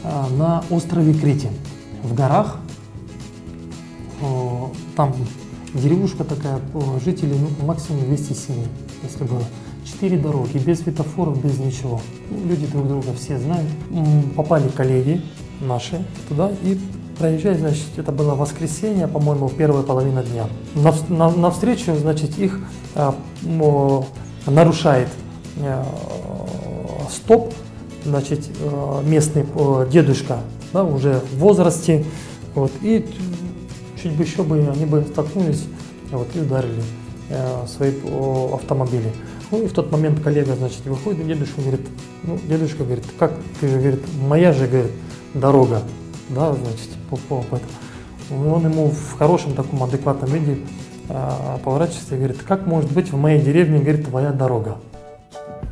э, 0.01 0.25
на 0.37 0.63
острове 0.69 1.13
Крите. 1.13 1.51
В 2.03 2.13
горах 2.13 2.59
там 4.95 5.13
деревушка 5.75 6.23
такая, 6.23 6.59
жителей 7.03 7.37
ну, 7.39 7.65
максимум 7.65 8.05
200 8.05 8.33
семей, 8.33 8.67
если 9.03 9.23
было. 9.23 9.43
Четыре 9.85 10.17
дороги, 10.17 10.57
без 10.57 10.79
светофоров, 10.79 11.43
без 11.43 11.59
ничего. 11.59 12.01
Ну, 12.31 12.49
люди 12.49 12.65
друг 12.65 12.87
друга 12.87 13.13
все 13.13 13.37
знают. 13.37 13.69
Попали 14.35 14.67
коллеги 14.69 15.21
наши 15.61 16.03
туда 16.27 16.51
и 16.63 16.79
проезжать, 17.17 17.59
значит, 17.59 17.85
это 17.97 18.11
было 18.11 18.35
воскресенье, 18.35 19.07
по-моему, 19.07 19.49
первая 19.49 19.83
половина 19.83 20.23
дня. 20.23 20.47
На, 20.75 21.29
навстречу, 21.29 21.95
значит, 21.95 22.37
их 22.37 22.59
а, 22.93 23.15
о, 23.59 24.05
нарушает 24.47 25.07
а, 25.59 25.85
стоп, 27.09 27.53
значит, 28.03 28.49
а, 28.61 29.01
местный 29.03 29.45
а, 29.55 29.85
дедушка, 29.87 30.39
да, 30.73 30.83
уже 30.83 31.21
в 31.31 31.37
возрасте, 31.37 32.05
вот, 32.53 32.71
и 32.81 33.05
чуть 34.05 34.13
бы 34.15 34.23
еще 34.23 34.43
бы 34.43 34.59
они 34.59 34.85
бы 34.85 35.01
столкнулись 35.01 35.63
вот, 36.11 36.27
и 36.35 36.39
ударили 36.39 36.83
э, 37.29 37.65
свои 37.65 37.91
о, 38.05 38.53
автомобили. 38.53 39.11
Ну 39.49 39.63
и 39.63 39.67
в 39.67 39.73
тот 39.73 39.91
момент 39.91 40.19
коллега, 40.21 40.55
значит, 40.55 40.85
выходит, 40.85 41.21
и 41.21 41.23
дедушка 41.23 41.61
говорит, 41.61 41.81
ну, 42.21 42.39
дедушка 42.47 42.83
говорит, 42.83 43.03
как 43.17 43.33
ты 43.59 43.67
же, 43.67 43.79
говорит, 43.79 44.01
моя 44.27 44.53
же, 44.53 44.67
говорит, 44.67 44.91
дорога, 45.33 45.81
да, 46.29 46.53
значит, 46.53 46.89
по, 47.09 47.17
по, 47.17 47.41
по 47.41 47.55
этому. 47.55 48.53
Он 48.53 48.63
ему 48.63 48.89
в 48.89 49.17
хорошем 49.17 49.55
таком 49.55 49.83
адекватном 49.83 50.29
виде 50.29 50.59
э, 51.09 51.57
поворачивается 51.63 52.13
и 52.13 52.17
говорит, 52.19 52.37
как 52.43 52.67
может 52.67 52.91
быть 52.91 53.11
в 53.11 53.17
моей 53.17 53.41
деревне, 53.41 53.79
говорит, 53.79 54.05
твоя 54.05 54.31
дорога? 54.31 54.77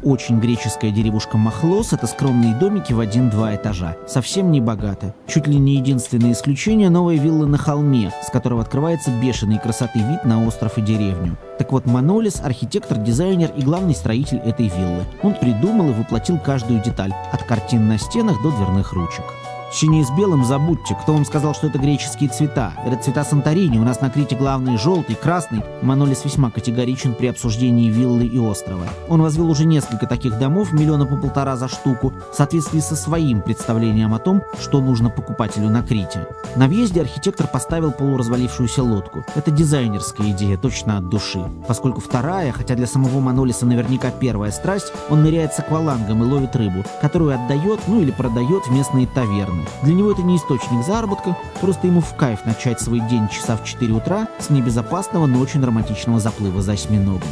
Очень 0.04 0.40
греческая 0.40 0.92
деревушка 0.92 1.38
Махлос– 1.38 1.92
это 1.94 2.08
скромные 2.08 2.56
домики 2.56 2.94
в 2.94 3.00
один-два 3.00 3.56
этажа. 3.56 3.96
Совсем 4.08 4.52
не 4.52 4.62
богато. 4.62 5.14
Чуть 5.28 5.48
ли 5.48 5.58
не 5.58 5.76
единственное 5.76 6.34
исключение– 6.34 6.90
новая 6.92 7.16
вилла 7.16 7.46
на 7.46 7.58
холме, 7.58 8.12
с 8.22 8.30
которого 8.30 8.62
открывается 8.62 9.12
бешеной 9.22 9.60
красоты 9.60 10.00
вид 10.00 10.26
на 10.26 10.46
остров 10.46 10.78
и 10.78 10.82
деревню. 10.82 11.38
Так 11.58 11.72
вот, 11.72 11.86
Манолис– 11.86 12.42
архитектор, 12.44 12.98
дизайнер 12.98 13.52
и 13.56 13.62
главный 13.62 13.96
строитель 13.96 14.38
этой 14.38 14.68
виллы. 14.68 15.04
Он 15.22 15.34
придумал 15.34 15.90
и 15.90 15.94
воплотил 15.94 16.38
каждую 16.40 16.82
деталь– 16.82 17.14
от 17.32 17.44
картин 17.44 17.88
на 17.88 17.98
стенах 17.98 18.42
до 18.42 18.52
дверных 18.52 18.94
ручек. 18.94 19.26
Синий 19.74 20.04
с 20.04 20.12
белым 20.12 20.46
забудьте. 20.46 20.96
Кто 21.02 21.14
вам 21.14 21.26
сказал, 21.26 21.56
что 21.56 21.66
это 21.66 21.80
греческие 21.80 22.30
цвета? 22.30 22.74
Это 22.86 22.96
цвета 23.02 23.24
Санторини. 23.24 23.80
У 23.80 23.84
нас 23.84 24.02
на 24.02 24.12
Крите 24.12 24.36
главный 24.36 24.78
желтый, 24.78 25.16
красный. 25.16 25.64
Манолис 25.82 26.24
весьма 26.24 26.52
категоричен 26.52 27.16
при 27.16 27.26
обсуждении 27.26 27.90
виллы 27.90 28.28
и 28.28 28.38
острова. 28.38 28.86
Он 29.10 29.24
возвел 29.24 29.50
уже 29.50 29.66
несколько 29.66 30.06
таких 30.06 30.38
домов, 30.38 30.74
миллиона 30.74 31.08
по 31.08 31.18
полтора 31.18 31.56
за 31.56 31.68
штуку, 31.68 32.14
в 32.32 32.36
соответствии 32.36 32.82
со 32.82 32.96
своим 32.96 33.42
представлением 33.42 34.14
о 34.14 34.20
том, 34.20 34.44
что 34.62 34.80
нужно 34.80 35.10
покупателю 35.10 35.70
на 35.70 35.82
Крите. 35.82 36.28
На 36.56 36.68
въезде 36.68 37.02
архитектор 37.02 37.48
поставил 37.48 37.92
полуразвалившуюся 37.92 38.84
лодку. 38.84 39.26
Это 39.34 39.50
дизайнерская 39.50 40.30
идея, 40.30 40.56
точно 40.56 40.98
от 40.98 41.10
души. 41.10 41.44
Поскольку 41.68 42.00
вторая, 42.00 42.52
хотя 42.52 42.76
для 42.76 42.86
самого 42.86 43.20
Манолиса 43.20 43.66
наверняка 43.66 44.12
первая 44.12 44.52
страсть, 44.52 44.94
он 45.10 45.24
ныряет 45.24 45.54
с 45.56 45.60
аквалангом 45.60 46.22
и 46.22 46.28
ловит 46.28 46.56
рыбу, 46.56 46.86
которую 47.02 47.34
отдает, 47.34 47.80
ну 47.88 48.02
или 48.02 48.12
продает 48.12 48.68
в 48.68 48.72
местные 48.72 49.08
таверны. 49.08 49.63
Для 49.84 49.94
него 49.94 50.12
это 50.12 50.22
не 50.22 50.38
источник 50.38 50.86
заработка, 50.86 51.38
просто 51.62 51.88
ему 51.88 52.02
в 52.02 52.16
кайф 52.16 52.46
начать 52.46 52.80
свой 52.80 53.00
день 53.10 53.28
часа 53.30 53.58
в 53.58 53.64
4 53.64 53.94
утра 53.94 54.28
с 54.40 54.50
небезопасного, 54.50 55.26
но 55.26 55.40
очень 55.40 55.64
романтичного 55.64 56.20
заплыва 56.20 56.62
за 56.62 56.74
осьминогом. 56.74 57.28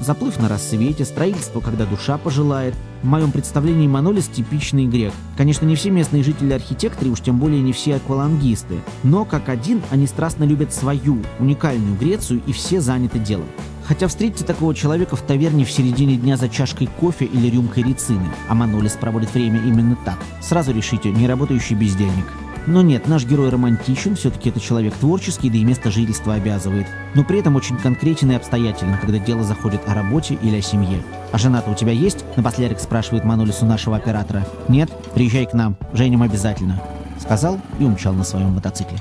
Заплыв 0.00 0.38
на 0.38 0.48
рассвете, 0.48 1.04
строительство, 1.04 1.60
когда 1.60 1.86
душа 1.86 2.18
пожелает. 2.18 2.74
В 3.02 3.06
моем 3.06 3.32
представлении 3.32 3.86
Манолис 3.86 4.26
типичный 4.26 4.86
грек. 4.86 5.12
Конечно, 5.36 5.64
не 5.64 5.74
все 5.74 5.90
местные 5.90 6.22
жители 6.22 6.52
архитекторы, 6.52 7.10
уж 7.10 7.20
тем 7.20 7.38
более 7.38 7.62
не 7.62 7.72
все 7.72 7.96
аквалангисты. 7.96 8.80
Но, 9.02 9.24
как 9.24 9.48
один, 9.48 9.82
они 9.90 10.06
страстно 10.06 10.44
любят 10.44 10.72
свою, 10.72 11.18
уникальную 11.38 11.96
Грецию 11.96 12.42
и 12.46 12.52
все 12.52 12.80
заняты 12.80 13.18
делом. 13.18 13.46
Хотя 13.86 14.08
встретите 14.08 14.44
такого 14.44 14.74
человека 14.74 15.14
в 15.14 15.22
таверне 15.22 15.64
в 15.64 15.70
середине 15.70 16.16
дня 16.16 16.36
за 16.36 16.48
чашкой 16.48 16.88
кофе 16.88 17.24
или 17.24 17.48
рюмкой 17.48 17.84
рецины, 17.84 18.26
а 18.48 18.54
Манолис 18.54 18.92
проводит 18.92 19.32
время 19.32 19.60
именно 19.60 19.96
так. 20.04 20.18
Сразу 20.42 20.72
решите, 20.72 21.12
не 21.12 21.26
работающий 21.26 21.76
бездельник. 21.76 22.26
Но 22.66 22.82
нет, 22.82 23.06
наш 23.06 23.24
герой 23.24 23.48
романтичен, 23.50 24.16
все-таки 24.16 24.48
это 24.48 24.58
человек 24.58 24.94
творческий, 24.94 25.50
да 25.50 25.58
и 25.58 25.64
место 25.64 25.92
жительства 25.92 26.34
обязывает. 26.34 26.88
Но 27.14 27.22
при 27.22 27.38
этом 27.38 27.54
очень 27.54 27.76
конкретен 27.76 28.32
и 28.32 28.34
обстоятельно, 28.34 28.98
когда 28.98 29.20
дело 29.20 29.44
заходит 29.44 29.82
о 29.86 29.94
работе 29.94 30.36
или 30.42 30.56
о 30.56 30.62
семье. 30.62 31.00
«А 31.30 31.38
жена-то 31.38 31.70
у 31.70 31.74
тебя 31.74 31.92
есть?»— 31.92 32.24
напоследок 32.36 32.80
спрашивает 32.80 33.24
Манолис 33.24 33.62
у 33.62 33.66
нашего 33.66 33.96
оператора. 33.96 34.44
«Нет? 34.68 34.90
Приезжай 35.14 35.46
к 35.46 35.52
нам, 35.52 35.76
женим 35.92 36.22
обязательно»,— 36.22 36.82
сказал 37.20 37.60
и 37.78 37.84
умчал 37.84 38.14
на 38.14 38.24
своем 38.24 38.54
мотоцикле. 38.54 38.98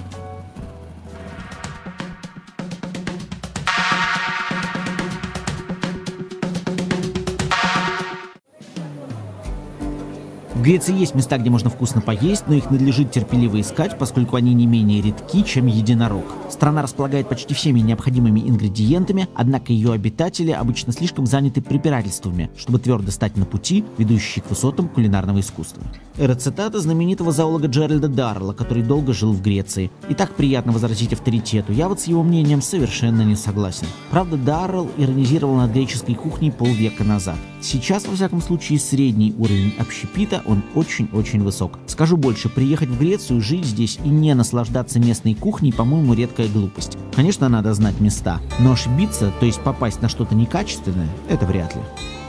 Греции 10.65 10.97
есть 10.97 11.13
места, 11.13 11.37
где 11.37 11.51
можно 11.51 11.69
вкусно 11.69 12.01
поесть, 12.01 12.45
но 12.47 12.55
их 12.55 12.71
надлежит 12.71 13.11
терпеливо 13.11 13.61
искать, 13.61 13.99
поскольку 13.99 14.35
они 14.35 14.55
не 14.55 14.65
менее 14.65 14.99
редки, 14.99 15.43
чем 15.43 15.67
единорог. 15.67 16.25
Страна 16.49 16.81
располагает 16.81 17.29
почти 17.29 17.53
всеми 17.53 17.81
необходимыми 17.81 18.39
ингредиентами, 18.39 19.29
однако 19.35 19.73
ее 19.73 19.93
обитатели 19.93 20.49
обычно 20.49 20.91
слишком 20.91 21.27
заняты 21.27 21.61
препирательствами, 21.61 22.49
чтобы 22.57 22.79
твердо 22.79 23.11
стать 23.11 23.37
на 23.37 23.45
пути, 23.45 23.85
ведущий 23.99 24.41
к 24.41 24.49
высотам 24.49 24.89
кулинарного 24.89 25.39
искусства. 25.39 25.83
Это 26.17 26.33
цитата 26.33 26.79
знаменитого 26.79 27.31
зоолога 27.31 27.67
Джеральда 27.67 28.07
Даррелла, 28.07 28.53
который 28.53 28.81
долго 28.81 29.13
жил 29.13 29.33
в 29.33 29.43
Греции. 29.43 29.91
И 30.09 30.15
так 30.15 30.31
приятно 30.31 30.71
возразить 30.71 31.13
авторитету, 31.13 31.73
я 31.73 31.87
вот 31.87 31.99
с 31.99 32.05
его 32.05 32.23
мнением 32.23 32.63
совершенно 32.63 33.21
не 33.21 33.35
согласен. 33.35 33.85
Правда, 34.09 34.35
Даррелл 34.35 34.89
иронизировал 34.97 35.57
над 35.57 35.71
греческой 35.73 36.15
кухней 36.15 36.51
полвека 36.51 37.03
назад. 37.03 37.37
Сейчас, 37.65 38.05
во 38.05 38.13
всяком 38.13 38.43
случае, 38.43 38.77
средний 38.77 39.33
уровень 39.39 39.73
общепита, 39.79 40.43
он 40.45 40.61
очень-очень 40.75 41.41
высок. 41.41 41.79
Скажу 41.87 42.15
больше, 42.15 42.47
приехать 42.47 42.89
в 42.89 42.99
Грецию, 42.99 43.41
жить 43.41 43.65
здесь 43.65 43.97
и 44.03 44.07
не 44.07 44.35
наслаждаться 44.35 44.99
местной 44.99 45.33
кухней, 45.33 45.73
по-моему, 45.73 46.13
редкая 46.13 46.47
глупость. 46.47 46.95
Конечно, 47.15 47.49
надо 47.49 47.73
знать 47.73 47.99
места, 47.99 48.39
но 48.59 48.73
ошибиться, 48.73 49.33
то 49.39 49.47
есть 49.47 49.61
попасть 49.61 49.99
на 50.03 50.09
что-то 50.09 50.35
некачественное, 50.35 51.09
это 51.27 51.47
вряд 51.47 51.75
ли. 51.75 51.81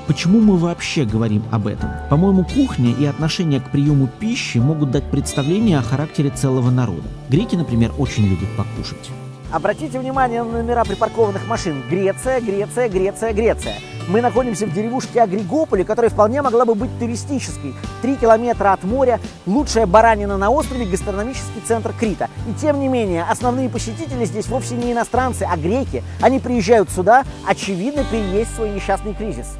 Почему 0.06 0.40
мы 0.40 0.56
вообще 0.56 1.04
говорим 1.04 1.42
об 1.50 1.66
этом? 1.66 1.90
По-моему, 2.08 2.42
кухня 2.44 2.94
и 2.98 3.04
отношение 3.04 3.60
к 3.60 3.70
приему 3.70 4.08
пищи 4.18 4.56
могут 4.56 4.90
дать 4.90 5.10
представление 5.10 5.78
о 5.78 5.82
характере 5.82 6.30
целого 6.30 6.70
народа. 6.70 7.08
Греки, 7.28 7.56
например, 7.56 7.92
очень 7.98 8.24
любят 8.24 8.48
покушать. 8.56 9.10
Обратите 9.52 9.98
внимание 9.98 10.42
на 10.42 10.62
номера 10.62 10.84
припаркованных 10.84 11.46
машин. 11.46 11.84
Греция, 11.88 12.40
Греция, 12.40 12.88
Греция, 12.88 13.32
Греция. 13.32 13.74
Мы 14.08 14.20
находимся 14.20 14.66
в 14.66 14.72
деревушке 14.72 15.22
Агригополе, 15.22 15.84
которая 15.84 16.10
вполне 16.10 16.42
могла 16.42 16.64
бы 16.64 16.74
быть 16.74 16.96
туристической. 16.98 17.74
Три 18.02 18.16
километра 18.16 18.72
от 18.72 18.84
моря, 18.84 19.20
лучшая 19.46 19.86
баранина 19.86 20.36
на 20.36 20.50
острове, 20.50 20.84
гастрономический 20.84 21.60
центр 21.66 21.92
Крита. 21.92 22.28
И 22.48 22.54
тем 22.54 22.80
не 22.80 22.88
менее, 22.88 23.24
основные 23.28 23.68
посетители 23.68 24.24
здесь 24.24 24.46
вовсе 24.48 24.74
не 24.74 24.92
иностранцы, 24.92 25.42
а 25.42 25.56
греки. 25.56 26.02
Они 26.20 26.38
приезжают 26.38 26.90
сюда, 26.90 27.24
очевидно, 27.48 28.04
переесть 28.04 28.54
свой 28.54 28.70
несчастный 28.70 29.14
кризис. 29.14 29.56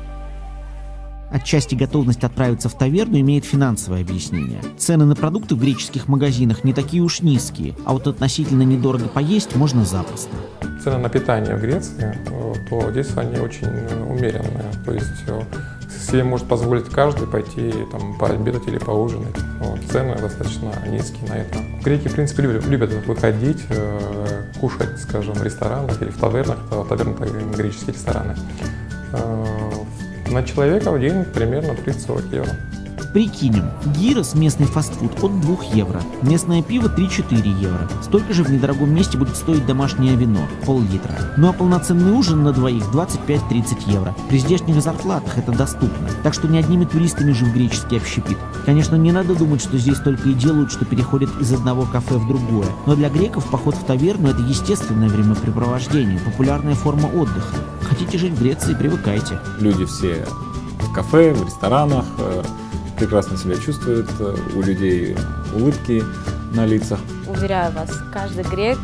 Отчасти 1.31 1.75
готовность 1.75 2.25
отправиться 2.25 2.69
в 2.69 2.79
таверну 2.79 3.19
имеет 3.21 3.45
финансовое 3.45 4.03
объяснение. 4.03 4.61
Цены 4.79 5.05
на 5.05 5.17
продукты 5.17 5.55
в 5.55 5.61
греческих 5.61 6.09
магазинах 6.09 6.65
не 6.65 6.73
такие 6.73 7.03
уж 7.03 7.21
низкие, 7.21 7.75
а 7.85 7.93
вот 7.93 8.07
относительно 8.07 8.63
недорого 8.63 9.09
поесть 9.09 9.57
можно 9.57 9.85
запросто. 9.85 10.31
Цены 10.83 10.99
на 10.99 11.09
питание 11.09 11.57
в 11.57 11.61
Греции, 11.61 12.17
э, 12.31 12.55
то 12.71 12.91
здесь 12.91 13.17
они 13.17 13.39
очень 13.39 13.69
умеренные. 14.09 14.73
То 14.85 14.93
есть 14.93 15.25
э, 15.27 15.43
себе 16.11 16.23
может 16.23 16.47
позволить 16.47 16.87
каждый 16.87 17.27
пойти 17.27 17.73
там, 17.91 18.17
пообедать 18.19 18.67
или 18.69 18.79
поужинать. 18.79 19.37
Вот. 19.61 19.81
Цены 19.91 20.17
достаточно 20.17 20.73
низкие 20.89 21.29
на 21.29 21.35
это. 21.35 21.59
Греки, 21.83 22.09
в 22.09 22.15
принципе, 22.15 22.43
любят, 22.43 22.67
любят 22.67 23.07
выходить, 23.07 23.63
э, 23.69 24.43
кушать, 24.61 24.99
скажем, 25.01 25.35
в 25.35 25.43
ресторанах 25.43 26.01
или 26.01 26.11
в 26.11 26.19
тавернах. 26.19 26.59
Таверны– 26.89 27.15
греческие 27.57 27.95
рестораны. 27.95 28.37
На 30.37 30.43
человека 30.43 30.93
в 30.93 31.01
день 31.01 31.25
примерно 31.25 31.71
30-40 31.71 32.35
евро. 32.35 32.51
Прикинем, 33.17 33.71
гирос 33.97 34.35
местный 34.35 34.67
фастфуд 34.67 35.25
от 35.25 35.41
2 35.41 35.57
евро, 35.73 36.03
местное 36.21 36.63
пиво 36.63 36.89
3-4 36.95 37.49
евро. 37.63 37.89
Столько 38.03 38.35
же 38.35 38.45
в 38.45 38.51
недорогом 38.51 38.95
месте 38.95 39.17
будет 39.17 39.37
стоить 39.37 39.65
домашнее 39.65 40.17
вино, 40.17 40.41
пол-литра. 40.67 41.15
Ну 41.39 41.49
а 41.49 41.55
полноценный 41.55 42.13
ужин 42.13 42.43
на 42.43 42.53
двоих 42.53 42.85
25-30 42.93 43.91
евро. 43.91 44.15
При 44.29 44.37
здешних 44.37 44.83
зарплатах 44.83 45.39
это 45.39 45.53
доступно, 45.53 46.11
так 46.23 46.35
что 46.35 46.47
не 46.47 46.59
одними 46.59 46.85
туристами 46.85 47.33
же 47.33 47.47
в 47.47 47.55
греческий 47.55 47.97
общепит. 47.97 48.37
Конечно, 48.67 48.97
не 48.97 49.13
надо 49.13 49.35
думать, 49.35 49.63
что 49.63 49.79
здесь 49.79 49.99
только 50.01 50.29
и 50.29 50.35
делают, 50.35 50.71
что 50.71 50.85
переходят 50.85 51.31
из 51.41 51.51
одного 51.55 51.87
кафе 51.87 52.17
в 52.17 52.29
другое. 52.29 52.69
Но 52.85 52.97
для 52.97 53.09
греков 53.09 53.51
поход 53.51 53.77
в 53.77 53.85
таверну– 53.85 54.29
это 54.29 54.43
естественное 54.43 55.09
времяпрепровождение, 55.09 56.21
популярная 56.21 56.75
форма 56.75 57.07
отдыха. 57.07 57.57
Хотите 57.81 58.19
жить 58.19 58.35
в 58.35 58.43
Греции– 58.43 58.75
привыкайте. 58.79 59.41
Люди 59.59 59.87
все 59.87 60.27
в 60.81 60.93
кафе, 60.93 61.33
в 61.33 61.47
ресторанах, 61.47 62.05
э, 62.19 62.43
прекрасно 62.97 63.37
себя 63.37 63.57
чувствуют, 63.57 64.09
э, 64.19 64.37
у 64.55 64.63
людей 64.63 65.17
улыбки 65.55 66.03
на 66.55 66.67
лицах. 66.67 66.99
Уверяю 67.29 67.73
вас, 67.73 67.91
каждый 68.13 68.45
грек 68.45 68.79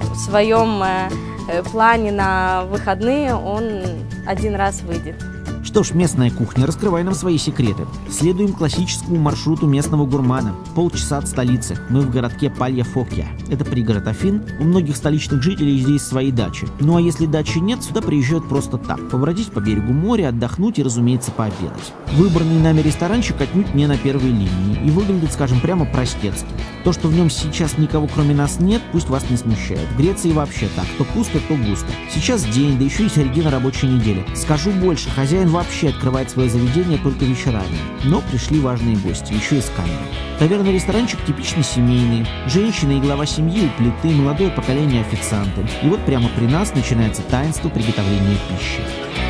в 0.00 0.16
своем 0.16 0.82
э, 0.82 1.08
э, 1.50 1.62
плане 1.62 2.12
на 2.12 2.64
выходные 2.64 3.34
он 3.34 3.82
один 4.26 4.54
раз 4.54 4.82
выйдет. 4.82 5.16
Что 5.64 5.82
ж, 5.82 5.92
местная 5.94 6.30
кухня, 6.30 6.66
раскрывай 6.66 7.02
нам 7.04 7.14
свои 7.14 7.38
секреты. 7.38 7.86
Следуем 8.10 8.52
классическому 8.52 9.16
маршруту 9.16 9.66
местного 9.66 10.04
гурмана. 10.04 10.54
Полчаса 10.74 11.16
от 11.16 11.26
столицы. 11.26 11.78
Мы 11.88 12.02
в 12.02 12.10
городке 12.10 12.50
Палья-Фокья. 12.50 13.26
Это 13.48 13.64
пригород 13.64 14.06
Афин. 14.06 14.44
У 14.60 14.64
многих 14.64 14.94
столичных 14.94 15.42
жителей 15.42 15.78
здесь 15.78 16.02
свои 16.02 16.30
дачи. 16.30 16.68
Ну 16.80 16.96
а 16.96 17.00
если 17.00 17.24
дачи 17.24 17.58
нет, 17.58 17.82
сюда 17.82 18.02
приезжают 18.02 18.46
просто 18.46 18.76
так. 18.76 19.08
Побродить 19.08 19.52
по 19.52 19.60
берегу 19.60 19.94
моря, 19.94 20.28
отдохнуть 20.28 20.78
и, 20.78 20.82
разумеется, 20.82 21.30
пообедать. 21.30 21.94
Выбранный 22.12 22.60
нами 22.60 22.82
ресторанчик 22.82 23.40
отнюдь 23.40 23.74
не 23.74 23.86
на 23.86 23.96
первой 23.96 24.28
линии 24.28 24.84
и 24.84 24.90
выглядит, 24.90 25.32
скажем, 25.32 25.60
прямо 25.60 25.86
простецки. 25.86 26.46
То, 26.84 26.92
что 26.92 27.08
в 27.08 27.14
нем 27.14 27.30
сейчас 27.30 27.78
никого 27.78 28.06
кроме 28.06 28.34
нас 28.34 28.60
нет, 28.60 28.82
пусть 28.92 29.08
вас 29.08 29.24
не 29.30 29.38
смущает. 29.38 29.88
В 29.94 29.96
Греции 29.96 30.32
вообще 30.32 30.68
так. 30.76 30.84
То 30.98 31.04
пусто, 31.04 31.38
то 31.48 31.56
густо. 31.56 31.88
Сейчас 32.14 32.44
день, 32.44 32.78
да 32.78 32.84
еще 32.84 33.06
и 33.06 33.08
середина 33.08 33.50
рабочей 33.50 33.86
недели. 33.86 34.26
Скажу 34.34 34.70
больше, 34.70 35.08
хозяин 35.08 35.53
вообще 35.54 35.90
открывает 35.90 36.28
свое 36.30 36.50
заведение 36.50 36.98
только 36.98 37.24
вечерами. 37.24 37.78
Но 38.04 38.20
пришли 38.20 38.58
важные 38.58 38.96
гости, 38.96 39.32
еще 39.32 39.58
и 39.58 39.60
с 39.60 39.70
камерой. 39.76 39.94
Таверный 40.38 40.72
ресторанчик 40.72 41.24
типично 41.24 41.62
семейный. 41.62 42.26
Женщина 42.48 42.92
и 42.92 43.00
глава 43.00 43.24
семьи 43.24 43.66
у 43.66 43.78
плиты, 43.78 44.14
молодое 44.14 44.50
поколение 44.50 45.02
официанты. 45.02 45.64
И 45.82 45.86
вот 45.86 46.04
прямо 46.04 46.28
при 46.36 46.46
нас 46.46 46.74
начинается 46.74 47.22
таинство 47.22 47.68
приготовления 47.68 48.36
пищи. 48.48 49.23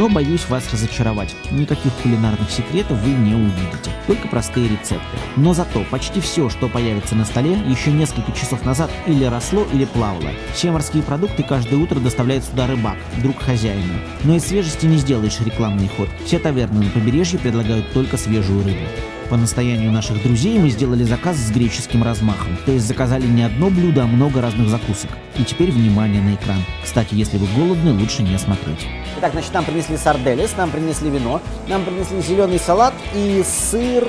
Но 0.00 0.08
боюсь 0.08 0.48
вас 0.48 0.64
разочаровать. 0.72 1.36
Никаких 1.50 1.92
кулинарных 2.02 2.50
секретов 2.50 2.98
вы 3.02 3.10
не 3.10 3.34
увидите. 3.34 3.90
Только 4.06 4.28
простые 4.28 4.66
рецепты. 4.66 5.18
Но 5.36 5.52
зато 5.52 5.84
почти 5.90 6.22
все, 6.22 6.48
что 6.48 6.70
появится 6.70 7.14
на 7.14 7.26
столе, 7.26 7.52
еще 7.68 7.92
несколько 7.92 8.32
часов 8.32 8.64
назад 8.64 8.90
или 9.06 9.24
росло, 9.24 9.66
или 9.74 9.84
плавало. 9.84 10.30
Все 10.54 10.70
морские 10.70 11.02
продукты 11.02 11.42
каждое 11.42 11.76
утро 11.76 12.00
доставляет 12.00 12.44
сюда 12.44 12.66
рыбак, 12.66 12.96
друг 13.22 13.42
хозяина. 13.42 14.00
Но 14.24 14.36
из 14.36 14.46
свежести 14.46 14.86
не 14.86 14.96
сделаешь 14.96 15.38
рекламный 15.40 15.88
ход. 15.94 16.08
Все 16.24 16.38
таверны 16.38 16.86
на 16.86 16.90
побережье 16.92 17.38
предлагают 17.38 17.92
только 17.92 18.16
свежую 18.16 18.64
рыбу. 18.64 18.86
По 19.30 19.36
настоянию 19.36 19.92
наших 19.92 20.20
друзей 20.24 20.58
мы 20.58 20.70
сделали 20.70 21.04
заказ 21.04 21.36
с 21.36 21.52
греческим 21.52 22.02
размахом. 22.02 22.56
То 22.66 22.72
есть 22.72 22.84
заказали 22.84 23.24
не 23.28 23.44
одно 23.44 23.70
блюдо, 23.70 24.02
а 24.02 24.06
много 24.06 24.40
разных 24.40 24.68
закусок. 24.68 25.08
И 25.38 25.44
теперь 25.44 25.70
внимание 25.70 26.20
на 26.20 26.34
экран. 26.34 26.58
Кстати, 26.82 27.14
если 27.14 27.38
вы 27.38 27.46
голодны, 27.54 27.92
лучше 27.92 28.24
не 28.24 28.36
смотреть. 28.38 28.88
Итак, 29.18 29.30
значит, 29.30 29.54
нам 29.54 29.64
принесли 29.64 29.96
сарделес, 29.96 30.56
нам 30.56 30.72
принесли 30.72 31.10
вино, 31.10 31.40
нам 31.68 31.84
принесли 31.84 32.20
зеленый 32.22 32.58
салат 32.58 32.92
и 33.14 33.44
сыр 33.46 34.08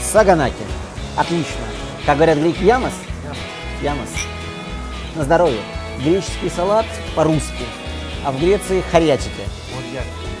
саганаки. 0.00 0.54
Отлично. 1.16 1.60
Как 2.06 2.16
говорят 2.16 2.38
греки, 2.38 2.64
ямас? 2.64 2.94
Ямас. 3.82 4.08
На 5.16 5.24
здоровье. 5.24 5.60
Греческий 6.02 6.48
салат 6.48 6.86
по-русски, 7.14 7.64
а 8.24 8.32
в 8.32 8.40
Греции 8.40 8.82
хорятики. 8.90 9.44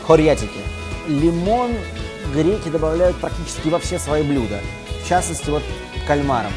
Хорятики. 0.06 0.60
лимон 1.08 1.72
греки 2.34 2.68
добавляют 2.68 3.16
практически 3.16 3.68
во 3.68 3.78
все 3.78 3.98
свои 3.98 4.22
блюда. 4.22 4.60
В 5.04 5.08
частности, 5.08 5.50
вот 5.50 5.62
кальмаром. 6.06 6.52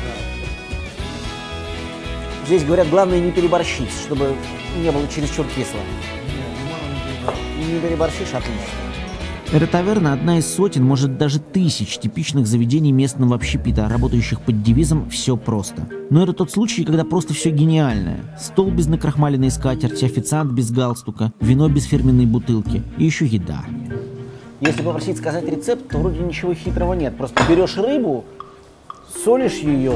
Здесь 2.46 2.64
говорят, 2.64 2.90
главное 2.90 3.20
не 3.20 3.32
переборщить, 3.32 3.92
чтобы 3.92 4.36
не 4.82 4.92
было 4.92 5.08
чересчур 5.08 5.46
кисло. 5.56 5.80
Не 7.58 7.80
переборщишь, 7.80 8.34
отлично. 8.34 8.90
Эта 9.52 9.66
таверна– 9.66 10.14
одна 10.14 10.38
из 10.38 10.46
сотен, 10.46 10.84
может 10.84 11.18
даже 11.18 11.40
тысяч 11.40 11.98
типичных 11.98 12.46
заведений 12.46 12.92
местного 12.92 13.34
общепита, 13.36 13.90
работающих 13.90 14.42
под 14.42 14.62
девизом 14.62 15.10
«все 15.10 15.38
просто». 15.38 15.90
Но 16.12 16.22
это 16.22 16.34
тот 16.34 16.52
случай, 16.52 16.84
когда 16.84 17.04
просто 17.04 17.34
все 17.34 17.50
гениальное. 17.50 18.20
Стол 18.40 18.70
без 18.70 18.86
накрахмаленной 18.86 19.50
скатерти, 19.50 20.06
официант 20.06 20.52
без 20.52 20.70
галстука, 20.70 21.34
вино 21.40 21.68
без 21.68 21.86
фирменной 21.86 22.28
бутылки 22.28 22.84
и 23.00 23.06
еще 23.06 23.26
еда. 23.26 23.64
Если 24.62 24.82
попросить 24.82 25.18
сказать 25.18 25.46
рецепт, 25.46 25.88
то 25.90 25.98
вроде 26.00 26.20
ничего 26.20 26.54
хитрого 26.54 26.94
нет. 26.94 27.16
Просто 27.16 27.42
берешь 27.48 27.78
рыбу, 27.78 28.26
солишь 29.24 29.60
ее 29.60 29.94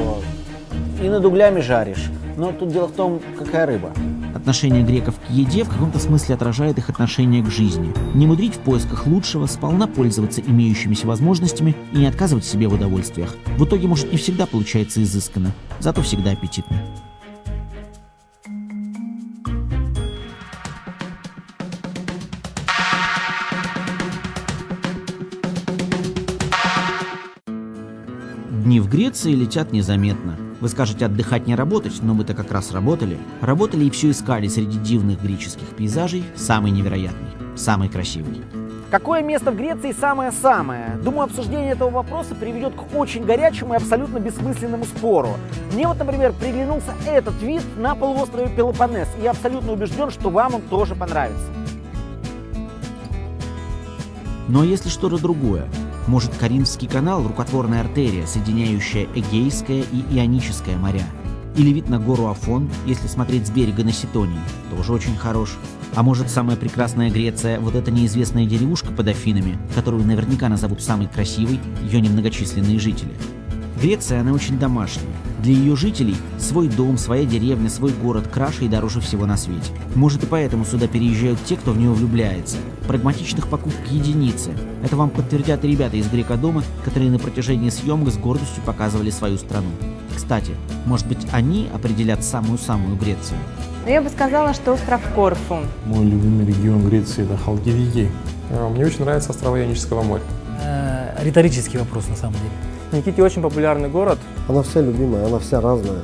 и 1.02 1.08
над 1.08 1.24
углями 1.24 1.60
жаришь. 1.60 2.10
Но 2.36 2.50
тут 2.50 2.70
дело 2.70 2.88
в 2.88 2.92
том, 2.92 3.20
какая 3.38 3.66
рыба. 3.66 3.92
Отношение 4.34 4.82
греков 4.82 5.16
к 5.20 5.30
еде 5.30 5.64
в 5.64 5.68
каком-то 5.68 5.98
смысле 5.98 6.34
отражает 6.34 6.78
их 6.78 6.88
отношение 6.88 7.42
к 7.42 7.50
жизни. 7.50 7.92
Не 8.14 8.26
мудрить 8.26 8.56
в 8.56 8.60
поисках 8.60 9.06
лучшего, 9.06 9.46
сполна 9.46 9.86
пользоваться 9.86 10.40
имеющимися 10.40 11.06
возможностями 11.06 11.76
и 11.92 11.98
не 11.98 12.06
отказывать 12.06 12.44
себе 12.44 12.66
в 12.66 12.74
удовольствиях. 12.74 13.36
В 13.58 13.64
итоге, 13.66 13.86
может, 13.86 14.10
не 14.10 14.18
всегда 14.18 14.46
получается 14.46 15.02
изысканно, 15.02 15.52
зато 15.78 16.02
всегда 16.02 16.32
аппетитно. 16.32 16.76
Дни 28.74 28.80
в 28.80 28.88
Греции 28.88 29.30
летят 29.30 29.70
незаметно. 29.70 30.36
Вы 30.60 30.68
скажете 30.68 31.06
отдыхать 31.06 31.46
не 31.46 31.54
работать, 31.54 32.02
но 32.02 32.12
мы-то 32.12 32.34
как 32.34 32.50
раз 32.50 32.72
работали. 32.72 33.18
Работали 33.40 33.84
и 33.84 33.90
все 33.90 34.10
искали 34.10 34.48
среди 34.48 34.80
дивных 34.80 35.22
греческих 35.22 35.68
пейзажей 35.76 36.24
самый 36.34 36.72
невероятный, 36.72 37.28
самый 37.54 37.88
красивый. 37.88 38.42
Какое 38.90 39.22
место 39.22 39.52
в 39.52 39.56
Греции 39.56 39.92
самое-самое? 39.92 40.98
Думаю, 41.04 41.26
обсуждение 41.26 41.70
этого 41.70 41.90
вопроса 41.90 42.34
приведет 42.34 42.74
к 42.74 42.96
очень 42.96 43.24
горячему 43.24 43.74
и 43.74 43.76
абсолютно 43.76 44.18
бессмысленному 44.18 44.86
спору. 44.86 45.36
Мне 45.72 45.86
вот, 45.86 45.96
например, 46.00 46.32
приглянулся 46.32 46.94
этот 47.06 47.40
вид 47.42 47.62
на 47.76 47.94
полуострове 47.94 48.48
Пелопоннес, 48.48 49.06
и 49.20 49.22
я 49.22 49.30
абсолютно 49.30 49.70
убежден, 49.74 50.10
что 50.10 50.30
вам 50.30 50.56
он 50.56 50.62
тоже 50.62 50.96
понравится. 50.96 51.46
Но 54.48 54.64
если 54.64 54.88
что-то 54.88 55.16
другое, 55.18 55.68
может, 56.06 56.34
Каринский 56.36 56.88
канал– 56.88 57.26
рукотворная 57.28 57.80
артерия, 57.80 58.26
соединяющая 58.26 59.06
Эгейское 59.14 59.84
и 59.90 60.16
Ионическое 60.16 60.76
моря. 60.76 61.04
Или 61.56 61.70
вид 61.70 61.88
на 61.88 61.98
гору 61.98 62.26
Афон, 62.26 62.68
если 62.84 63.06
смотреть 63.06 63.46
с 63.46 63.50
берега 63.50 63.84
на 63.84 63.92
Ситонии, 63.92 64.40
тоже 64.70 64.92
очень 64.92 65.16
хорош. 65.16 65.56
А 65.94 66.02
может, 66.02 66.28
самая 66.28 66.56
прекрасная 66.56 67.10
Греция– 67.10 67.60
вот 67.60 67.76
эта 67.76 67.90
неизвестная 67.90 68.46
деревушка 68.46 68.88
под 68.92 69.08
Афинами, 69.08 69.58
которую 69.74 70.04
наверняка 70.04 70.48
назовут 70.48 70.82
самой 70.82 71.06
красивой 71.06 71.60
ее 71.84 72.00
немногочисленные 72.00 72.78
жители. 72.80 73.12
Греция, 73.84 74.22
она 74.22 74.32
очень 74.32 74.58
домашняя. 74.58 75.04
Для 75.42 75.52
ее 75.52 75.76
жителей 75.76 76.16
свой 76.38 76.68
дом, 76.68 76.96
своя 76.96 77.26
деревня, 77.26 77.68
свой 77.68 77.92
город 77.92 78.26
краше 78.32 78.64
и 78.64 78.68
дороже 78.68 79.02
всего 79.02 79.26
на 79.26 79.36
свете. 79.36 79.72
Может 79.94 80.22
и 80.22 80.26
поэтому 80.26 80.64
сюда 80.64 80.88
переезжают 80.88 81.38
те, 81.44 81.56
кто 81.56 81.72
в 81.72 81.76
нее 81.76 81.90
влюбляется. 81.90 82.56
Прагматичных 82.88 83.46
покупок 83.46 83.86
единицы. 83.90 84.52
Это 84.82 84.96
вам 84.96 85.10
подтвердят 85.10 85.66
и 85.66 85.68
ребята 85.68 85.98
из 85.98 86.08
Грека-дома, 86.08 86.62
которые 86.82 87.10
на 87.10 87.18
протяжении 87.18 87.68
съемок 87.68 88.08
с 88.08 88.16
гордостью 88.16 88.62
показывали 88.64 89.10
свою 89.10 89.36
страну. 89.36 89.68
Кстати, 90.16 90.52
может 90.86 91.06
быть 91.06 91.26
они 91.30 91.68
определят 91.74 92.24
самую-самую 92.24 92.96
Грецию? 92.96 93.38
Ну, 93.84 93.92
я 93.92 94.00
бы 94.00 94.08
сказала, 94.08 94.54
что 94.54 94.72
остров 94.72 95.02
Корфу. 95.14 95.58
Мой 95.84 96.06
любимый 96.06 96.46
регион 96.46 96.88
Греции– 96.88 97.24
это 97.24 97.36
Халкидики. 97.36 98.10
Мне 98.48 98.86
очень 98.86 99.04
нравится 99.04 99.28
острова 99.28 99.60
Ионического 99.60 100.02
моря. 100.02 100.22
Э, 100.62 101.22
риторический 101.22 101.76
вопрос 101.76 102.08
на 102.08 102.16
самом 102.16 102.36
деле. 102.36 102.73
Никите 102.92 103.22
очень 103.22 103.42
популярный 103.42 103.88
город. 103.88 104.18
Она 104.48 104.62
вся 104.62 104.80
любимая, 104.80 105.26
она 105.26 105.38
вся 105.38 105.60
разная. 105.60 106.02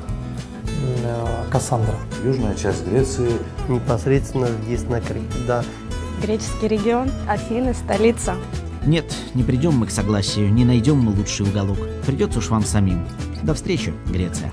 Кассандра. 1.51 1.97
Южная 2.25 2.55
часть 2.55 2.87
Греции. 2.87 3.31
Непосредственно 3.69 4.47
здесь 4.65 4.85
на 4.85 5.01
Крите, 5.01 5.27
да. 5.47 5.65
Греческий 6.23 6.69
регион, 6.69 7.11
Афины, 7.29 7.75
столица. 7.75 8.37
Нет, 8.87 9.13
не 9.35 9.43
придем 9.43 9.77
мы 9.77 9.87
к 9.87 9.91
согласию, 9.91 10.53
не 10.53 10.65
найдем 10.65 10.99
мы 10.99 11.13
лучший 11.13 11.47
уголок. 11.47 11.79
Придется 12.07 12.39
уж 12.39 12.49
вам 12.49 12.65
самим. 12.65 13.07
До 13.43 13.55
встречи, 13.55 13.93
Греция. 14.07 14.51